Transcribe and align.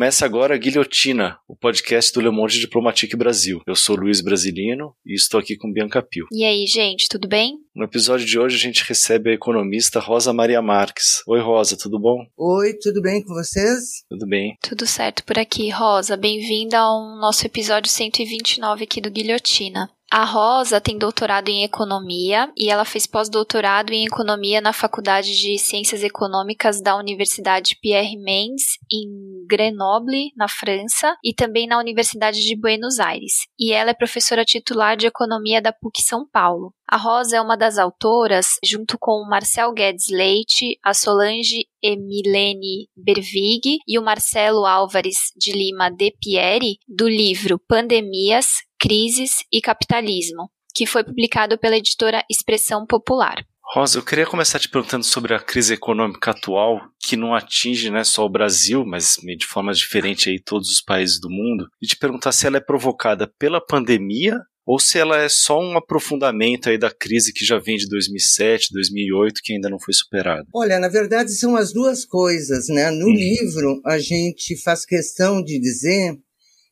Começa 0.00 0.24
agora 0.24 0.54
a 0.54 0.56
Guilhotina, 0.56 1.36
o 1.46 1.54
podcast 1.54 2.10
do 2.14 2.22
Le 2.22 2.30
Monde 2.30 2.58
Diplomatique 2.58 3.14
Brasil. 3.14 3.60
Eu 3.66 3.76
sou 3.76 3.94
Luiz 3.94 4.22
Brasilino 4.22 4.94
e 5.04 5.14
estou 5.14 5.38
aqui 5.38 5.58
com 5.58 5.70
Bianca 5.70 6.02
Pio. 6.02 6.24
E 6.32 6.42
aí, 6.42 6.66
gente, 6.66 7.06
tudo 7.06 7.28
bem? 7.28 7.58
No 7.76 7.84
episódio 7.84 8.24
de 8.24 8.38
hoje 8.38 8.56
a 8.56 8.58
gente 8.58 8.82
recebe 8.82 9.28
a 9.28 9.34
economista 9.34 10.00
Rosa 10.00 10.32
Maria 10.32 10.62
Marques. 10.62 11.22
Oi, 11.28 11.38
Rosa, 11.38 11.76
tudo 11.76 12.00
bom? 12.00 12.16
Oi, 12.34 12.72
tudo 12.80 13.02
bem 13.02 13.22
com 13.22 13.34
vocês? 13.34 14.02
Tudo 14.08 14.26
bem. 14.26 14.56
Tudo 14.62 14.86
certo 14.86 15.22
por 15.22 15.38
aqui, 15.38 15.68
Rosa. 15.68 16.16
Bem-vinda 16.16 16.78
ao 16.78 17.20
nosso 17.20 17.44
episódio 17.46 17.90
129 17.90 18.84
aqui 18.84 19.02
do 19.02 19.10
Guilhotina. 19.10 19.90
A 20.12 20.24
Rosa 20.24 20.80
tem 20.80 20.98
doutorado 20.98 21.50
em 21.50 21.62
economia 21.62 22.52
e 22.56 22.68
ela 22.68 22.84
fez 22.84 23.06
pós-doutorado 23.06 23.92
em 23.92 24.04
economia 24.04 24.60
na 24.60 24.72
Faculdade 24.72 25.40
de 25.40 25.56
Ciências 25.56 26.02
Econômicas 26.02 26.82
da 26.82 26.96
Universidade 26.96 27.78
Pierre 27.80 28.16
Mendès 28.16 28.76
em 28.92 29.46
Grenoble, 29.46 30.32
na 30.36 30.48
França, 30.48 31.16
e 31.22 31.32
também 31.32 31.68
na 31.68 31.78
Universidade 31.78 32.40
de 32.40 32.56
Buenos 32.56 32.98
Aires. 32.98 33.46
E 33.56 33.72
ela 33.72 33.90
é 33.90 33.94
professora 33.94 34.44
titular 34.44 34.96
de 34.96 35.06
economia 35.06 35.62
da 35.62 35.72
PUC 35.72 36.02
São 36.02 36.26
Paulo. 36.28 36.74
A 36.92 36.96
Rosa 36.96 37.36
é 37.36 37.40
uma 37.40 37.56
das 37.56 37.78
autoras, 37.78 38.56
junto 38.64 38.98
com 38.98 39.12
o 39.12 39.28
Marcel 39.28 39.72
Guedes 39.72 40.08
Leite, 40.10 40.76
a 40.82 40.92
Solange 40.92 41.68
Emilene 41.80 42.88
Bervig 42.96 43.78
e 43.86 43.96
o 43.96 44.02
Marcelo 44.02 44.66
Álvares 44.66 45.14
de 45.36 45.52
Lima 45.52 45.88
de 45.88 46.12
Pieri, 46.20 46.78
do 46.88 47.08
livro 47.08 47.60
Pandemias, 47.60 48.54
Crises 48.76 49.36
e 49.52 49.60
Capitalismo, 49.60 50.50
que 50.74 50.84
foi 50.84 51.04
publicado 51.04 51.56
pela 51.56 51.76
editora 51.76 52.24
Expressão 52.28 52.84
Popular. 52.84 53.36
Rosa, 53.72 54.00
eu 54.00 54.04
queria 54.04 54.26
começar 54.26 54.58
te 54.58 54.68
perguntando 54.68 55.04
sobre 55.04 55.32
a 55.32 55.38
crise 55.38 55.74
econômica 55.74 56.32
atual, 56.32 56.80
que 56.98 57.16
não 57.16 57.32
atinge 57.32 57.88
né, 57.88 58.02
só 58.02 58.26
o 58.26 58.28
Brasil, 58.28 58.84
mas 58.84 59.14
de 59.38 59.46
forma 59.46 59.72
diferente 59.72 60.28
aí 60.28 60.42
todos 60.44 60.68
os 60.68 60.82
países 60.82 61.20
do 61.20 61.30
mundo, 61.30 61.68
e 61.80 61.86
te 61.86 61.96
perguntar 61.96 62.32
se 62.32 62.48
ela 62.48 62.56
é 62.56 62.60
provocada 62.60 63.32
pela 63.38 63.64
pandemia 63.64 64.40
ou 64.70 64.78
se 64.78 65.00
ela 65.00 65.20
é 65.20 65.28
só 65.28 65.60
um 65.60 65.76
aprofundamento 65.76 66.68
aí 66.68 66.78
da 66.78 66.92
crise 66.92 67.32
que 67.32 67.44
já 67.44 67.58
vem 67.58 67.76
de 67.76 67.88
2007, 67.88 68.72
2008, 68.72 69.40
que 69.42 69.52
ainda 69.52 69.68
não 69.68 69.80
foi 69.80 69.92
superada? 69.92 70.46
Olha, 70.54 70.78
na 70.78 70.86
verdade 70.86 71.32
são 71.32 71.56
as 71.56 71.72
duas 71.72 72.04
coisas, 72.04 72.68
né? 72.68 72.88
No 72.88 73.08
hum. 73.08 73.12
livro 73.12 73.80
a 73.84 73.98
gente 73.98 74.56
faz 74.56 74.86
questão 74.86 75.42
de 75.42 75.58
dizer 75.58 76.16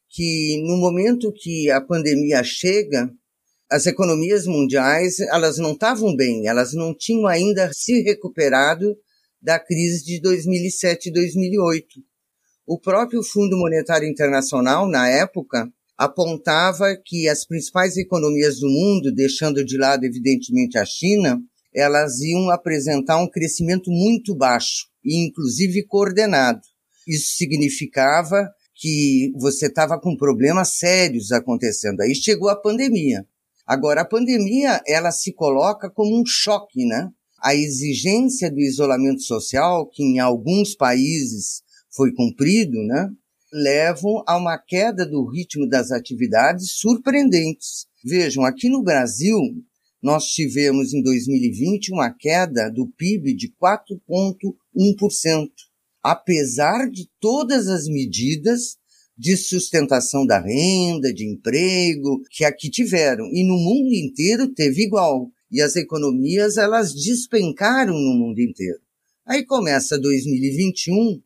que 0.08 0.62
no 0.64 0.76
momento 0.76 1.32
que 1.32 1.68
a 1.72 1.80
pandemia 1.80 2.44
chega, 2.44 3.10
as 3.68 3.84
economias 3.84 4.46
mundiais, 4.46 5.18
elas 5.18 5.58
não 5.58 5.72
estavam 5.72 6.14
bem, 6.14 6.46
elas 6.46 6.74
não 6.74 6.94
tinham 6.94 7.26
ainda 7.26 7.68
se 7.72 8.00
recuperado 8.02 8.96
da 9.42 9.58
crise 9.58 10.04
de 10.04 10.20
2007 10.20 11.08
e 11.08 11.12
2008. 11.12 11.86
O 12.64 12.78
próprio 12.78 13.24
Fundo 13.24 13.56
Monetário 13.56 14.08
Internacional, 14.08 14.88
na 14.88 15.08
época, 15.08 15.68
apontava 15.98 16.96
que 17.04 17.28
as 17.28 17.44
principais 17.44 17.96
economias 17.96 18.60
do 18.60 18.68
mundo, 18.68 19.12
deixando 19.12 19.64
de 19.64 19.76
lado 19.76 20.04
evidentemente 20.04 20.78
a 20.78 20.84
China, 20.84 21.42
elas 21.74 22.20
iam 22.20 22.50
apresentar 22.50 23.20
um 23.20 23.28
crescimento 23.28 23.90
muito 23.90 24.34
baixo 24.34 24.86
e 25.04 25.26
inclusive 25.26 25.84
coordenado. 25.86 26.60
Isso 27.06 27.36
significava 27.36 28.48
que 28.74 29.32
você 29.34 29.66
estava 29.66 30.00
com 30.00 30.16
problemas 30.16 30.74
sérios 30.74 31.32
acontecendo. 31.32 32.00
Aí 32.00 32.14
chegou 32.14 32.48
a 32.48 32.56
pandemia. 32.56 33.26
Agora 33.66 34.02
a 34.02 34.04
pandemia, 34.04 34.80
ela 34.86 35.10
se 35.10 35.32
coloca 35.32 35.90
como 35.90 36.18
um 36.18 36.24
choque, 36.24 36.86
né? 36.86 37.10
A 37.42 37.54
exigência 37.54 38.50
do 38.50 38.60
isolamento 38.60 39.22
social, 39.22 39.86
que 39.86 40.02
em 40.02 40.20
alguns 40.20 40.74
países 40.74 41.62
foi 41.90 42.12
cumprido, 42.12 42.78
né? 42.84 43.10
Levam 43.52 44.22
a 44.26 44.36
uma 44.36 44.58
queda 44.58 45.06
do 45.06 45.24
ritmo 45.24 45.68
das 45.68 45.90
atividades 45.90 46.72
surpreendentes. 46.72 47.86
Vejam, 48.04 48.44
aqui 48.44 48.68
no 48.68 48.82
Brasil, 48.82 49.36
nós 50.02 50.26
tivemos 50.26 50.92
em 50.92 51.02
2020 51.02 51.92
uma 51.92 52.10
queda 52.10 52.70
do 52.70 52.86
PIB 52.86 53.34
de 53.34 53.52
4,1%, 53.60 55.48
apesar 56.02 56.88
de 56.88 57.08
todas 57.20 57.68
as 57.68 57.86
medidas 57.86 58.76
de 59.16 59.36
sustentação 59.36 60.24
da 60.24 60.38
renda, 60.38 61.12
de 61.12 61.26
emprego, 61.26 62.22
que 62.30 62.44
aqui 62.44 62.70
tiveram. 62.70 63.26
E 63.32 63.42
no 63.42 63.56
mundo 63.56 63.92
inteiro 63.92 64.48
teve 64.54 64.84
igual. 64.84 65.28
E 65.50 65.60
as 65.60 65.74
economias, 65.74 66.56
elas 66.56 66.94
despencaram 66.94 67.94
no 67.94 68.14
mundo 68.14 68.38
inteiro. 68.40 68.78
Aí 69.26 69.44
começa 69.44 69.98
2021 69.98 71.20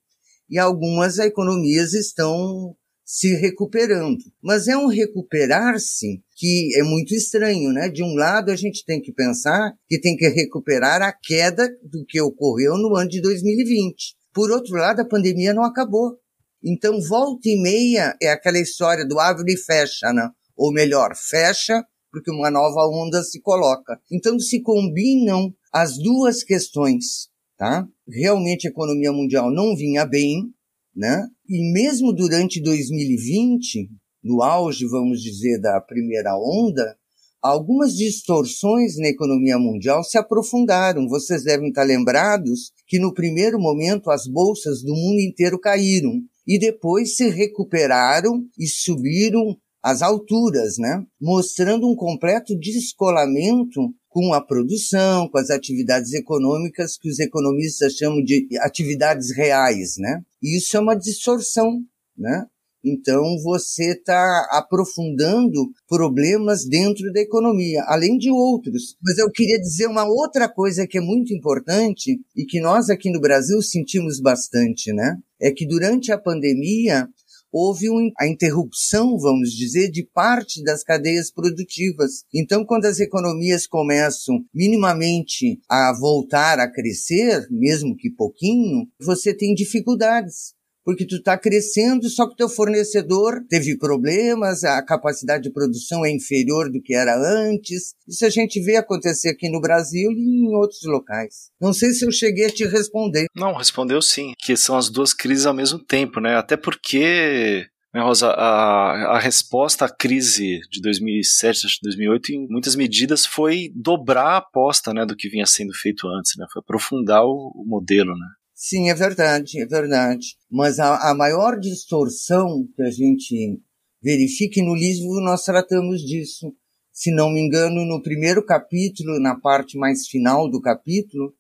e 0.53 0.59
algumas 0.59 1.19
economias 1.19 1.95
estão 1.95 2.77
se 3.03 3.35
recuperando. 3.37 4.19
Mas 4.43 4.69
é 4.69 4.77
um 4.77 4.87
recuperar-se 4.87 6.23
que 6.37 6.79
é 6.79 6.83
muito 6.83 7.15
estranho, 7.15 7.73
né? 7.73 7.89
De 7.89 8.03
um 8.03 8.15
lado, 8.15 8.51
a 8.51 8.57
gente 8.57 8.85
tem 8.85 9.01
que 9.01 9.13
pensar 9.13 9.73
que 9.89 9.99
tem 9.99 10.15
que 10.15 10.29
recuperar 10.29 11.01
a 11.01 11.11
queda 11.11 11.67
do 11.83 12.05
que 12.07 12.21
ocorreu 12.21 12.77
no 12.77 12.95
ano 12.95 13.09
de 13.09 13.23
2020. 13.23 14.15
Por 14.35 14.51
outro 14.51 14.77
lado, 14.77 15.01
a 15.01 15.09
pandemia 15.09 15.55
não 15.55 15.65
acabou. 15.65 16.19
Então, 16.63 17.01
volta 17.01 17.49
e 17.49 17.61
meia 17.63 18.15
é 18.21 18.31
aquela 18.31 18.59
história 18.59 19.07
do 19.07 19.19
abre 19.19 19.55
e 19.55 19.57
fecha, 19.57 20.13
né? 20.13 20.29
Ou 20.55 20.71
melhor, 20.71 21.17
fecha 21.17 21.83
porque 22.11 22.31
uma 22.31 22.51
nova 22.51 22.87
onda 22.87 23.23
se 23.23 23.41
coloca. 23.41 23.99
Então, 24.13 24.39
se 24.39 24.61
combinam 24.61 25.51
as 25.73 25.97
duas 25.97 26.45
questões 26.45 27.32
tá? 27.63 27.87
Realmente 28.09 28.67
a 28.67 28.71
economia 28.71 29.13
mundial 29.13 29.49
não 29.49 29.77
vinha 29.77 30.05
bem, 30.05 30.53
né? 30.97 31.25
E 31.49 31.73
mesmo 31.73 32.13
durante 32.13 32.61
2020, 32.61 33.89
no 34.25 34.43
auge, 34.43 34.85
vamos 34.89 35.23
dizer, 35.23 35.61
da 35.61 35.81
primeira 35.81 36.37
onda, 36.37 36.97
algumas 37.41 37.95
distorções 37.95 38.99
na 38.99 39.07
economia 39.07 39.61
mundial 39.61 40.03
se 40.03 40.19
aprofundaram. 40.19 41.07
Vocês 41.07 41.45
devem 41.45 41.69
estar 41.69 41.85
lembrados 41.85 42.73
que 42.85 42.99
no 42.99 43.15
primeiro 43.15 43.61
momento 43.61 44.11
as 44.11 44.27
bolsas 44.27 44.83
do 44.83 44.93
mundo 44.93 45.21
inteiro 45.21 45.57
caíram 45.57 46.15
e 46.45 46.59
depois 46.59 47.15
se 47.15 47.29
recuperaram 47.29 48.43
e 48.59 48.67
subiram 48.67 49.57
às 49.81 50.03
alturas, 50.03 50.79
né? 50.79 51.05
Mostrando 51.21 51.89
um 51.89 51.95
completo 51.95 52.59
descolamento 52.59 53.95
com 54.13 54.35
a 54.35 54.41
produção, 54.41 55.27
com 55.29 55.39
as 55.39 55.49
atividades 55.49 56.13
econômicas 56.13 56.99
que 56.99 57.09
os 57.09 57.19
economistas 57.19 57.95
chamam 57.95 58.23
de 58.23 58.47
atividades 58.61 59.35
reais, 59.35 59.95
né? 59.99 60.21
E 60.43 60.59
isso 60.59 60.77
é 60.77 60.81
uma 60.81 60.95
distorção, 60.95 61.81
né? 62.17 62.45
Então 62.85 63.23
você 63.43 63.93
está 63.93 64.49
aprofundando 64.51 65.71
problemas 65.89 66.67
dentro 66.67 67.11
da 67.13 67.21
economia, 67.21 67.83
além 67.87 68.19
de 68.19 68.31
outros. 68.31 68.97
Mas 69.03 69.19
eu 69.19 69.31
queria 69.31 69.59
dizer 69.61 69.87
uma 69.87 70.05
outra 70.05 70.49
coisa 70.49 70.87
que 70.87 70.99
é 70.99 71.01
muito 71.01 71.33
importante 71.33 72.21
e 72.37 72.45
que 72.45 72.61
nós 72.61 72.91
aqui 72.91 73.11
no 73.11 73.21
Brasil 73.21 73.63
sentimos 73.63 74.21
bastante, 74.21 74.93
né? 74.93 75.17
É 75.41 75.51
que 75.51 75.67
durante 75.67 76.13
a 76.13 76.19
pandemia 76.19 77.09
houve 77.53 77.91
um, 77.91 78.11
a 78.19 78.27
interrupção, 78.27 79.19
vamos 79.19 79.53
dizer, 79.53 79.91
de 79.91 80.03
parte 80.03 80.63
das 80.65 80.83
cadeias 80.83 81.31
produtivas. 81.31 82.25
Então, 82.35 82.65
quando 82.65 82.87
as 82.87 82.99
economias 82.99 83.67
começam 83.67 84.43
minimamente 84.55 85.61
a 85.69 85.93
voltar 85.99 86.59
a 86.59 86.71
crescer, 86.71 87.47
mesmo 87.51 87.97
que 87.97 88.11
pouquinho, 88.11 88.87
você 88.99 89.35
tem 89.35 89.55
dificuldades 89.55 90.55
porque 90.85 91.07
tu 91.07 91.17
está 91.17 91.39
crescendo, 91.39 92.09
só 92.09 92.29
que 92.29 92.37
teu 92.37 92.49
fornecedor 92.49 93.45
teve 93.49 93.77
problemas, 93.77 94.65
a 94.65 94.83
capacidade 94.83 95.45
de 95.45 95.53
produção 95.53 96.05
é 96.05 96.11
inferior 96.11 96.71
do 96.71 96.81
que 96.81 96.95
era 96.95 97.17
antes. 97.17 97.95
Isso 98.09 98.25
a 98.27 98.31
gente 98.31 98.61
vê 98.61 98.77
acontecer 98.77 99.31
aqui 99.31 99.49
no 99.49 99.61
Brasil 99.61 100.11
e 100.11 100.47
em 100.47 100.55
outros 100.55 100.83
locais. 100.85 101.51
Não 101.61 101.73
sei 101.73 101.93
se 101.93 102.05
eu 102.05 102.13
cheguei 102.13 102.47
a 102.47 102.51
te 102.51 102.65
responder. 102.67 103.27
Não, 103.37 103.55
respondeu 103.55 104.03
sim, 104.03 104.33
que 104.39 104.57
são 104.57 104.77
as 104.77 104.91
duas 104.91 105.15
crises 105.15 105.47
ao 105.47 105.55
mesmo 105.55 105.79
tempo, 105.79 106.21
né? 106.21 106.37
Até 106.37 106.57
porque 106.57 107.67
né, 107.95 108.01
Rosa, 108.01 108.29
a, 108.29 109.17
a 109.17 109.19
resposta 109.19 109.85
à 109.85 109.89
crise 109.89 110.61
de 110.71 110.81
2007, 110.81 111.79
2008, 111.83 112.33
em 112.33 112.47
muitas 112.49 112.75
medidas, 112.75 113.27
foi 113.27 113.71
dobrar 113.75 114.29
a 114.29 114.37
aposta 114.39 114.95
né, 114.95 115.05
do 115.05 115.15
que 115.15 115.29
vinha 115.29 115.45
sendo 115.45 115.75
feito 115.75 116.09
antes, 116.09 116.33
né? 116.39 116.47
Foi 116.51 116.61
aprofundar 116.61 117.23
o, 117.23 117.53
o 117.55 117.65
modelo, 117.67 118.17
né? 118.17 118.27
Sim, 118.65 118.91
é 118.91 118.95
verdade, 118.95 119.61
é 119.61 119.67
verdade. 119.67 120.37
Mas 120.49 120.79
a, 120.79 121.11
a 121.11 121.15
maior 121.17 121.59
distorção 121.59 122.65
que 122.77 122.83
a 122.83 122.93
gente 122.93 123.61
verifica, 124.01 124.61
e 124.61 124.63
no 124.63 124.73
livro 124.73 125.21
nós 125.21 125.45
tratamos 125.45 126.01
disso, 126.01 126.55
se 126.93 127.11
não 127.11 127.29
me 127.33 127.41
engano, 127.41 127.85
no 127.85 128.01
primeiro 128.01 128.41
capítulo, 128.47 129.19
na 129.19 129.35
parte 129.35 129.77
mais 129.77 130.07
final 130.07 130.49
do 130.49 130.61
capítulo, 130.61 131.35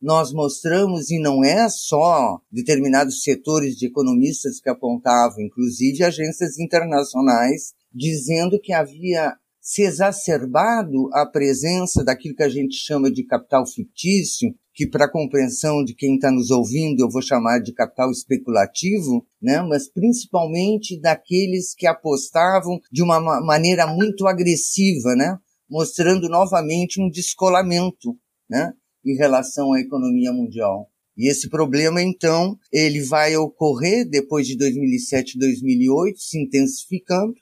nós 0.00 0.32
mostramos, 0.32 1.10
e 1.10 1.18
não 1.18 1.42
é 1.42 1.68
só 1.68 2.40
determinados 2.48 3.24
setores 3.24 3.74
de 3.74 3.86
economistas 3.86 4.60
que 4.60 4.70
apontavam, 4.70 5.40
inclusive 5.40 6.04
agências 6.04 6.60
internacionais, 6.60 7.74
dizendo 7.92 8.56
que 8.60 8.72
havia 8.72 9.34
se 9.68 9.82
exacerbado 9.82 11.10
a 11.12 11.26
presença 11.26 12.02
daquilo 12.02 12.34
que 12.34 12.42
a 12.42 12.48
gente 12.48 12.74
chama 12.74 13.10
de 13.10 13.22
capital 13.22 13.66
fictício, 13.66 14.48
que 14.72 14.86
para 14.86 15.10
compreensão 15.10 15.84
de 15.84 15.94
quem 15.94 16.14
está 16.14 16.30
nos 16.30 16.50
ouvindo 16.50 17.00
eu 17.00 17.10
vou 17.10 17.20
chamar 17.20 17.58
de 17.58 17.74
capital 17.74 18.10
especulativo, 18.10 19.26
né? 19.42 19.60
mas 19.60 19.86
principalmente 19.86 20.98
daqueles 20.98 21.74
que 21.74 21.86
apostavam 21.86 22.80
de 22.90 23.02
uma 23.02 23.20
maneira 23.42 23.86
muito 23.86 24.26
agressiva, 24.26 25.14
né? 25.14 25.36
mostrando 25.68 26.30
novamente 26.30 26.98
um 26.98 27.10
descolamento 27.10 28.16
né? 28.48 28.72
em 29.04 29.16
relação 29.16 29.74
à 29.74 29.80
economia 29.80 30.32
mundial. 30.32 30.88
E 31.14 31.28
esse 31.28 31.50
problema, 31.50 32.00
então, 32.00 32.56
ele 32.72 33.02
vai 33.02 33.36
ocorrer 33.36 34.08
depois 34.08 34.46
de 34.46 34.56
2007 34.56 35.32
e 35.34 35.38
2008, 35.38 36.18
se 36.18 36.40
intensificando, 36.40 37.34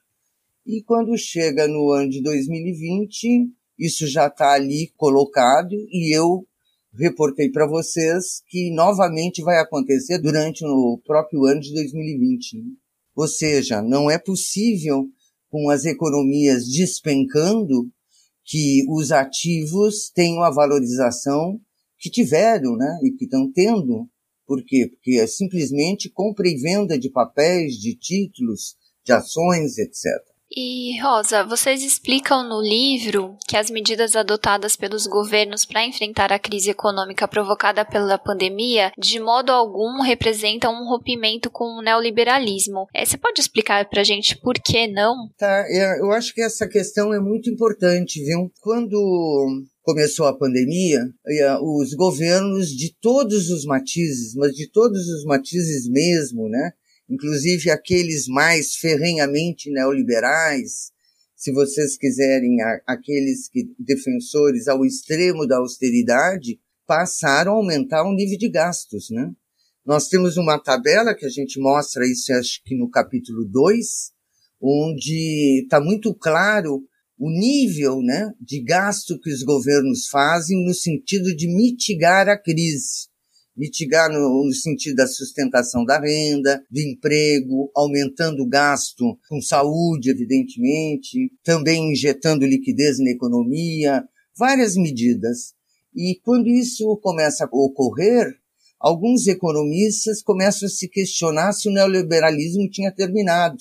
e 0.67 0.83
quando 0.83 1.17
chega 1.17 1.69
no 1.69 1.93
ano 1.93 2.11
de 2.11 2.21
2020, 2.21 3.49
isso 3.79 4.07
já 4.09 4.27
está 4.27 4.53
ali 4.53 4.93
colocado 4.97 5.73
e 5.73 6.15
eu 6.17 6.45
reportei 6.93 7.51
para 7.51 7.69
vocês 7.69 8.43
que 8.49 8.73
novamente 8.75 9.43
vai 9.43 9.59
acontecer 9.59 10.19
durante 10.19 10.65
o 10.65 11.01
próprio 11.07 11.45
ano 11.45 11.61
de 11.61 11.73
2020. 11.73 12.59
Né? 12.59 12.71
Ou 13.15 13.29
seja, 13.29 13.81
não 13.81 14.11
é 14.11 14.19
possível, 14.19 15.07
com 15.49 15.71
as 15.71 15.85
economias 15.85 16.67
despencando, 16.67 17.89
que 18.45 18.85
os 18.89 19.13
ativos 19.13 20.11
tenham 20.11 20.43
a 20.43 20.51
valorização 20.51 21.61
que 21.99 22.11
tiveram, 22.11 22.77
né, 22.77 23.01
e 23.03 23.11
que 23.13 23.25
estão 23.25 23.51
tendo. 23.53 24.09
Por 24.47 24.65
quê? 24.65 24.89
Porque 24.89 25.19
é 25.19 25.27
simplesmente 25.27 26.11
compra 26.11 26.49
e 26.49 26.57
venda 26.57 26.99
de 26.99 27.11
papéis, 27.11 27.75
de 27.75 27.97
títulos, 27.97 28.77
de 29.05 29.13
ações, 29.13 29.79
etc. 29.79 30.36
E, 30.51 31.01
Rosa, 31.01 31.45
vocês 31.45 31.83
explicam 31.83 32.49
no 32.49 32.61
livro 32.61 33.37
que 33.49 33.57
as 33.57 33.69
medidas 33.69 34.15
adotadas 34.15 34.77
pelos 34.77 35.07
governos 35.07 35.65
para 35.65 35.85
enfrentar 35.85 36.33
a 36.33 36.39
crise 36.39 36.71
econômica 36.71 37.27
provocada 37.27 37.85
pela 37.85 38.17
pandemia, 38.17 38.93
de 38.97 39.19
modo 39.19 39.51
algum 39.51 40.01
representam 40.01 40.73
um 40.73 40.89
rompimento 40.89 41.51
com 41.51 41.65
o 41.65 41.83
neoliberalismo. 41.83 42.87
É, 42.95 43.05
você 43.05 43.19
pode 43.19 43.41
explicar 43.41 43.89
para 43.89 44.03
a 44.03 44.05
gente 44.05 44.39
por 44.39 44.55
que 44.55 44.87
não? 44.87 45.29
Tá, 45.37 45.67
é, 45.69 46.01
eu 46.01 46.13
acho 46.13 46.33
que 46.33 46.41
essa 46.41 46.69
questão 46.69 47.13
é 47.13 47.19
muito 47.19 47.51
importante, 47.51 48.23
viu? 48.25 48.51
Quando 48.61 49.65
começou 49.83 50.27
a 50.27 50.37
pandemia, 50.37 51.01
os 51.61 51.93
governos 51.95 52.69
de 52.71 52.95
todos 53.01 53.51
os 53.51 53.65
matizes, 53.65 54.35
mas 54.35 54.53
de 54.53 54.69
todos 54.71 55.09
os 55.09 55.25
matizes 55.25 55.89
mesmo, 55.89 56.49
né? 56.49 56.73
Inclusive 57.09 57.71
aqueles 57.71 58.27
mais 58.27 58.75
ferrenhamente 58.75 59.71
neoliberais, 59.71 60.91
se 61.35 61.53
vocês 61.53 61.97
quiserem, 61.97 62.57
aqueles 62.87 63.49
que, 63.49 63.69
defensores 63.79 64.69
ao 64.69 64.85
extremo 64.85 65.47
da 65.47 65.59
austeridade, 65.59 66.59
passaram 66.87 67.53
a 67.53 67.57
aumentar 67.57 68.05
o 68.05 68.15
nível 68.15 68.39
de 68.39 68.49
gastos, 68.49 69.11
né? 69.11 69.31
Nós 69.85 70.09
temos 70.09 70.37
uma 70.37 70.59
tabela 70.59 71.15
que 71.15 71.27
a 71.27 71.29
gente 71.29 71.61
mostra 71.61 72.05
isso, 72.07 72.33
acho 72.33 72.63
que 72.65 72.77
no 72.77 72.91
capítulo 72.91 73.45
2, 73.45 74.13
onde 74.61 75.63
está 75.63 75.81
muito 75.81 76.13
claro 76.15 76.83
o 77.19 77.31
nível 77.31 78.03
né, 78.03 78.33
de 78.41 78.61
gasto 78.63 79.19
que 79.21 79.31
os 79.31 79.43
governos 79.43 80.09
fazem 80.09 80.65
no 80.67 80.75
sentido 80.75 81.35
de 81.35 81.47
mitigar 81.47 82.29
a 82.29 82.37
crise 82.37 83.09
mitigar 83.57 84.11
no, 84.11 84.45
no, 84.45 84.53
sentido 84.53 84.97
da 84.97 85.07
sustentação 85.07 85.85
da 85.85 85.99
renda, 85.99 86.63
do 86.71 86.81
emprego, 86.81 87.71
aumentando 87.75 88.43
o 88.43 88.49
gasto 88.49 89.19
com 89.29 89.41
saúde, 89.41 90.11
evidentemente, 90.11 91.31
também 91.43 91.93
injetando 91.93 92.45
liquidez 92.45 92.99
na 92.99 93.11
economia, 93.11 94.05
várias 94.37 94.77
medidas. 94.77 95.55
E 95.95 96.21
quando 96.23 96.49
isso 96.49 96.99
começa 97.03 97.45
a 97.45 97.49
ocorrer, 97.51 98.35
alguns 98.79 99.27
economistas 99.27 100.23
começam 100.23 100.67
a 100.67 100.71
se 100.71 100.89
questionar 100.89 101.53
se 101.53 101.69
o 101.69 101.73
neoliberalismo 101.73 102.69
tinha 102.69 102.93
terminado. 102.93 103.57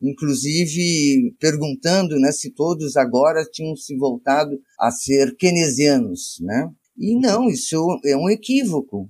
Inclusive 0.00 1.34
perguntando 1.40 2.18
né, 2.20 2.30
se 2.30 2.50
todos 2.50 2.96
agora 2.96 3.44
tinham 3.50 3.74
se 3.74 3.96
voltado 3.96 4.60
a 4.78 4.90
ser 4.90 5.34
keynesianos, 5.36 6.36
né? 6.40 6.68
E 6.96 7.18
não, 7.18 7.48
isso 7.48 7.76
é 8.04 8.16
um 8.16 8.28
equívoco. 8.28 9.08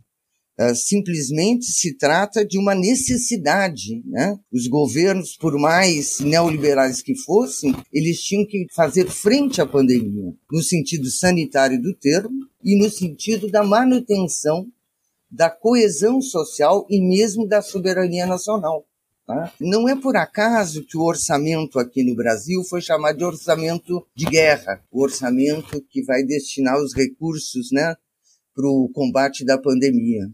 Uh, 0.57 0.73
simplesmente 0.73 1.65
se 1.67 1.97
trata 1.99 2.45
de 2.45 2.57
uma 2.57 2.77
necessidade. 2.77 4.01
Né? 4.07 4.39
Os 4.53 4.69
governos, 4.69 5.37
por 5.37 5.59
mais 5.59 6.21
neoliberais 6.21 7.03
que 7.03 7.17
fossem, 7.17 7.75
eles 7.93 8.23
tinham 8.23 8.47
que 8.47 8.65
fazer 8.73 9.11
frente 9.11 9.61
à 9.61 9.67
pandemia, 9.67 10.33
no 10.53 10.63
sentido 10.63 11.11
sanitário 11.11 11.83
do 11.83 11.93
termo 11.93 12.47
e 12.63 12.79
no 12.79 12.89
sentido 12.89 13.51
da 13.51 13.65
manutenção 13.65 14.69
da 15.29 15.51
coesão 15.51 16.23
social 16.23 16.87
e 16.89 17.01
mesmo 17.01 17.49
da 17.49 17.61
soberania 17.61 18.25
nacional. 18.25 18.87
Tá? 19.27 19.53
Não 19.61 19.89
é 19.89 19.97
por 19.97 20.17
acaso 20.17 20.85
que 20.85 20.97
o 20.97 21.03
orçamento 21.03 21.81
aqui 21.81 22.05
no 22.05 22.15
Brasil 22.15 22.63
foi 22.63 22.81
chamado 22.81 23.19
de 23.19 23.25
orçamento 23.25 24.07
de 24.15 24.27
guerra, 24.27 24.81
o 24.93 25.03
orçamento 25.03 25.85
que 25.91 26.05
vai 26.05 26.23
destinar 26.23 26.81
os 26.81 26.95
recursos 26.95 27.73
né, 27.73 27.97
para 28.55 28.69
o 28.69 28.89
combate 28.95 29.45
da 29.45 29.59
pandemia 29.59 30.31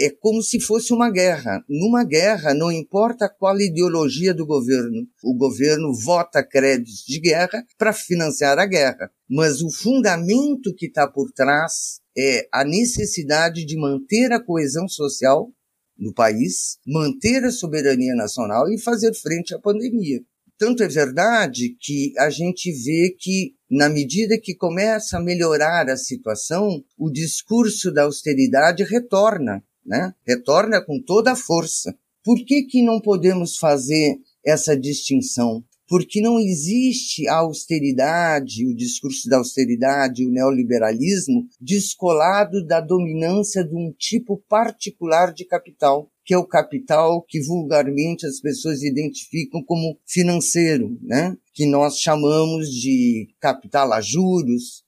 é 0.00 0.08
como 0.08 0.42
se 0.42 0.58
fosse 0.58 0.94
uma 0.94 1.10
guerra. 1.10 1.62
Numa 1.68 2.02
guerra, 2.02 2.54
não 2.54 2.72
importa 2.72 3.28
qual 3.28 3.60
ideologia 3.60 4.32
do 4.32 4.46
governo, 4.46 5.06
o 5.22 5.36
governo 5.36 5.92
vota 5.92 6.42
créditos 6.42 7.04
de 7.06 7.20
guerra 7.20 7.62
para 7.76 7.92
financiar 7.92 8.58
a 8.58 8.64
guerra. 8.64 9.10
Mas 9.28 9.60
o 9.60 9.70
fundamento 9.70 10.74
que 10.74 10.86
está 10.86 11.06
por 11.06 11.30
trás 11.32 12.00
é 12.16 12.48
a 12.50 12.64
necessidade 12.64 13.66
de 13.66 13.76
manter 13.76 14.32
a 14.32 14.42
coesão 14.42 14.88
social 14.88 15.52
no 15.98 16.14
país, 16.14 16.78
manter 16.86 17.44
a 17.44 17.50
soberania 17.50 18.14
nacional 18.14 18.72
e 18.72 18.80
fazer 18.80 19.12
frente 19.14 19.54
à 19.54 19.58
pandemia. 19.58 20.22
Tanto 20.56 20.82
é 20.82 20.88
verdade 20.88 21.76
que 21.78 22.12
a 22.18 22.30
gente 22.30 22.72
vê 22.72 23.14
que, 23.18 23.54
na 23.70 23.88
medida 23.88 24.38
que 24.38 24.54
começa 24.54 25.18
a 25.18 25.22
melhorar 25.22 25.88
a 25.88 25.96
situação, 25.96 26.82
o 26.98 27.10
discurso 27.10 27.92
da 27.92 28.04
austeridade 28.04 28.82
retorna 28.82 29.62
né? 29.90 30.14
Retorna 30.24 30.80
com 30.80 31.02
toda 31.02 31.32
a 31.32 31.36
força. 31.36 31.92
Por 32.24 32.36
que 32.44 32.62
que 32.62 32.80
não 32.80 33.00
podemos 33.00 33.56
fazer 33.56 34.18
essa 34.46 34.78
distinção? 34.78 35.64
Porque 35.88 36.20
não 36.20 36.38
existe 36.38 37.26
a 37.26 37.38
austeridade, 37.38 38.64
o 38.64 38.76
discurso 38.76 39.28
da 39.28 39.38
austeridade, 39.38 40.24
o 40.24 40.30
neoliberalismo, 40.30 41.48
descolado 41.60 42.64
da 42.64 42.80
dominância 42.80 43.64
de 43.64 43.74
um 43.74 43.92
tipo 43.98 44.40
particular 44.48 45.34
de 45.34 45.44
capital, 45.44 46.08
que 46.24 46.32
é 46.32 46.38
o 46.38 46.46
capital 46.46 47.24
que 47.26 47.42
vulgarmente 47.42 48.24
as 48.24 48.38
pessoas 48.40 48.84
identificam 48.84 49.64
como 49.64 49.98
financeiro, 50.06 50.96
né? 51.02 51.36
que 51.52 51.66
nós 51.66 51.98
chamamos 51.98 52.70
de 52.70 53.28
capital 53.40 53.92
a 53.92 54.00
juros, 54.00 54.84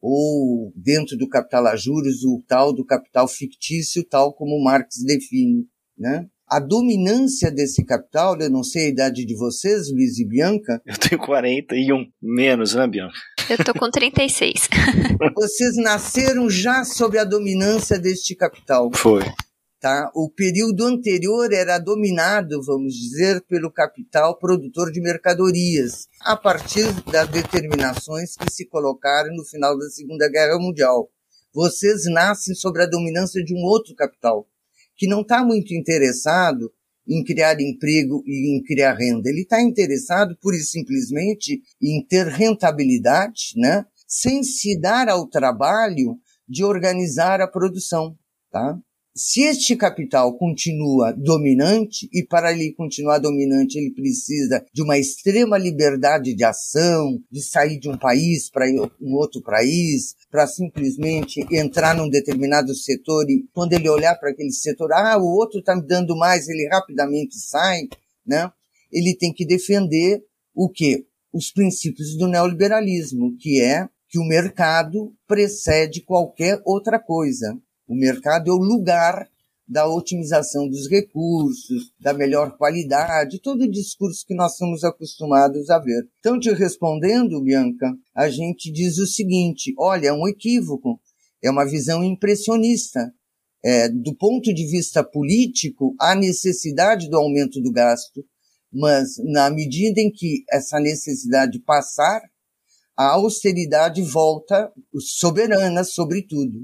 ou 0.00 0.72
dentro 0.74 1.16
do 1.16 1.28
capital 1.28 1.66
a 1.66 1.76
juros 1.76 2.24
o 2.24 2.42
tal 2.46 2.72
do 2.72 2.84
capital 2.84 3.28
fictício, 3.28 4.04
tal 4.04 4.32
como 4.32 4.62
Marx 4.62 4.96
define, 5.04 5.66
né? 5.98 6.26
A 6.48 6.58
dominância 6.58 7.48
desse 7.48 7.84
capital, 7.84 8.36
eu 8.40 8.50
não 8.50 8.64
sei 8.64 8.86
a 8.86 8.88
idade 8.88 9.24
de 9.24 9.36
vocês, 9.36 9.88
Luiz 9.92 10.18
e 10.18 10.26
Bianca. 10.26 10.82
Eu 10.84 10.96
tenho 10.96 11.20
41, 11.20 12.06
menos, 12.20 12.74
né, 12.74 12.88
Bianca? 12.88 13.14
Eu 13.48 13.64
tô 13.64 13.72
com 13.72 13.88
36. 13.88 14.68
vocês 15.36 15.76
nasceram 15.76 16.50
já 16.50 16.82
sob 16.82 17.16
a 17.16 17.24
dominância 17.24 18.00
deste 18.00 18.34
capital. 18.34 18.90
Foi. 18.92 19.22
Tá? 19.80 20.10
O 20.14 20.28
período 20.28 20.84
anterior 20.84 21.50
era 21.54 21.78
dominado, 21.78 22.62
vamos 22.62 22.92
dizer, 22.92 23.40
pelo 23.48 23.72
capital 23.72 24.38
produtor 24.38 24.92
de 24.92 25.00
mercadorias, 25.00 26.06
a 26.20 26.36
partir 26.36 26.84
das 27.10 27.26
determinações 27.28 28.36
que 28.36 28.52
se 28.52 28.66
colocaram 28.66 29.34
no 29.34 29.42
final 29.42 29.78
da 29.78 29.88
Segunda 29.88 30.28
Guerra 30.28 30.58
Mundial. 30.58 31.10
Vocês 31.54 32.04
nascem 32.04 32.54
sobre 32.54 32.82
a 32.82 32.86
dominância 32.86 33.42
de 33.42 33.54
um 33.54 33.64
outro 33.64 33.94
capital, 33.94 34.46
que 34.98 35.08
não 35.08 35.22
está 35.22 35.42
muito 35.42 35.72
interessado 35.72 36.70
em 37.08 37.24
criar 37.24 37.58
emprego 37.58 38.22
e 38.26 38.54
em 38.54 38.62
criar 38.62 38.92
renda. 38.92 39.30
Ele 39.30 39.40
está 39.40 39.62
interessado, 39.62 40.36
pura 40.42 40.56
e 40.56 40.60
simplesmente, 40.60 41.62
em 41.82 42.04
ter 42.06 42.26
rentabilidade, 42.26 43.54
né? 43.56 43.86
sem 44.06 44.42
se 44.42 44.78
dar 44.78 45.08
ao 45.08 45.26
trabalho 45.26 46.18
de 46.46 46.62
organizar 46.64 47.40
a 47.40 47.48
produção. 47.48 48.14
Tá? 48.50 48.78
Se 49.14 49.42
este 49.42 49.76
capital 49.76 50.36
continua 50.38 51.12
dominante, 51.12 52.08
e 52.12 52.24
para 52.24 52.52
ele 52.52 52.72
continuar 52.72 53.18
dominante, 53.18 53.78
ele 53.78 53.92
precisa 53.92 54.64
de 54.72 54.82
uma 54.82 54.98
extrema 54.98 55.58
liberdade 55.58 56.34
de 56.34 56.44
ação, 56.44 57.18
de 57.30 57.42
sair 57.42 57.78
de 57.78 57.88
um 57.88 57.98
país 57.98 58.48
para 58.50 58.66
um 59.00 59.14
outro 59.14 59.42
país, 59.42 60.14
para 60.30 60.46
simplesmente 60.46 61.44
entrar 61.50 61.94
num 61.94 62.08
determinado 62.08 62.74
setor 62.74 63.28
e 63.28 63.44
quando 63.52 63.72
ele 63.72 63.88
olhar 63.88 64.14
para 64.16 64.30
aquele 64.30 64.52
setor, 64.52 64.92
ah, 64.92 65.18
o 65.18 65.24
outro 65.24 65.58
está 65.58 65.74
me 65.74 65.86
dando 65.86 66.16
mais, 66.16 66.48
ele 66.48 66.68
rapidamente 66.68 67.36
sai, 67.36 67.88
né? 68.24 68.50
Ele 68.92 69.14
tem 69.16 69.32
que 69.32 69.46
defender 69.46 70.22
o 70.54 70.68
quê? 70.68 71.04
os 71.32 71.50
princípios 71.50 72.16
do 72.16 72.26
neoliberalismo, 72.26 73.36
que 73.38 73.60
é 73.60 73.88
que 74.08 74.18
o 74.18 74.24
mercado 74.24 75.14
precede 75.26 76.02
qualquer 76.02 76.60
outra 76.64 76.98
coisa. 76.98 77.56
O 77.90 77.94
mercado 77.96 78.48
é 78.48 78.54
o 78.54 78.56
lugar 78.56 79.28
da 79.66 79.88
otimização 79.88 80.68
dos 80.68 80.88
recursos, 80.88 81.92
da 81.98 82.14
melhor 82.14 82.56
qualidade, 82.56 83.40
todo 83.40 83.62
o 83.62 83.70
discurso 83.70 84.24
que 84.24 84.32
nós 84.32 84.56
somos 84.56 84.84
acostumados 84.84 85.68
a 85.70 85.78
ver. 85.80 86.08
Então, 86.20 86.38
te 86.38 86.52
respondendo, 86.52 87.42
Bianca, 87.42 87.92
a 88.14 88.30
gente 88.30 88.70
diz 88.70 88.96
o 88.98 89.08
seguinte: 89.08 89.74
olha, 89.76 90.06
é 90.06 90.12
um 90.12 90.28
equívoco, 90.28 91.00
é 91.42 91.50
uma 91.50 91.64
visão 91.64 92.04
impressionista. 92.04 93.12
É, 93.64 93.88
do 93.88 94.14
ponto 94.14 94.54
de 94.54 94.66
vista 94.68 95.02
político, 95.02 95.92
há 96.00 96.14
necessidade 96.14 97.10
do 97.10 97.16
aumento 97.16 97.60
do 97.60 97.72
gasto, 97.72 98.24
mas 98.72 99.16
na 99.18 99.50
medida 99.50 100.00
em 100.00 100.12
que 100.12 100.44
essa 100.48 100.78
necessidade 100.78 101.58
passar, 101.58 102.22
a 102.96 103.14
austeridade 103.14 104.00
volta 104.00 104.72
soberana 104.96 105.82
sobre 105.82 106.22
tudo. 106.22 106.60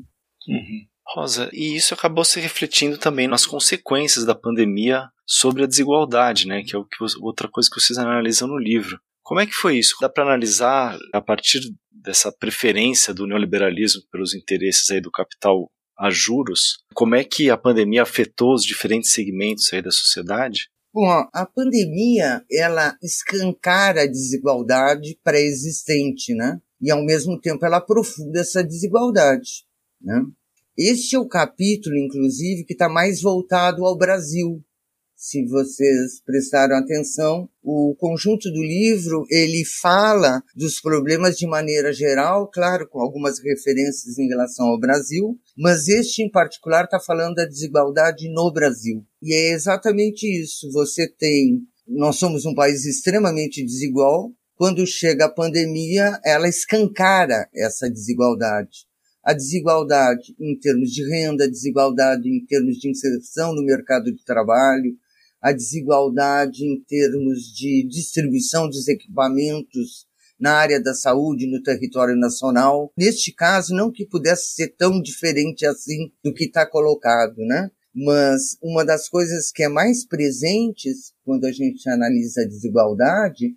Uhum. 0.48 0.86
Rosa, 1.14 1.48
e 1.52 1.76
isso 1.76 1.94
acabou 1.94 2.24
se 2.24 2.40
refletindo 2.40 2.98
também 2.98 3.28
nas 3.28 3.46
consequências 3.46 4.24
da 4.24 4.34
pandemia 4.34 5.08
sobre 5.24 5.62
a 5.64 5.66
desigualdade, 5.66 6.46
né? 6.46 6.62
Que 6.62 6.74
é 6.74 6.78
outra 7.20 7.48
coisa 7.48 7.68
que 7.72 7.80
vocês 7.80 7.98
analisam 7.98 8.48
no 8.48 8.58
livro. 8.58 8.98
Como 9.22 9.40
é 9.40 9.46
que 9.46 9.52
foi 9.52 9.78
isso? 9.78 9.96
Dá 10.00 10.08
para 10.08 10.24
analisar 10.24 10.98
a 11.12 11.20
partir 11.20 11.60
dessa 11.90 12.30
preferência 12.30 13.14
do 13.14 13.26
neoliberalismo 13.26 14.02
pelos 14.10 14.34
interesses 14.34 14.90
aí 14.90 15.00
do 15.00 15.10
capital 15.10 15.70
a 15.98 16.10
juros? 16.10 16.78
Como 16.94 17.14
é 17.14 17.24
que 17.24 17.50
a 17.50 17.56
pandemia 17.56 18.02
afetou 18.02 18.54
os 18.54 18.64
diferentes 18.64 19.12
segmentos 19.12 19.72
aí 19.72 19.82
da 19.82 19.90
sociedade? 19.90 20.68
Bom, 20.92 21.08
a 21.32 21.46
pandemia 21.46 22.44
ela 22.50 22.96
escancara 23.02 24.02
a 24.02 24.06
desigualdade 24.06 25.18
pré-existente, 25.22 26.34
né? 26.34 26.60
E 26.80 26.90
ao 26.90 27.04
mesmo 27.04 27.40
tempo 27.40 27.64
ela 27.66 27.78
aprofunda 27.78 28.40
essa 28.40 28.62
desigualdade, 28.62 29.64
né? 30.00 30.22
Este 30.78 31.16
é 31.16 31.18
o 31.18 31.26
capítulo, 31.26 31.96
inclusive, 31.96 32.62
que 32.64 32.74
está 32.74 32.86
mais 32.86 33.22
voltado 33.22 33.86
ao 33.86 33.96
Brasil. 33.96 34.62
Se 35.16 35.42
vocês 35.46 36.20
prestaram 36.22 36.76
atenção, 36.76 37.48
o 37.62 37.96
conjunto 37.98 38.50
do 38.52 38.62
livro 38.62 39.24
ele 39.30 39.64
fala 39.64 40.42
dos 40.54 40.78
problemas 40.78 41.38
de 41.38 41.46
maneira 41.46 41.94
geral, 41.94 42.50
claro, 42.52 42.86
com 42.86 43.00
algumas 43.00 43.38
referências 43.38 44.18
em 44.18 44.28
relação 44.28 44.66
ao 44.66 44.78
Brasil, 44.78 45.38
mas 45.56 45.88
este 45.88 46.22
em 46.22 46.30
particular 46.30 46.84
está 46.84 47.00
falando 47.00 47.36
da 47.36 47.46
desigualdade 47.46 48.28
no 48.28 48.52
Brasil. 48.52 49.02
E 49.22 49.34
é 49.34 49.52
exatamente 49.52 50.26
isso. 50.26 50.70
Você 50.72 51.08
tem, 51.08 51.62
nós 51.88 52.16
somos 52.16 52.44
um 52.44 52.54
país 52.54 52.84
extremamente 52.84 53.64
desigual. 53.64 54.30
Quando 54.54 54.86
chega 54.86 55.24
a 55.24 55.32
pandemia, 55.32 56.20
ela 56.22 56.46
escancara 56.46 57.48
essa 57.54 57.88
desigualdade 57.88 58.86
a 59.26 59.32
desigualdade 59.32 60.36
em 60.38 60.56
termos 60.56 60.92
de 60.92 61.04
renda, 61.04 61.44
a 61.44 61.50
desigualdade 61.50 62.28
em 62.28 62.46
termos 62.46 62.76
de 62.76 62.88
inserção 62.88 63.52
no 63.52 63.64
mercado 63.64 64.04
de 64.12 64.24
trabalho, 64.24 64.96
a 65.42 65.50
desigualdade 65.50 66.64
em 66.64 66.80
termos 66.84 67.52
de 67.52 67.84
distribuição 67.90 68.68
dos 68.68 68.86
equipamentos 68.86 70.06
na 70.38 70.52
área 70.52 70.80
da 70.80 70.94
saúde 70.94 71.50
no 71.50 71.60
território 71.60 72.14
nacional. 72.14 72.92
Neste 72.96 73.32
caso, 73.32 73.74
não 73.74 73.90
que 73.90 74.06
pudesse 74.06 74.54
ser 74.54 74.68
tão 74.76 75.02
diferente 75.02 75.66
assim 75.66 76.12
do 76.22 76.32
que 76.32 76.44
está 76.44 76.64
colocado, 76.64 77.38
né? 77.38 77.68
Mas 77.92 78.56
uma 78.62 78.84
das 78.84 79.08
coisas 79.08 79.50
que 79.50 79.64
é 79.64 79.68
mais 79.68 80.06
presentes 80.06 81.12
quando 81.24 81.46
a 81.46 81.52
gente 81.52 81.88
analisa 81.88 82.42
a 82.42 82.46
desigualdade 82.46 83.56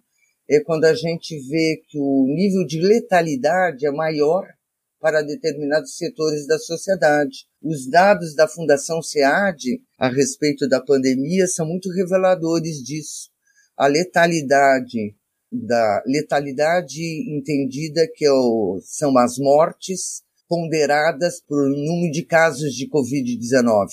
é 0.50 0.60
quando 0.62 0.86
a 0.86 0.96
gente 0.96 1.38
vê 1.48 1.80
que 1.88 2.00
o 2.00 2.26
nível 2.28 2.66
de 2.66 2.82
letalidade 2.82 3.86
é 3.86 3.92
maior 3.92 4.48
para 5.00 5.22
determinados 5.22 5.96
setores 5.96 6.46
da 6.46 6.58
sociedade. 6.58 7.46
Os 7.62 7.90
dados 7.90 8.36
da 8.36 8.48
Fundação 8.48 9.02
SEAD 9.02 9.82
a 9.98 10.10
respeito 10.10 10.68
da 10.68 10.82
pandemia 10.82 11.48
são 11.48 11.66
muito 11.66 11.90
reveladores 11.92 12.84
disso. 12.84 13.30
A 13.78 13.88
letalidade 13.88 15.16
da 15.52 16.04
letalidade 16.06 17.02
entendida 17.36 18.08
que 18.14 18.26
é 18.26 18.32
o, 18.32 18.80
são 18.84 19.18
as 19.18 19.38
mortes 19.38 20.22
ponderadas 20.48 21.42
por 21.42 21.68
número 21.70 22.12
de 22.12 22.24
casos 22.24 22.74
de 22.74 22.88
COVID-19. 22.88 23.88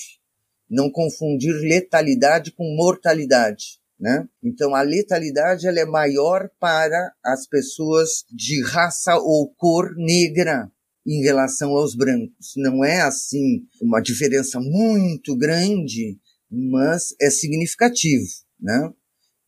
Não 0.68 0.90
confundir 0.90 1.52
letalidade 1.52 2.52
com 2.52 2.64
mortalidade. 2.76 3.80
Né? 3.98 4.26
Então 4.42 4.74
a 4.74 4.82
letalidade 4.82 5.66
ela 5.66 5.80
é 5.80 5.86
maior 5.86 6.50
para 6.60 7.12
as 7.24 7.46
pessoas 7.46 8.24
de 8.30 8.62
raça 8.62 9.16
ou 9.16 9.50
cor 9.56 9.94
negra, 9.96 10.70
em 11.06 11.22
relação 11.22 11.70
aos 11.70 11.94
brancos. 11.94 12.52
Não 12.56 12.84
é 12.84 13.00
assim 13.00 13.64
uma 13.80 14.00
diferença 14.00 14.58
muito 14.60 15.36
grande, 15.36 16.18
mas 16.50 17.14
é 17.20 17.30
significativo, 17.30 18.26
né? 18.60 18.90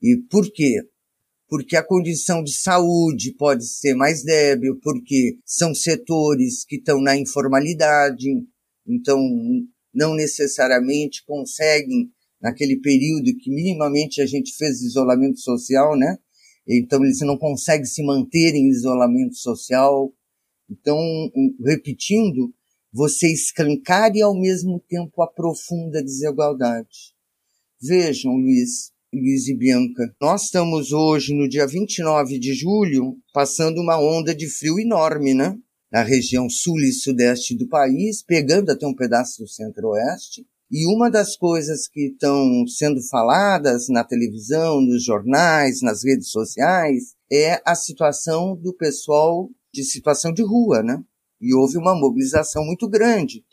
E 0.00 0.16
por 0.30 0.50
quê? 0.52 0.80
Porque 1.48 1.76
a 1.76 1.82
condição 1.82 2.44
de 2.44 2.52
saúde 2.52 3.34
pode 3.36 3.66
ser 3.66 3.94
mais 3.94 4.22
débil, 4.22 4.78
porque 4.82 5.38
são 5.44 5.74
setores 5.74 6.64
que 6.64 6.76
estão 6.76 7.00
na 7.00 7.16
informalidade, 7.16 8.28
então 8.86 9.18
não 9.92 10.14
necessariamente 10.14 11.24
conseguem, 11.26 12.10
naquele 12.40 12.78
período 12.80 13.36
que 13.36 13.50
minimamente 13.50 14.20
a 14.20 14.26
gente 14.26 14.54
fez 14.56 14.80
isolamento 14.80 15.40
social, 15.40 15.96
né? 15.96 16.16
Então 16.68 17.02
eles 17.02 17.18
não 17.20 17.36
conseguem 17.36 17.86
se 17.86 18.04
manter 18.04 18.54
em 18.54 18.68
isolamento 18.68 19.34
social, 19.34 20.12
então, 20.70 20.98
repetindo, 21.64 22.52
você 22.92 23.32
escancara 23.32 24.16
e 24.16 24.22
ao 24.22 24.38
mesmo 24.38 24.82
tempo 24.88 25.22
aprofunda 25.22 25.98
a 25.98 26.02
desigualdade. 26.02 27.14
Vejam, 27.80 28.32
Luiz, 28.32 28.90
Luiz 29.12 29.48
e 29.48 29.54
Bianca, 29.54 30.14
nós 30.20 30.44
estamos 30.44 30.92
hoje, 30.92 31.32
no 31.32 31.48
dia 31.48 31.66
29 31.66 32.38
de 32.38 32.54
julho, 32.54 33.16
passando 33.32 33.80
uma 33.80 33.98
onda 33.98 34.34
de 34.34 34.48
frio 34.48 34.78
enorme, 34.78 35.32
né? 35.32 35.56
Na 35.90 36.02
região 36.02 36.50
sul 36.50 36.78
e 36.80 36.92
sudeste 36.92 37.56
do 37.56 37.66
país, 37.66 38.22
pegando 38.22 38.70
até 38.70 38.86
um 38.86 38.94
pedaço 38.94 39.42
do 39.42 39.48
centro-oeste. 39.48 40.46
E 40.70 40.86
uma 40.94 41.10
das 41.10 41.34
coisas 41.34 41.88
que 41.88 42.08
estão 42.08 42.66
sendo 42.66 43.00
faladas 43.08 43.88
na 43.88 44.04
televisão, 44.04 44.82
nos 44.82 45.02
jornais, 45.02 45.80
nas 45.80 46.04
redes 46.04 46.28
sociais, 46.28 47.14
é 47.32 47.62
a 47.64 47.74
situação 47.74 48.54
do 48.54 48.74
pessoal 48.74 49.48
de 49.78 49.84
situação 49.84 50.32
de 50.32 50.42
rua, 50.42 50.82
né? 50.82 51.00
E 51.40 51.54
houve 51.54 51.78
uma 51.78 51.94
mobilização 51.94 52.64
muito 52.64 52.88
grande, 52.88 53.44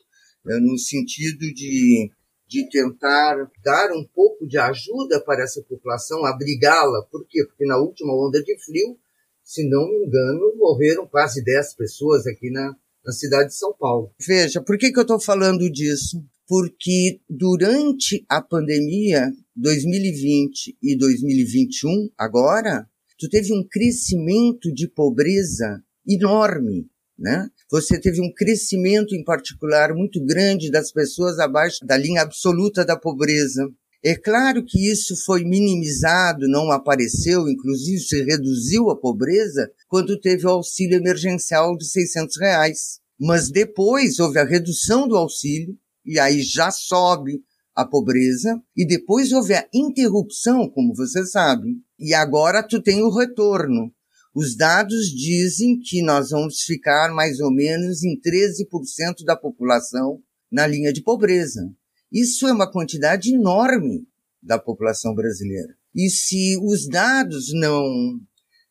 né, 0.43 0.57
no 0.59 0.75
sentido 0.77 1.53
de, 1.53 2.09
de 2.47 2.69
tentar 2.69 3.51
dar 3.63 3.91
um 3.91 4.03
pouco 4.03 4.47
de 4.47 4.57
ajuda 4.57 5.21
para 5.23 5.43
essa 5.43 5.61
população, 5.61 6.25
abrigá-la. 6.25 7.03
Por 7.11 7.25
quê? 7.27 7.45
Porque 7.45 7.65
na 7.65 7.77
última 7.77 8.11
onda 8.13 8.41
de 8.41 8.57
frio, 8.57 8.97
se 9.43 9.69
não 9.69 9.87
me 9.87 10.07
engano, 10.07 10.55
morreram 10.57 11.07
quase 11.07 11.43
10 11.43 11.75
pessoas 11.75 12.25
aqui 12.25 12.49
na, 12.49 12.75
na 13.05 13.11
cidade 13.11 13.49
de 13.49 13.55
São 13.55 13.71
Paulo. 13.77 14.11
Veja, 14.19 14.59
por 14.61 14.79
que, 14.79 14.91
que 14.91 14.97
eu 14.97 15.03
estou 15.03 15.19
falando 15.19 15.69
disso? 15.69 16.23
Porque 16.47 17.19
durante 17.29 18.25
a 18.27 18.41
pandemia 18.41 19.31
2020 19.55 20.75
e 20.81 20.97
2021, 20.97 22.09
agora, 22.17 22.89
tu 23.19 23.29
teve 23.29 23.53
um 23.53 23.63
crescimento 23.63 24.73
de 24.73 24.87
pobreza 24.87 25.84
enorme, 26.07 26.87
né? 27.17 27.49
Você 27.71 27.99
teve 27.99 28.21
um 28.21 28.31
crescimento 28.33 29.15
em 29.15 29.23
particular 29.23 29.93
muito 29.93 30.23
grande 30.23 30.69
das 30.69 30.91
pessoas 30.91 31.39
abaixo 31.39 31.85
da 31.85 31.97
linha 31.97 32.21
absoluta 32.21 32.85
da 32.85 32.97
pobreza. 32.97 33.67
É 34.03 34.15
claro 34.15 34.63
que 34.63 34.91
isso 34.91 35.15
foi 35.25 35.43
minimizado, 35.43 36.47
não 36.47 36.71
apareceu, 36.71 37.49
inclusive 37.49 37.99
se 37.99 38.23
reduziu 38.23 38.91
a 38.91 38.95
pobreza 38.95 39.71
quando 39.87 40.19
teve 40.19 40.45
o 40.45 40.51
auxílio 40.51 40.97
emergencial 40.97 41.75
de 41.75 41.89
600 41.89 42.37
reais. 42.37 42.99
Mas 43.19 43.49
depois 43.49 44.19
houve 44.19 44.37
a 44.37 44.45
redução 44.45 45.07
do 45.07 45.17
auxílio 45.17 45.75
e 46.05 46.19
aí 46.19 46.41
já 46.41 46.69
sobe 46.69 47.41
a 47.75 47.85
pobreza 47.85 48.61
e 48.75 48.85
depois 48.85 49.31
houve 49.31 49.53
a 49.53 49.67
interrupção, 49.73 50.69
como 50.69 50.93
você 50.93 51.25
sabe. 51.25 51.77
E 51.99 52.13
agora 52.13 52.61
tu 52.61 52.81
tem 52.81 53.01
o 53.01 53.09
retorno. 53.09 53.91
Os 54.35 54.53
dados 54.53 55.07
dizem 55.11 55.79
que 55.79 56.01
nós 56.01 56.31
vamos 56.31 56.59
ficar 56.63 57.13
mais 57.13 57.39
ou 57.39 57.49
menos 57.49 58.03
em 58.03 58.19
13% 58.19 59.23
da 59.23 59.33
população 59.33 60.19
na 60.51 60.67
linha 60.67 60.91
de 60.91 61.01
pobreza. 61.01 61.71
Isso 62.11 62.45
é 62.45 62.51
uma 62.51 62.69
quantidade 62.69 63.33
enorme 63.33 64.05
da 64.43 64.59
população 64.59 65.15
brasileira. 65.15 65.73
E 65.95 66.09
se 66.09 66.57
os 66.61 66.85
dados 66.85 67.53
não 67.53 68.19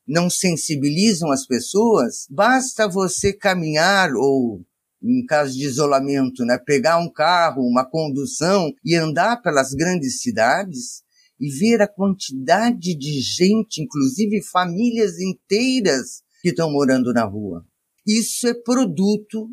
não 0.07 0.29
sensibilizam 0.29 1.31
as 1.33 1.47
pessoas, 1.47 2.27
basta 2.29 2.87
você 2.87 3.33
caminhar 3.33 4.13
ou 4.15 4.63
em 5.03 5.25
caso 5.25 5.57
de 5.57 5.65
isolamento, 5.65 6.45
né, 6.45 6.59
pegar 6.59 6.99
um 6.99 7.11
carro, 7.11 7.63
uma 7.63 7.89
condução 7.89 8.71
e 8.85 8.95
andar 8.95 9.41
pelas 9.41 9.73
grandes 9.73 10.21
cidades 10.21 11.04
e 11.45 11.51
ver 11.59 11.83
a 11.83 11.89
quantidade 11.89 12.95
de 12.95 13.21
gente, 13.21 13.83
inclusive 13.83 14.43
famílias 14.43 15.21
inteiras, 15.21 16.23
que 16.41 16.49
estão 16.49 16.73
morando 16.73 17.13
na 17.13 17.25
rua. 17.25 17.67
Isso 18.07 18.47
é 18.49 18.55
produto 18.55 19.51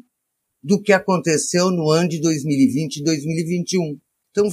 do 0.63 0.81
que 0.81 0.93
aconteceu 0.93 1.69
no 1.69 1.89
ano 1.89 2.07
de 2.07 2.21
2020 2.21 2.97
e 2.97 3.03
2021. 3.03 3.99
Então 4.29 4.47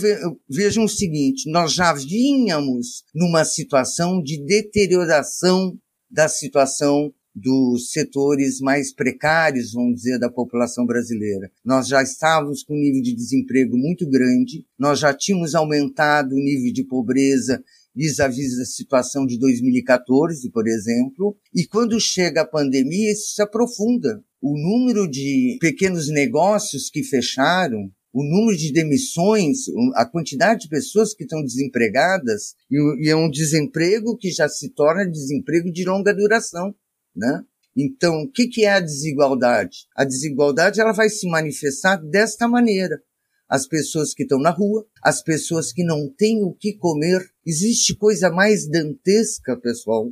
vejam 0.48 0.84
o 0.84 0.88
seguinte, 0.88 1.48
nós 1.48 1.72
já 1.72 1.92
vínhamos 1.92 3.04
numa 3.14 3.44
situação 3.44 4.20
de 4.20 4.44
deterioração 4.44 5.78
da 6.10 6.28
situação 6.28 7.12
dos 7.38 7.90
setores 7.90 8.60
mais 8.60 8.92
precários, 8.92 9.72
vamos 9.72 9.96
dizer, 9.96 10.18
da 10.18 10.30
população 10.30 10.84
brasileira. 10.84 11.50
Nós 11.64 11.88
já 11.88 12.02
estávamos 12.02 12.62
com 12.62 12.74
um 12.74 12.80
nível 12.80 13.02
de 13.02 13.14
desemprego 13.14 13.76
muito 13.76 14.08
grande, 14.08 14.64
nós 14.78 14.98
já 14.98 15.14
tínhamos 15.14 15.54
aumentado 15.54 16.34
o 16.34 16.40
nível 16.40 16.72
de 16.72 16.84
pobreza 16.84 17.62
vis-à-vis 17.94 18.52
-vis 18.52 18.58
da 18.58 18.64
situação 18.64 19.26
de 19.26 19.38
2014, 19.38 20.50
por 20.50 20.68
exemplo, 20.68 21.36
e 21.54 21.66
quando 21.66 21.98
chega 22.00 22.42
a 22.42 22.46
pandemia, 22.46 23.12
isso 23.12 23.34
se 23.34 23.42
aprofunda. 23.42 24.22
O 24.40 24.56
número 24.56 25.10
de 25.10 25.58
pequenos 25.60 26.08
negócios 26.08 26.88
que 26.90 27.02
fecharam, 27.02 27.90
o 28.12 28.22
número 28.22 28.56
de 28.56 28.72
demissões, 28.72 29.64
a 29.94 30.06
quantidade 30.06 30.62
de 30.62 30.68
pessoas 30.68 31.12
que 31.12 31.24
estão 31.24 31.42
desempregadas, 31.42 32.54
e 32.70 33.08
é 33.08 33.16
um 33.16 33.30
desemprego 33.30 34.16
que 34.16 34.30
já 34.30 34.48
se 34.48 34.70
torna 34.70 35.04
desemprego 35.08 35.70
de 35.70 35.84
longa 35.84 36.14
duração, 36.14 36.74
né? 37.14 37.44
Então, 37.76 38.22
o 38.22 38.30
que, 38.30 38.48
que 38.48 38.64
é 38.64 38.72
a 38.72 38.80
desigualdade? 38.80 39.86
A 39.96 40.04
desigualdade 40.04 40.80
ela 40.80 40.92
vai 40.92 41.08
se 41.08 41.28
manifestar 41.28 41.96
desta 41.96 42.48
maneira. 42.48 43.00
As 43.48 43.66
pessoas 43.66 44.12
que 44.12 44.24
estão 44.24 44.40
na 44.40 44.50
rua, 44.50 44.86
as 45.02 45.22
pessoas 45.22 45.72
que 45.72 45.84
não 45.84 46.12
têm 46.12 46.42
o 46.42 46.52
que 46.52 46.74
comer. 46.74 47.24
Existe 47.46 47.94
coisa 47.96 48.30
mais 48.30 48.68
dantesca, 48.68 49.56
pessoal, 49.56 50.10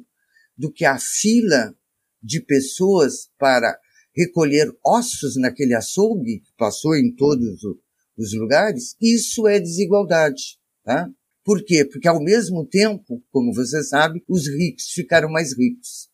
do 0.57 0.73
que 0.73 0.85
a 0.85 0.99
fila 0.99 1.75
de 2.23 2.41
pessoas 2.41 3.29
para 3.38 3.79
recolher 4.17 4.73
ossos 4.85 5.37
naquele 5.37 5.75
açougue 5.75 6.41
que 6.41 6.53
passou 6.57 6.97
em 6.97 7.15
todos 7.15 7.62
os 8.17 8.33
lugares, 8.33 8.97
isso 9.00 9.47
é 9.47 9.61
desigualdade, 9.61 10.59
tá? 10.83 11.09
Por 11.45 11.62
quê? 11.62 11.85
Porque 11.85 12.09
ao 12.09 12.21
mesmo 12.21 12.67
tempo, 12.67 13.23
como 13.31 13.53
você 13.53 13.85
sabe, 13.85 14.25
os 14.26 14.49
ricos 14.49 14.87
ficaram 14.93 15.31
mais 15.31 15.57
ricos. 15.57 16.09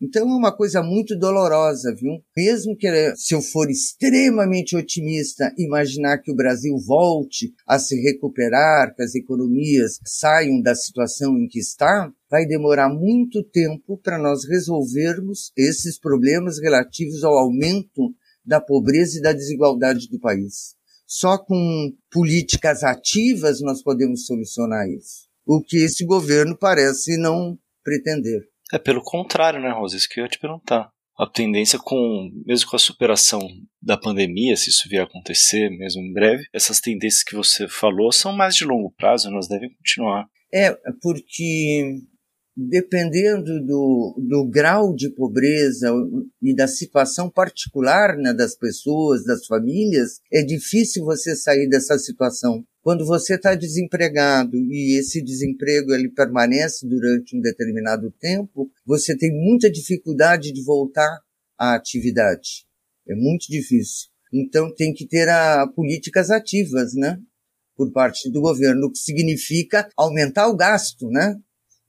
Então 0.00 0.28
é 0.28 0.34
uma 0.34 0.54
coisa 0.54 0.82
muito 0.82 1.18
dolorosa, 1.18 1.94
viu? 1.94 2.22
Mesmo 2.36 2.76
que 2.76 3.16
se 3.16 3.34
eu 3.34 3.40
for 3.40 3.70
extremamente 3.70 4.76
otimista, 4.76 5.50
imaginar 5.58 6.18
que 6.18 6.30
o 6.30 6.36
Brasil 6.36 6.76
volte 6.86 7.54
a 7.66 7.78
se 7.78 7.98
recuperar, 8.02 8.94
que 8.94 9.02
as 9.02 9.14
economias 9.14 9.98
saiam 10.04 10.60
da 10.60 10.74
situação 10.74 11.38
em 11.38 11.48
que 11.48 11.58
está, 11.58 12.12
vai 12.30 12.44
demorar 12.44 12.90
muito 12.90 13.42
tempo 13.42 13.96
para 13.96 14.18
nós 14.18 14.46
resolvermos 14.46 15.50
esses 15.56 15.98
problemas 15.98 16.60
relativos 16.60 17.24
ao 17.24 17.34
aumento 17.34 18.14
da 18.44 18.60
pobreza 18.60 19.18
e 19.18 19.22
da 19.22 19.32
desigualdade 19.32 20.08
do 20.10 20.20
país. 20.20 20.76
Só 21.06 21.38
com 21.38 21.92
políticas 22.10 22.82
ativas 22.82 23.60
nós 23.62 23.82
podemos 23.82 24.26
solucionar 24.26 24.86
isso. 24.88 25.26
O 25.46 25.62
que 25.62 25.78
esse 25.78 26.04
governo 26.04 26.56
parece 26.58 27.16
não 27.16 27.56
pretender. 27.82 28.42
É 28.72 28.78
pelo 28.78 29.02
contrário, 29.02 29.60
né, 29.60 29.70
Rosa? 29.70 29.96
Isso 29.96 30.08
que 30.08 30.20
eu 30.20 30.24
ia 30.24 30.30
te 30.30 30.38
perguntar. 30.38 30.90
A 31.18 31.26
tendência 31.26 31.78
com, 31.78 32.30
mesmo 32.44 32.68
com 32.68 32.76
a 32.76 32.78
superação 32.78 33.40
da 33.80 33.96
pandemia, 33.96 34.56
se 34.56 34.68
isso 34.68 34.88
vier 34.88 35.02
a 35.02 35.04
acontecer 35.04 35.70
mesmo 35.70 36.02
em 36.02 36.12
breve, 36.12 36.44
essas 36.52 36.78
tendências 36.78 37.22
que 37.22 37.34
você 37.34 37.66
falou 37.68 38.12
são 38.12 38.32
mais 38.32 38.54
de 38.54 38.64
longo 38.64 38.92
prazo, 38.92 39.28
elas 39.28 39.48
devem 39.48 39.72
continuar. 39.74 40.26
É, 40.52 40.76
porque 41.00 42.00
dependendo 42.56 43.62
do, 43.64 44.14
do 44.18 44.48
grau 44.48 44.94
de 44.94 45.10
pobreza 45.10 45.92
e 46.42 46.54
da 46.54 46.66
situação 46.66 47.30
particular 47.30 48.16
né, 48.16 48.32
das 48.32 48.56
pessoas, 48.56 49.24
das 49.24 49.44
famílias, 49.46 50.20
é 50.32 50.42
difícil 50.42 51.04
você 51.04 51.36
sair 51.36 51.68
dessa 51.68 51.98
situação. 51.98 52.64
Quando 52.86 53.04
você 53.04 53.34
está 53.34 53.56
desempregado 53.56 54.56
e 54.56 54.96
esse 54.96 55.20
desemprego 55.20 55.92
ele 55.92 56.08
permanece 56.08 56.86
durante 56.86 57.36
um 57.36 57.40
determinado 57.40 58.12
tempo, 58.12 58.70
você 58.86 59.18
tem 59.18 59.32
muita 59.32 59.68
dificuldade 59.68 60.52
de 60.52 60.62
voltar 60.62 61.18
à 61.58 61.74
atividade. 61.74 62.64
É 63.08 63.12
muito 63.16 63.48
difícil. 63.48 64.06
Então 64.32 64.72
tem 64.72 64.94
que 64.94 65.04
ter 65.04 65.28
a, 65.28 65.66
políticas 65.66 66.30
ativas, 66.30 66.94
né? 66.94 67.20
Por 67.74 67.90
parte 67.90 68.30
do 68.30 68.40
governo, 68.40 68.86
o 68.86 68.92
que 68.92 68.98
significa 68.98 69.88
aumentar 69.96 70.46
o 70.46 70.54
gasto, 70.56 71.08
né? 71.08 71.34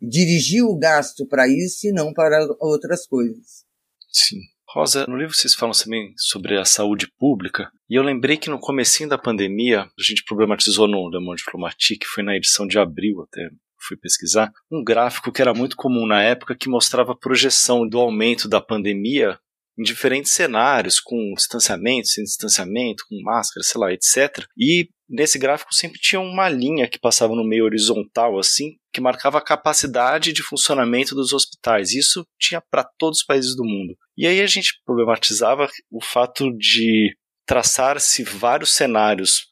dirigir 0.01 0.63
o 0.63 0.75
gasto 0.75 1.27
para 1.27 1.47
isso 1.47 1.85
e 1.85 1.91
não 1.91 2.11
para 2.11 2.43
outras 2.59 3.05
coisas. 3.05 3.63
Sim. 4.11 4.41
Rosa, 4.77 5.07
no 5.07 5.17
livro 5.17 5.33
vocês 5.33 5.55
falam 5.55 5.73
também 5.73 6.13
sobre 6.15 6.55
a 6.55 6.63
saúde 6.63 7.07
pública, 7.17 7.71
e 7.89 7.95
eu 7.95 8.03
lembrei 8.03 8.37
que 8.37 8.47
no 8.47 8.59
comecinho 8.59 9.09
da 9.09 9.17
pandemia, 9.17 9.81
a 9.81 10.03
gente 10.03 10.23
problematizou 10.23 10.87
no 10.87 11.09
Le 11.09 11.19
Monde 11.19 11.41
Diplomatique, 11.43 12.05
foi 12.05 12.23
na 12.23 12.35
edição 12.35 12.67
de 12.67 12.77
abril 12.77 13.23
até, 13.23 13.49
fui 13.87 13.97
pesquisar, 13.97 14.51
um 14.71 14.83
gráfico 14.83 15.31
que 15.31 15.41
era 15.41 15.51
muito 15.51 15.75
comum 15.75 16.05
na 16.05 16.21
época 16.21 16.55
que 16.55 16.69
mostrava 16.69 17.13
a 17.13 17.17
projeção 17.17 17.89
do 17.89 17.97
aumento 17.97 18.47
da 18.47 18.61
pandemia 18.61 19.39
em 19.79 19.81
diferentes 19.81 20.33
cenários, 20.33 20.99
com 20.99 21.33
distanciamento, 21.35 22.09
sem 22.09 22.23
distanciamento, 22.23 23.03
com 23.09 23.19
máscara, 23.23 23.63
sei 23.63 23.81
lá, 23.81 23.91
etc. 23.91 24.45
E 24.55 24.89
nesse 25.09 25.39
gráfico 25.39 25.73
sempre 25.73 25.99
tinha 25.99 26.19
uma 26.19 26.49
linha 26.49 26.87
que 26.87 26.99
passava 26.99 27.35
no 27.35 27.43
meio 27.43 27.65
horizontal, 27.65 28.37
assim, 28.37 28.75
que 28.93 29.01
marcava 29.01 29.39
a 29.39 29.43
capacidade 29.43 30.33
de 30.33 30.43
funcionamento 30.43 31.15
dos 31.15 31.33
hospitais. 31.33 31.93
Isso 31.93 32.23
tinha 32.39 32.61
para 32.61 32.83
todos 32.83 33.19
os 33.19 33.25
países 33.25 33.55
do 33.55 33.63
mundo. 33.63 33.95
E 34.17 34.25
aí 34.25 34.41
a 34.41 34.47
gente 34.47 34.81
problematizava 34.85 35.69
o 35.91 36.03
fato 36.03 36.51
de 36.57 37.15
traçar-se 37.45 38.23
vários 38.23 38.73
cenários 38.73 39.47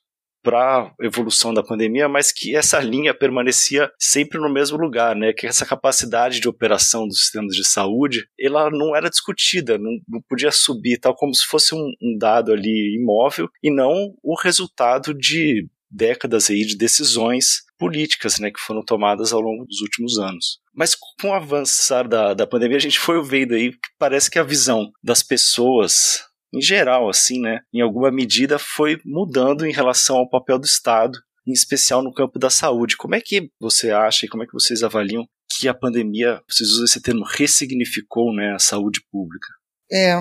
para 0.46 0.94
a 1.02 1.06
evolução 1.06 1.52
da 1.52 1.64
pandemia, 1.64 2.08
mas 2.08 2.32
que 2.32 2.56
essa 2.56 2.80
linha 2.80 3.16
permanecia 3.16 3.90
sempre 4.00 4.40
no 4.40 4.52
mesmo 4.52 4.78
lugar, 4.78 5.16
né? 5.16 5.34
Que 5.34 5.48
essa 5.48 5.66
capacidade 5.66 6.40
de 6.40 6.48
operação 6.48 7.08
dos 7.08 7.20
sistemas 7.20 7.56
de 7.56 7.68
saúde, 7.68 8.28
ela 8.40 8.70
não 8.70 8.96
era 8.96 9.10
discutida, 9.10 9.80
não, 9.80 9.92
não 10.08 10.22
podia 10.30 10.52
subir, 10.52 11.00
tal 11.00 11.16
como 11.16 11.34
se 11.34 11.46
fosse 11.46 11.74
um, 11.74 11.92
um 12.02 12.16
dado 12.18 12.54
ali 12.54 12.96
imóvel 12.96 13.50
e 13.64 13.74
não 13.74 14.14
o 14.22 14.40
resultado 14.40 15.16
de 15.16 15.68
décadas 15.90 16.50
aí 16.52 16.64
de 16.64 16.78
decisões 16.78 17.64
políticas 17.78 18.38
né, 18.38 18.52
que 18.52 18.60
foram 18.60 18.84
tomadas 18.84 19.34
ao 19.34 19.42
longo 19.42 19.66
dos 19.66 19.82
últimos 19.82 20.20
anos. 20.20 20.60
Mas 20.76 20.94
com 20.94 21.30
o 21.30 21.34
avançar 21.34 22.08
da, 22.08 22.34
da 22.34 22.46
pandemia, 22.46 22.78
a 22.78 22.82
gente 22.82 23.00
foi 23.00 23.24
vendo 23.24 23.54
aí 23.54 23.72
que 23.72 23.90
parece 23.98 24.30
que 24.30 24.38
a 24.38 24.44
visão 24.44 24.92
das 25.04 25.24
pessoas 25.24 26.24
em 26.56 26.62
geral, 26.62 27.10
assim, 27.10 27.40
né, 27.40 27.60
em 27.74 27.82
alguma 27.82 28.10
medida 28.10 28.58
foi 28.58 28.98
mudando 29.04 29.66
em 29.66 29.74
relação 29.74 30.16
ao 30.16 30.30
papel 30.30 30.58
do 30.58 30.66
Estado, 30.66 31.20
em 31.46 31.52
especial 31.52 32.02
no 32.02 32.14
campo 32.14 32.40
da 32.40 32.50
saúde. 32.50 32.96
Como 32.96 33.14
é 33.14 33.22
que 33.22 33.50
você 33.60 33.92
acha 33.92 34.26
e 34.26 34.30
como 34.30 34.44
é 34.44 34.46
que 34.46 34.54
vocês 34.54 34.82
avaliam 34.82 35.28
que 35.58 35.68
a 35.68 35.74
pandemia, 35.74 36.42
vocês 36.50 36.70
usam 36.70 36.86
esse 36.86 37.02
termo, 37.02 37.26
ressignificou 37.26 38.34
né, 38.34 38.54
a 38.54 38.60
saúde 38.60 39.02
pública? 39.12 39.48
É, 39.92 40.16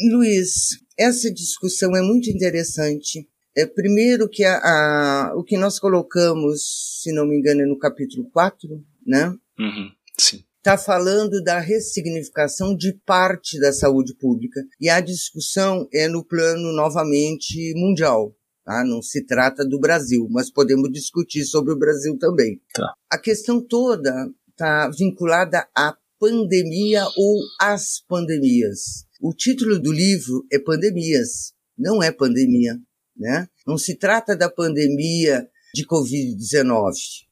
Luiz, 0.00 0.78
essa 0.98 1.32
discussão 1.32 1.94
é 1.96 2.00
muito 2.00 2.30
interessante. 2.30 3.28
É, 3.56 3.66
primeiro 3.66 4.28
que 4.28 4.44
a, 4.44 4.56
a, 4.56 5.32
o 5.36 5.44
que 5.44 5.56
nós 5.56 5.78
colocamos, 5.78 7.00
se 7.02 7.12
não 7.12 7.26
me 7.26 7.36
engano, 7.36 7.62
é 7.62 7.66
no 7.66 7.78
capítulo 7.78 8.28
4, 8.30 8.68
né? 9.06 9.32
Uhum, 9.58 9.90
sim 10.18 10.44
está 10.64 10.78
falando 10.78 11.44
da 11.44 11.60
ressignificação 11.60 12.74
de 12.74 12.94
parte 13.04 13.60
da 13.60 13.70
saúde 13.70 14.14
pública. 14.14 14.62
E 14.80 14.88
a 14.88 14.98
discussão 14.98 15.86
é 15.92 16.08
no 16.08 16.24
plano 16.24 16.72
novamente 16.72 17.74
mundial. 17.76 18.34
Tá? 18.64 18.82
Não 18.82 19.02
se 19.02 19.26
trata 19.26 19.62
do 19.62 19.78
Brasil, 19.78 20.26
mas 20.30 20.50
podemos 20.50 20.90
discutir 20.90 21.44
sobre 21.44 21.74
o 21.74 21.78
Brasil 21.78 22.16
também. 22.18 22.62
Tá. 22.72 22.94
A 23.10 23.18
questão 23.18 23.60
toda 23.60 24.10
está 24.48 24.88
vinculada 24.88 25.68
à 25.76 25.94
pandemia 26.18 27.04
ou 27.14 27.42
às 27.60 28.00
pandemias. 28.08 29.04
O 29.20 29.34
título 29.34 29.78
do 29.78 29.92
livro 29.92 30.46
é 30.50 30.58
Pandemias, 30.58 31.52
não 31.76 32.02
é 32.02 32.10
pandemia. 32.10 32.78
Né? 33.14 33.46
Não 33.66 33.76
se 33.76 33.96
trata 33.96 34.34
da 34.34 34.48
pandemia 34.48 35.46
de 35.74 35.86
Covid-19. 35.86 37.23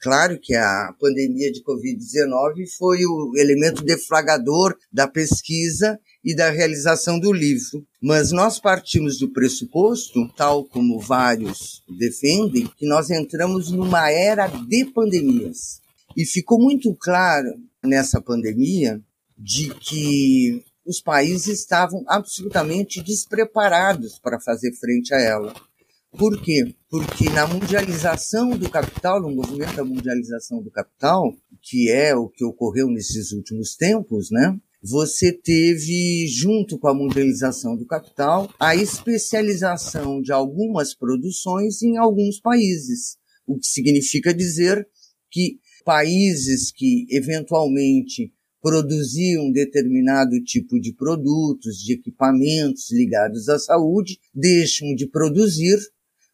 Claro 0.00 0.38
que 0.40 0.54
a 0.54 0.94
pandemia 0.98 1.52
de 1.52 1.62
Covid-19 1.62 2.66
foi 2.78 3.04
o 3.04 3.32
elemento 3.36 3.84
deflagrador 3.84 4.74
da 4.90 5.06
pesquisa 5.06 6.00
e 6.24 6.34
da 6.34 6.48
realização 6.50 7.20
do 7.20 7.30
livro. 7.32 7.86
Mas 8.02 8.32
nós 8.32 8.58
partimos 8.58 9.18
do 9.18 9.30
pressuposto, 9.30 10.26
tal 10.34 10.64
como 10.64 10.98
vários 10.98 11.82
defendem, 11.98 12.66
que 12.78 12.86
nós 12.86 13.10
entramos 13.10 13.70
numa 13.70 14.10
era 14.10 14.46
de 14.46 14.86
pandemias. 14.86 15.80
E 16.16 16.24
ficou 16.24 16.58
muito 16.58 16.94
claro 16.94 17.54
nessa 17.84 18.22
pandemia 18.22 19.00
de 19.36 19.74
que 19.74 20.64
os 20.84 21.00
países 21.00 21.60
estavam 21.60 22.02
absolutamente 22.08 23.02
despreparados 23.02 24.18
para 24.18 24.40
fazer 24.40 24.72
frente 24.72 25.14
a 25.14 25.20
ela. 25.20 25.69
Por 26.18 26.42
quê? 26.42 26.74
Porque 26.88 27.30
na 27.30 27.46
mundialização 27.46 28.50
do 28.50 28.68
capital, 28.68 29.22
no 29.22 29.30
movimento 29.30 29.76
da 29.76 29.84
mundialização 29.84 30.62
do 30.62 30.70
capital, 30.70 31.32
que 31.62 31.90
é 31.90 32.14
o 32.14 32.28
que 32.28 32.44
ocorreu 32.44 32.88
nesses 32.88 33.32
últimos 33.32 33.76
tempos, 33.76 34.30
né? 34.30 34.58
Você 34.82 35.32
teve, 35.32 36.26
junto 36.26 36.78
com 36.78 36.88
a 36.88 36.94
mundialização 36.94 37.76
do 37.76 37.86
capital, 37.86 38.52
a 38.58 38.74
especialização 38.74 40.20
de 40.22 40.32
algumas 40.32 40.94
produções 40.94 41.82
em 41.82 41.98
alguns 41.98 42.40
países, 42.40 43.16
o 43.46 43.58
que 43.58 43.66
significa 43.66 44.32
dizer 44.32 44.88
que 45.30 45.58
países 45.84 46.72
que 46.72 47.06
eventualmente 47.10 48.32
produziam 48.62 49.50
determinado 49.50 50.42
tipo 50.44 50.78
de 50.78 50.94
produtos, 50.94 51.76
de 51.78 51.94
equipamentos 51.94 52.90
ligados 52.90 53.48
à 53.48 53.58
saúde, 53.58 54.18
deixam 54.34 54.94
de 54.94 55.06
produzir, 55.06 55.78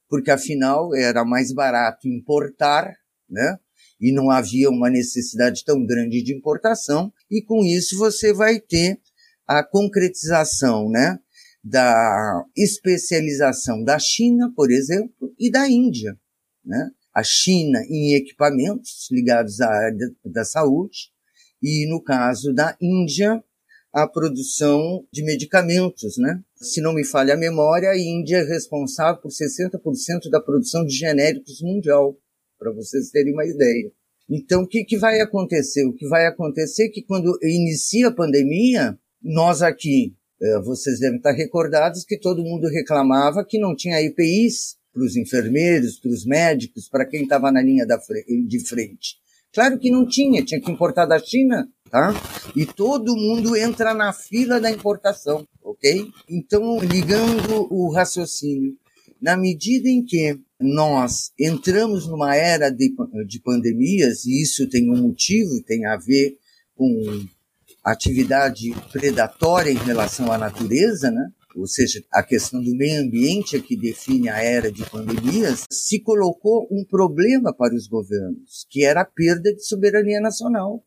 porque 0.08 0.30
afinal 0.30 0.94
era 0.94 1.24
mais 1.24 1.52
barato 1.52 2.08
importar, 2.08 2.94
né? 3.28 3.58
E 4.00 4.12
não 4.12 4.30
havia 4.30 4.68
uma 4.68 4.90
necessidade 4.90 5.64
tão 5.64 5.84
grande 5.84 6.22
de 6.22 6.34
importação, 6.34 7.12
e 7.30 7.42
com 7.42 7.64
isso 7.64 7.96
você 7.96 8.32
vai 8.32 8.60
ter 8.60 9.00
a 9.46 9.64
concretização, 9.64 10.88
né? 10.90 11.18
Da 11.62 12.44
especialização 12.56 13.82
da 13.82 13.98
China, 13.98 14.52
por 14.54 14.70
exemplo, 14.70 15.34
e 15.38 15.50
da 15.50 15.68
Índia, 15.68 16.16
né? 16.64 16.90
A 17.14 17.22
China 17.22 17.80
em 17.88 18.14
equipamentos 18.14 19.08
ligados 19.10 19.60
à 19.60 19.68
área 19.68 20.10
da 20.24 20.44
saúde, 20.44 21.10
e 21.62 21.88
no 21.88 22.02
caso 22.02 22.52
da 22.52 22.76
Índia, 22.80 23.42
a 23.96 24.06
produção 24.06 25.06
de 25.10 25.24
medicamentos, 25.24 26.18
né? 26.18 26.42
Se 26.54 26.82
não 26.82 26.92
me 26.92 27.02
falha 27.02 27.32
a 27.32 27.36
memória, 27.36 27.88
a 27.88 27.98
Índia 27.98 28.36
é 28.36 28.42
responsável 28.42 29.22
por 29.22 29.30
60% 29.30 30.28
da 30.30 30.38
produção 30.38 30.84
de 30.84 30.94
genéricos 30.94 31.62
mundial, 31.62 32.14
para 32.58 32.70
vocês 32.72 33.08
terem 33.08 33.32
uma 33.32 33.46
ideia. 33.46 33.90
Então, 34.28 34.64
o 34.64 34.66
que, 34.66 34.84
que 34.84 34.98
vai 34.98 35.18
acontecer? 35.22 35.86
O 35.86 35.94
que 35.94 36.06
vai 36.08 36.26
acontecer 36.26 36.88
é 36.88 36.88
que 36.90 37.00
quando 37.00 37.38
inicia 37.42 38.08
a 38.08 38.14
pandemia, 38.14 38.98
nós 39.22 39.62
aqui, 39.62 40.14
eh, 40.42 40.60
vocês 40.60 41.00
devem 41.00 41.16
estar 41.16 41.32
recordados 41.32 42.04
que 42.04 42.18
todo 42.18 42.44
mundo 42.44 42.68
reclamava 42.68 43.46
que 43.46 43.58
não 43.58 43.74
tinha 43.74 44.02
EPIs 44.02 44.76
para 44.92 45.04
os 45.04 45.16
enfermeiros, 45.16 45.98
para 45.98 46.10
os 46.10 46.26
médicos, 46.26 46.86
para 46.86 47.06
quem 47.06 47.22
estava 47.22 47.50
na 47.50 47.62
linha 47.62 47.86
de 48.46 48.60
frente. 48.60 49.16
Claro 49.54 49.78
que 49.78 49.90
não 49.90 50.06
tinha, 50.06 50.44
tinha 50.44 50.60
que 50.60 50.70
importar 50.70 51.06
da 51.06 51.18
China, 51.18 51.66
tá? 51.90 52.14
E 52.54 52.64
todo 52.66 53.16
mundo 53.16 53.56
entra 53.56 53.94
na 53.94 54.12
fila 54.12 54.60
da 54.60 54.70
importação, 54.70 55.46
ok? 55.62 56.10
Então, 56.28 56.78
ligando 56.80 57.66
o 57.70 57.92
raciocínio, 57.92 58.76
na 59.20 59.36
medida 59.36 59.88
em 59.88 60.04
que 60.04 60.38
nós 60.60 61.32
entramos 61.38 62.06
numa 62.06 62.34
era 62.36 62.70
de, 62.70 62.94
de 63.26 63.40
pandemias, 63.40 64.24
e 64.24 64.42
isso 64.42 64.68
tem 64.68 64.90
um 64.90 64.96
motivo, 64.96 65.62
tem 65.64 65.86
a 65.86 65.96
ver 65.96 66.36
com 66.74 67.26
atividade 67.84 68.74
predatória 68.92 69.70
em 69.70 69.76
relação 69.76 70.30
à 70.32 70.38
natureza, 70.38 71.10
né? 71.10 71.30
ou 71.56 71.66
seja, 71.66 72.04
a 72.12 72.22
questão 72.22 72.62
do 72.62 72.76
meio 72.76 73.02
ambiente 73.02 73.56
é 73.56 73.60
que 73.60 73.76
define 73.76 74.28
a 74.28 74.42
era 74.42 74.70
de 74.70 74.88
pandemias, 74.90 75.64
se 75.70 75.98
colocou 76.00 76.68
um 76.70 76.84
problema 76.84 77.52
para 77.52 77.74
os 77.74 77.86
governos, 77.88 78.66
que 78.68 78.84
era 78.84 79.00
a 79.00 79.06
perda 79.06 79.54
de 79.54 79.64
soberania 79.64 80.20
nacional. 80.20 80.84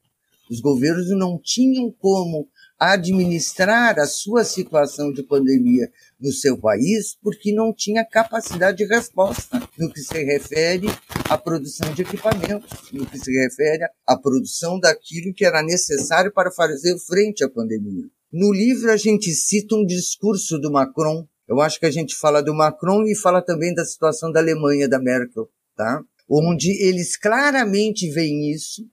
Os 0.49 0.59
governos 0.59 1.09
não 1.09 1.39
tinham 1.39 1.91
como 1.91 2.49
administrar 2.79 3.99
a 3.99 4.07
sua 4.07 4.43
situação 4.43 5.12
de 5.12 5.21
pandemia 5.21 5.91
no 6.19 6.31
seu 6.31 6.57
país 6.57 7.15
porque 7.21 7.53
não 7.53 7.73
tinha 7.73 8.05
capacidade 8.05 8.77
de 8.77 8.85
resposta 8.85 9.62
no 9.77 9.91
que 9.91 9.99
se 9.99 10.23
refere 10.23 10.88
à 11.29 11.38
produção 11.38 11.93
de 11.93 12.01
equipamentos, 12.01 12.91
no 12.91 13.05
que 13.05 13.19
se 13.19 13.31
refere 13.31 13.83
à 14.07 14.17
produção 14.17 14.79
daquilo 14.79 15.33
que 15.33 15.45
era 15.45 15.62
necessário 15.62 16.33
para 16.33 16.51
fazer 16.51 16.97
frente 16.99 17.43
à 17.43 17.49
pandemia. 17.49 18.05
No 18.31 18.51
livro 18.51 18.91
a 18.91 18.97
gente 18.97 19.31
cita 19.31 19.75
um 19.75 19.85
discurso 19.85 20.57
do 20.57 20.71
Macron. 20.71 21.27
Eu 21.47 21.59
acho 21.59 21.79
que 21.79 21.85
a 21.85 21.91
gente 21.91 22.15
fala 22.15 22.41
do 22.41 22.55
Macron 22.55 23.03
e 23.03 23.15
fala 23.15 23.41
também 23.41 23.73
da 23.73 23.83
situação 23.83 24.31
da 24.31 24.39
Alemanha, 24.39 24.88
da 24.88 24.99
Merkel, 24.99 25.49
tá? 25.75 26.01
Onde 26.29 26.71
eles 26.83 27.17
claramente 27.17 28.09
veem 28.09 28.51
isso 28.51 28.83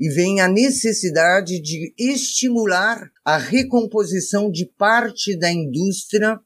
e 0.00 0.08
veem 0.08 0.40
a 0.40 0.48
necessidade 0.48 1.60
de 1.60 1.92
estimular 1.98 3.10
a 3.22 3.36
recomposição 3.36 4.50
de 4.50 4.64
parte 4.64 5.38
da 5.38 5.52
indústria 5.52 6.40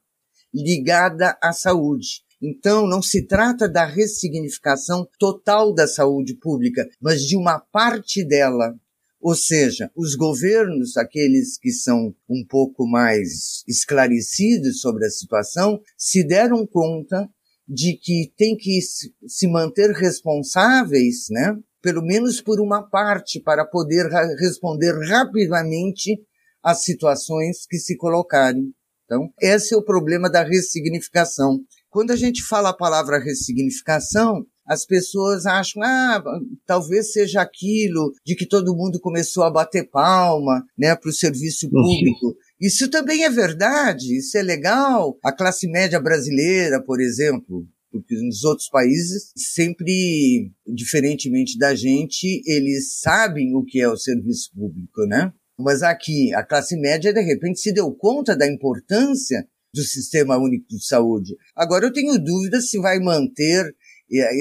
ligada 0.53 1.37
à 1.41 1.53
saúde. 1.53 2.25
Então, 2.41 2.85
não 2.85 3.01
se 3.01 3.25
trata 3.25 3.69
da 3.69 3.85
ressignificação 3.85 5.07
total 5.17 5.73
da 5.73 5.87
saúde 5.87 6.35
pública, 6.35 6.85
mas 7.01 7.21
de 7.21 7.37
uma 7.37 7.57
parte 7.57 8.25
dela. 8.25 8.75
Ou 9.21 9.33
seja, 9.33 9.89
os 9.95 10.15
governos, 10.15 10.97
aqueles 10.97 11.57
que 11.57 11.71
são 11.71 12.13
um 12.29 12.45
pouco 12.47 12.85
mais 12.85 13.63
esclarecidos 13.67 14.81
sobre 14.81 15.05
a 15.05 15.09
situação, 15.09 15.79
se 15.97 16.27
deram 16.27 16.67
conta 16.67 17.27
de 17.67 17.93
que 17.93 18.31
tem 18.37 18.55
que 18.55 18.79
se 18.81 19.47
manter 19.47 19.91
responsáveis, 19.91 21.27
né? 21.31 21.57
Pelo 21.85 22.01
menos 22.01 22.41
por 22.41 22.59
uma 22.59 22.81
parte, 22.81 23.39
para 23.39 23.63
poder 23.63 24.07
responder 24.39 24.91
rapidamente 25.07 26.19
às 26.63 26.83
situações 26.83 27.67
que 27.69 27.77
se 27.77 27.95
colocarem. 27.95 28.73
Então, 29.03 29.29
esse 29.39 29.75
é 29.75 29.77
o 29.77 29.85
problema 29.85 30.27
da 30.27 30.41
ressignificação. 30.41 31.59
Quando 31.91 32.09
a 32.09 32.15
gente 32.15 32.41
fala 32.41 32.69
a 32.69 32.75
palavra 32.75 33.19
ressignificação, 33.19 34.43
as 34.65 34.83
pessoas 34.83 35.45
acham, 35.45 35.83
ah, 35.83 36.23
talvez 36.65 37.13
seja 37.13 37.39
aquilo 37.39 38.11
de 38.25 38.35
que 38.35 38.47
todo 38.47 38.75
mundo 38.75 38.99
começou 38.99 39.43
a 39.43 39.51
bater 39.51 39.87
palma, 39.87 40.65
né, 40.75 40.95
para 40.95 41.11
o 41.11 41.13
serviço 41.13 41.69
público. 41.69 42.35
Isso 42.59 42.89
também 42.89 43.25
é 43.25 43.29
verdade, 43.29 44.17
isso 44.17 44.35
é 44.39 44.41
legal. 44.41 45.19
A 45.23 45.31
classe 45.31 45.67
média 45.67 45.99
brasileira, 45.99 46.83
por 46.83 46.99
exemplo, 46.99 47.67
porque 47.95 48.13
nos 48.15 48.43
outros 48.43 48.67
países, 48.67 49.31
sempre, 49.37 50.51
diferentemente 50.67 51.57
da 51.57 51.73
gente, 51.73 52.41
eles 52.45 52.99
sabem 52.99 53.55
o 53.55 53.63
que 53.63 53.79
é 53.79 53.87
o 53.87 53.95
serviço 53.95 54.51
público, 54.53 55.05
né? 55.07 55.31
Mas 55.57 55.81
aqui, 55.81 56.33
a 56.33 56.43
classe 56.43 56.75
média, 56.75 57.13
de 57.13 57.21
repente, 57.21 57.61
se 57.61 57.71
deu 57.71 57.89
conta 57.93 58.35
da 58.35 58.45
importância 58.45 59.47
do 59.73 59.81
Sistema 59.81 60.37
Único 60.37 60.67
de 60.67 60.85
Saúde. 60.85 61.37
Agora, 61.55 61.85
eu 61.85 61.93
tenho 61.93 62.19
dúvidas 62.19 62.69
se 62.69 62.77
vai 62.79 62.99
manter 62.99 63.73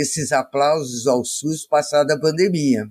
esses 0.01 0.33
aplausos 0.33 1.07
ao 1.07 1.25
SUS 1.25 1.65
passada 1.65 2.15
a 2.15 2.21
pandemia. 2.21 2.89